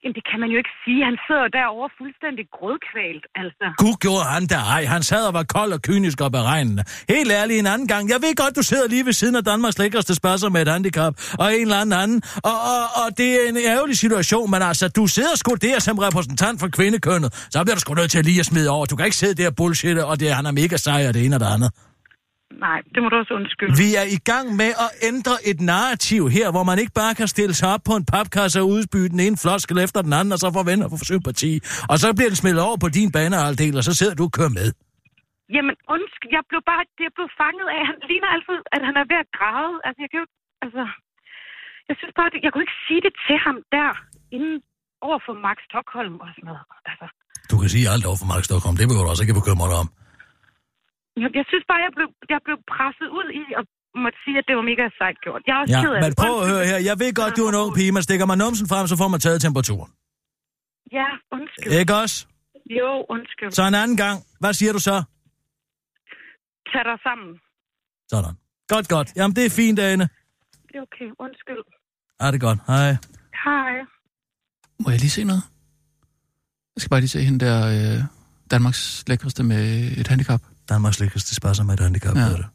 Jamen, 0.08 0.20
det 0.22 0.28
kan 0.32 0.40
man 0.44 0.50
jo 0.54 0.58
ikke 0.62 0.74
sige. 0.84 1.00
Han 1.10 1.18
sidder 1.28 1.48
derovre 1.60 1.90
fuldstændig 2.02 2.46
grødkvalt, 2.58 3.26
altså. 3.42 3.66
Gud 3.84 3.96
gjorde 4.06 4.26
han 4.36 4.44
der 4.54 4.64
ej. 4.78 4.84
Han 4.96 5.04
sad 5.12 5.24
og 5.30 5.34
var 5.40 5.46
kold 5.58 5.72
og 5.78 5.82
kynisk 5.82 6.22
og 6.22 6.32
beregnende. 6.32 6.84
Helt 7.16 7.32
ærligt 7.40 7.60
en 7.60 7.68
anden 7.74 7.88
gang. 7.94 8.04
Jeg 8.14 8.20
ved 8.26 8.34
godt, 8.44 8.56
du 8.56 8.64
sidder 8.72 8.88
lige 8.94 9.06
ved 9.06 9.14
siden 9.14 9.36
af 9.36 9.44
Danmarks 9.44 9.78
lækreste 9.82 10.16
spørgsmål 10.16 10.52
med 10.52 10.62
et 10.62 10.72
handicap 10.76 11.14
og 11.40 11.48
en 11.56 11.62
eller 11.62 11.80
anden 11.84 12.00
anden. 12.04 12.22
Og, 12.52 12.58
og, 12.74 12.84
og 13.02 13.08
det 13.20 13.30
er 13.38 13.44
en 13.50 13.58
ærgerlig 13.74 13.98
situation, 14.06 14.52
men 14.52 14.62
altså, 14.62 14.86
du 15.00 15.08
sidder 15.08 15.36
sgu 15.36 15.52
der 15.68 15.80
som 15.80 15.98
repræsentant 15.98 16.60
for 16.62 16.68
kvindekønnet. 16.78 17.30
Så 17.54 17.64
bliver 17.64 17.76
du 17.76 17.82
sgu 17.82 17.94
nødt 17.94 18.12
til 18.12 18.20
at 18.20 18.26
lige 18.26 18.40
at 18.40 18.46
smide 18.46 18.70
over. 18.76 18.86
Du 18.86 18.96
kan 18.96 19.06
ikke 19.06 19.18
sidde 19.24 19.36
der 19.42 19.48
og 19.48 19.56
bullshitte, 19.56 20.06
og 20.06 20.20
det, 20.20 20.28
han 20.40 20.46
er 20.46 20.52
mega 20.62 20.78
sej 20.78 21.08
og 21.08 21.14
det 21.14 21.26
ene 21.26 21.36
og 21.36 21.40
det 21.40 21.50
andet. 21.56 21.70
Nej, 22.66 22.80
det 22.94 23.00
må 23.04 23.08
du 23.10 23.16
også 23.22 23.34
undskylde. 23.40 23.74
Vi 23.84 23.90
er 24.02 24.08
i 24.18 24.20
gang 24.32 24.46
med 24.62 24.72
at 24.86 24.90
ændre 25.10 25.36
et 25.52 25.60
narrativ 25.74 26.22
her, 26.38 26.48
hvor 26.54 26.64
man 26.70 26.78
ikke 26.82 26.96
bare 27.02 27.14
kan 27.20 27.28
stille 27.36 27.54
sig 27.60 27.70
op 27.76 27.84
på 27.90 27.94
en 28.00 28.06
papkasse 28.14 28.58
og 28.64 28.68
udspyde 28.76 29.10
den 29.14 29.20
ene 29.26 29.38
floskel 29.44 29.78
efter 29.86 30.00
den 30.08 30.14
anden, 30.20 30.32
og 30.36 30.40
så 30.44 30.48
forventer 30.60 30.88
for 30.92 31.00
sympati. 31.12 31.52
Og 31.92 31.96
så 32.04 32.08
bliver 32.18 32.30
den 32.32 32.40
smidt 32.44 32.60
over 32.68 32.78
på 32.84 32.90
din 32.98 33.10
banehalvdel, 33.16 33.76
og 33.80 33.84
så 33.88 33.94
sidder 34.00 34.16
du 34.20 34.24
og 34.30 34.34
kører 34.38 34.54
med. 34.60 34.70
Jamen, 35.56 35.76
undskyld, 35.96 36.32
jeg 36.38 36.44
blev 36.52 36.62
bare 36.72 36.84
jeg 37.06 37.14
blev 37.18 37.30
fanget 37.42 37.68
af, 37.76 37.82
han 37.90 37.98
ligner 38.10 38.30
altid, 38.36 38.60
at 38.76 38.82
han 38.88 38.96
er 39.02 39.06
ved 39.12 39.20
at 39.26 39.30
græde. 39.38 39.76
Altså, 39.86 40.00
jeg 40.04 40.10
kan 40.12 40.20
jo, 40.24 40.28
altså, 40.66 40.84
jeg 41.90 41.96
synes 42.00 42.14
bare, 42.20 42.28
jeg 42.46 42.52
kunne 42.52 42.66
ikke 42.68 42.80
sige 42.88 43.02
det 43.06 43.14
til 43.28 43.38
ham 43.46 43.58
der, 43.76 43.90
inden 44.36 44.56
over 45.08 45.20
for 45.26 45.34
Max 45.46 45.58
Stockholm 45.70 46.16
og 46.24 46.30
sådan 46.36 46.48
noget. 46.50 46.64
Altså, 46.90 47.06
Du 47.52 47.56
kan 47.62 47.70
sige 47.76 47.86
alt 47.94 48.06
over 48.10 48.18
for 48.22 48.30
Mark 48.34 48.44
Stockholm, 48.50 48.76
det 48.80 48.86
behøver 48.88 49.06
du 49.06 49.12
også 49.14 49.24
ikke 49.26 49.40
bekymre 49.42 49.68
dig 49.72 49.78
om. 49.84 49.90
Jeg, 51.40 51.46
synes 51.52 51.66
bare, 51.72 51.80
jeg 51.86 51.92
blev, 51.98 52.08
jeg 52.34 52.40
blev 52.48 52.58
presset 52.74 53.08
ud 53.20 53.28
i 53.42 53.44
at 53.60 53.64
måtte 54.04 54.20
sige, 54.26 54.38
at 54.42 54.46
det 54.48 54.56
var 54.60 54.66
mega 54.72 54.84
sejt 55.02 55.18
gjort. 55.26 55.42
Jeg 55.48 55.54
er 55.58 55.62
også 55.64 55.74
Ja, 55.78 55.82
ked 55.84 55.92
af 55.98 56.02
men 56.04 56.12
det. 56.12 56.18
prøv 56.24 56.34
at 56.42 56.46
høre 56.52 56.64
her. 56.72 56.80
Jeg 56.90 56.96
ved 57.02 57.12
godt, 57.22 57.32
du 57.38 57.42
er 57.48 57.52
en 57.54 57.60
ung 57.64 57.72
pige. 57.78 57.92
Man 57.98 58.04
stikker 58.08 58.26
man 58.32 58.38
numsen 58.44 58.68
frem, 58.72 58.84
så 58.92 58.96
får 59.02 59.10
man 59.14 59.20
taget 59.26 59.38
temperaturen. 59.48 59.92
Ja, 60.98 61.08
undskyld. 61.38 61.72
Ikke 61.82 61.94
også? 62.04 62.18
Jo, 62.80 62.90
undskyld. 63.16 63.52
Så 63.58 63.64
en 63.72 63.76
anden 63.84 63.98
gang. 64.06 64.18
Hvad 64.42 64.54
siger 64.60 64.72
du 64.78 64.82
så? 64.90 64.96
Tag 66.72 66.84
dig 66.90 66.98
sammen. 67.08 67.30
Sådan. 68.14 68.34
Godt, 68.74 68.88
godt. 68.96 69.08
Jamen, 69.16 69.36
det 69.36 69.44
er 69.46 69.50
fint, 69.62 69.80
Ane. 69.80 70.04
Det 70.68 70.76
er 70.80 70.82
okay, 70.90 71.10
undskyld. 71.26 71.64
Ja, 72.22 72.26
det 72.32 72.36
er 72.36 72.46
godt. 72.50 72.60
Hej. 72.68 72.90
Hej. 73.46 73.74
Må 74.84 74.90
jeg 74.94 75.00
lige 75.00 75.10
se 75.10 75.24
noget? 75.24 75.44
Jeg 76.76 76.82
skal 76.82 76.90
bare 76.90 77.00
lige 77.00 77.10
se 77.16 77.20
hende 77.20 77.46
der, 77.46 77.58
øh, 77.76 78.04
Danmarks 78.52 79.04
lækreste 79.08 79.44
med 79.44 79.64
et 80.00 80.08
handicap. 80.08 80.42
Danmarks 80.70 81.00
lækreste 81.00 81.36
spasser 81.36 81.64
med 81.64 81.74
et 81.74 81.80
handicap, 81.80 82.16
Ja. 82.16 82.30
det. 82.30 82.46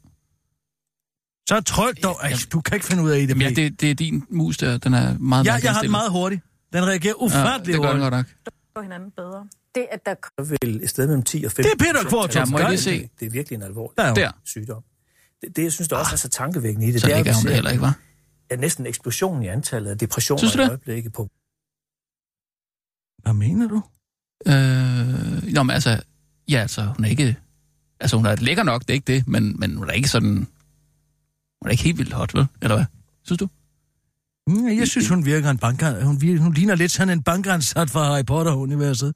Så 1.49 1.61
tryk 1.61 2.03
dog. 2.03 2.17
Ej, 2.23 2.33
du 2.53 2.61
kan 2.61 2.75
ikke 2.75 2.87
finde 2.87 3.03
ud 3.03 3.11
af 3.11 3.27
det. 3.27 3.41
Ja, 3.41 3.49
det, 3.51 3.81
det 3.81 3.91
er 3.91 3.95
din 3.95 4.25
mus 4.31 4.57
der, 4.59 4.79
den 4.79 4.95
er 4.95 5.19
meget 5.19 5.45
Ja, 5.45 5.51
mærkeligt 5.51 5.65
jeg 5.65 5.75
har 5.75 5.83
den 5.83 5.91
meget 5.91 6.11
hurtigt. 6.11 6.43
Den 6.73 6.87
reagerer 6.87 7.15
ufattelig 7.15 7.73
ja, 7.73 7.79
det 7.79 7.83
gør 7.83 7.93
den 7.93 8.01
godt 8.01 8.15
nok. 8.75 8.83
hinanden 8.85 9.11
bedre. 9.11 9.47
Det, 9.75 9.87
at 9.93 10.07
der 10.07 10.15
vel 10.43 10.81
et 10.83 10.91
sted 10.91 11.07
mellem 11.07 11.23
10 11.23 11.45
og 11.45 11.53
15 11.53 11.65
Det 11.65 11.87
er 11.89 11.93
Peter 11.93 12.09
Kvartrup. 12.09 12.35
Ja, 12.35 12.45
må 12.45 12.59
jeg 12.59 12.69
lige 12.69 12.81
se? 12.81 13.03
Det, 13.03 13.11
det 13.21 13.27
er 13.27 13.31
virkelig 13.31 13.57
en 13.57 13.63
alvorlig 13.63 13.97
Der 13.97 14.03
er. 14.05 14.15
Der. 14.15 14.31
sygdom. 14.45 14.83
Det, 15.43 15.57
det, 15.57 15.63
jeg 15.63 15.73
synes, 15.73 15.89
der 15.89 15.97
også 15.97 16.13
er 16.13 16.17
så 16.17 16.29
tankevækkende 16.29 16.89
i 16.89 16.93
det, 16.93 17.01
Så 17.01 17.07
det 17.07 17.15
er, 17.29 17.35
hun 17.35 17.47
det 17.47 17.55
heller 17.55 17.71
ikke, 17.71 17.83
var? 17.83 17.99
er 18.51 18.57
næsten 18.57 18.83
en 18.85 18.89
eksplosion 18.89 19.43
i 19.43 19.47
antallet 19.47 19.91
af 19.91 19.99
depressioner 19.99 20.39
Synes 20.39 20.53
du 20.53 20.59
i 20.59 20.63
det? 20.63 20.69
øjeblikket 20.69 21.13
på 21.13 21.29
Hvad 23.23 23.33
mener 23.33 23.69
du? 23.69 23.83
Øh, 24.47 25.53
nå, 25.55 25.63
men 25.63 25.71
altså, 25.71 26.03
ja, 26.49 26.59
altså, 26.59 26.83
hun 26.97 27.05
er 27.05 27.09
ikke... 27.09 27.37
Altså, 28.03 28.17
hun 28.17 28.27
er 28.27 28.37
lækker 28.37 28.63
nok, 28.63 28.81
det 28.83 28.91
er 28.91 28.95
ikke 28.95 29.13
det, 29.13 29.29
men, 29.29 29.61
men 29.61 29.77
hun 29.77 29.89
er 29.89 29.93
ikke 29.93 30.09
sådan... 30.09 30.35
Hun 31.63 31.67
er 31.67 31.71
ikke 31.71 31.83
helt 31.83 31.99
vildt 31.99 32.13
hot, 32.13 32.35
vel? 32.35 32.47
Eller 32.63 32.77
hvad? 32.77 32.85
Synes 33.25 33.39
du? 33.39 33.49
Mm, 34.47 34.67
Jeg 34.79 34.89
synes, 34.89 35.09
hun 35.09 35.25
virker 35.25 35.51
en 35.51 35.59
banker. 35.59 36.05
Hun, 36.05 36.17
vir- 36.17 36.39
hun 36.39 36.53
ligner 36.55 36.75
lidt 36.75 36.93
sådan 36.93 37.11
en 37.11 37.23
bankansat 37.23 37.91
fra 37.91 38.05
Harry 38.05 38.25
Potter-universet. 38.25 39.15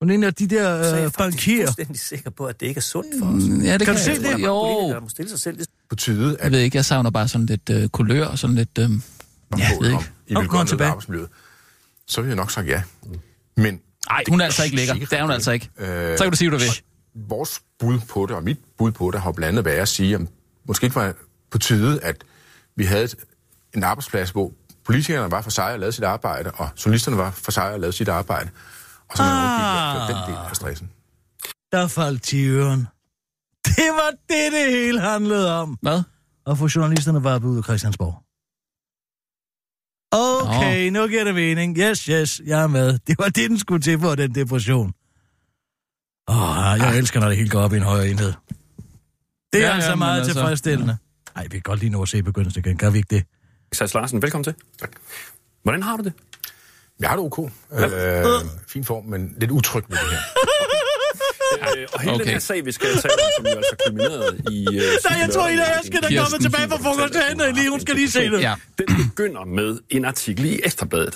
Hun 0.00 0.10
er 0.10 0.14
en 0.14 0.24
af 0.24 0.34
de 0.34 0.48
så 0.50 0.58
er 0.58 0.62
der 0.90 0.96
jeg 0.96 1.04
øh, 1.06 1.12
bankier. 1.18 1.66
fuldstændig 1.66 1.98
sikker 2.00 2.30
på, 2.30 2.46
at 2.46 2.60
det 2.60 2.66
ikke 2.66 2.78
er 2.78 2.82
sundt 2.82 3.08
for 3.18 3.26
os. 3.26 3.42
Mm, 3.48 3.60
Ja, 3.60 3.72
det 3.72 3.86
Kan 3.86 3.86
kan, 3.86 3.94
du 3.94 4.00
se 4.00 4.10
jeg. 4.10 4.20
det? 4.20 4.26
Der 4.26 4.34
er 4.34 4.38
Jo, 4.38 4.88
der 4.88 5.00
må 5.00 5.08
stille 5.08 5.28
sig 5.30 5.40
selv 5.40 5.58
det 5.58 5.66
På 5.88 5.96
tide, 5.96 6.28
jeg 6.30 6.36
at 6.40 6.52
ved 6.52 6.58
ikke, 6.58 6.76
jeg 6.76 6.84
savner 6.84 7.10
bare 7.10 7.28
sådan 7.28 7.46
lidt 7.46 7.70
øh, 7.70 7.88
kulør 7.88 8.26
og 8.26 8.38
sådan 8.38 8.56
lidt... 8.56 8.78
Øh, 8.78 8.90
ja, 8.90 8.90
jeg 9.58 9.76
ved 9.80 9.90
ikke. 9.90 10.04
I 10.26 10.32
Nå, 10.34 10.40
vil 10.40 10.48
godt 10.48 10.68
tilbage. 10.68 10.68
tilbage. 10.68 10.88
arbejdsmiljøet. 10.90 11.28
Så 12.06 12.20
vil 12.20 12.28
jeg 12.28 12.36
nok 12.36 12.50
sagt 12.50 12.68
ja. 12.68 12.82
Men 13.56 13.80
Nej, 14.10 14.22
hun 14.28 14.40
er 14.40 14.44
altså 14.44 14.64
ikke 14.64 14.76
lækker. 14.76 14.94
Det 14.94 15.12
er 15.12 15.22
hun 15.22 15.30
altså 15.30 15.52
ikke. 15.52 15.70
Øh, 15.78 16.18
Så 16.18 16.24
kan 16.24 16.30
du 16.32 16.36
sige, 16.36 16.48
hvad 16.50 16.58
du 16.58 16.64
vil. 16.64 16.82
vores 17.28 17.62
bud 17.78 17.98
på 18.08 18.26
det, 18.26 18.36
og 18.36 18.42
mit 18.44 18.58
bud 18.78 18.92
på 18.92 19.10
det, 19.10 19.20
har 19.20 19.32
blandt 19.32 19.48
andet 19.48 19.64
været 19.64 19.76
at 19.80 19.88
sige, 19.88 20.14
at 20.14 20.20
måske 20.68 20.84
ikke 20.84 20.96
var 20.96 21.14
på 21.50 21.58
tide, 21.58 22.00
at 22.02 22.24
vi 22.76 22.84
havde 22.84 23.08
en 23.74 23.82
arbejdsplads, 23.84 24.30
hvor 24.30 24.52
politikerne 24.86 25.30
var 25.30 25.42
for 25.42 25.50
sig 25.50 25.72
og 25.72 25.78
lavede 25.78 25.92
sit 25.92 26.04
arbejde, 26.04 26.50
og 26.50 26.68
journalisterne 26.84 27.16
var 27.16 27.30
for 27.30 27.50
sig 27.52 27.72
og 27.72 27.80
lavede 27.80 27.96
sit 27.96 28.08
arbejde. 28.08 28.50
Og 29.10 29.16
så 29.16 29.22
man 29.22 29.32
Ah. 29.32 30.08
den 30.08 30.16
del 30.26 30.36
af 30.50 30.56
stressen. 30.56 30.90
Der 31.72 31.86
faldt 31.88 32.22
tyren. 32.22 32.86
Det 33.64 33.90
var 33.92 34.10
det, 34.10 34.52
det 34.52 34.72
hele 34.72 35.00
handlede 35.00 35.60
om. 35.60 35.78
Hvad? 35.82 36.02
At 36.46 36.58
få 36.58 36.68
journalisterne 36.76 37.22
bare 37.22 37.44
ud 37.44 37.58
af 37.58 37.64
Christiansborg. 37.64 38.23
Okay, 40.18 40.88
nu 40.88 41.08
giver 41.08 41.24
det 41.24 41.34
mening. 41.34 41.78
Yes, 41.78 42.04
yes, 42.04 42.40
jeg 42.46 42.62
er 42.62 42.66
med. 42.66 42.98
Det 43.06 43.18
var 43.18 43.24
det, 43.24 43.50
den 43.50 43.58
skulle 43.58 43.82
til 43.82 44.00
for 44.00 44.14
den 44.14 44.34
depression. 44.34 44.92
Åh, 46.28 46.72
oh, 46.72 46.78
jeg 46.78 46.98
elsker, 46.98 47.20
når 47.20 47.28
det 47.28 47.36
hele 47.36 47.48
går 47.50 47.60
op 47.60 47.72
i 47.72 47.76
en 47.76 47.82
højere 47.82 48.08
enhed. 48.08 48.26
Det 48.26 48.34
er 49.54 49.58
Ja, 49.58 49.66
ja, 49.66 49.74
altså 49.74 49.90
ja, 49.90 49.96
meget 49.96 50.18
altså- 50.18 50.32
tilfredsstillende. 50.32 50.96
Ej, 51.36 51.42
vi 51.42 51.48
kan 51.48 51.60
godt 51.60 51.80
lige 51.80 51.90
nå 51.90 52.02
at 52.02 52.08
se 52.08 52.22
begyndelsen 52.22 52.62
igen. 52.66 52.76
Gør 52.76 52.90
vi 52.90 52.98
ikke 52.98 53.16
det? 53.16 53.24
Sass 53.72 53.94
Larsen, 53.94 54.22
velkommen 54.22 54.44
til. 54.44 54.54
Tak. 54.80 54.90
Hvordan 55.62 55.82
har 55.82 55.96
du 55.96 56.02
det? 56.02 56.12
Jeg 57.00 57.08
har 57.08 57.16
det 57.16 57.24
ok. 57.24 57.50
Øh, 57.72 58.24
fin 58.68 58.84
form, 58.84 59.04
men 59.04 59.34
lidt 59.38 59.50
utryg 59.50 59.82
med 59.88 59.98
det 59.98 60.06
her. 60.10 60.18
Øh, 61.76 61.86
og 61.92 62.00
hele 62.00 62.14
okay. 62.14 62.24
Den 62.24 62.32
her 62.32 62.38
sag, 62.38 62.64
vi 62.64 62.72
skal 62.72 62.88
tale 62.88 63.20
om, 63.24 63.30
som 63.36 63.44
jo 63.46 63.56
altså 63.56 63.76
kulminerede 63.86 64.32
i... 64.50 64.66
Uh, 64.68 64.74
Nej, 64.74 65.18
jeg 65.22 65.30
tror, 65.34 65.48
Ida 65.48 65.62
Aske, 65.78 65.98
der 66.02 66.22
kommer 66.22 66.38
tilbage 66.46 66.68
fra 66.68 66.78
frokost 66.84 67.12
til 67.12 67.22
hende 67.28 67.52
lige. 67.52 67.70
Hun 67.70 67.80
skal 67.80 67.94
lige 67.94 68.10
se 68.10 68.30
det. 68.30 68.40
Ja. 68.40 68.54
Den 68.78 68.86
begynder 68.96 69.44
med 69.44 69.78
en 69.90 70.04
artikel 70.04 70.44
i 70.44 70.60
Ekstrabladet, 70.64 71.12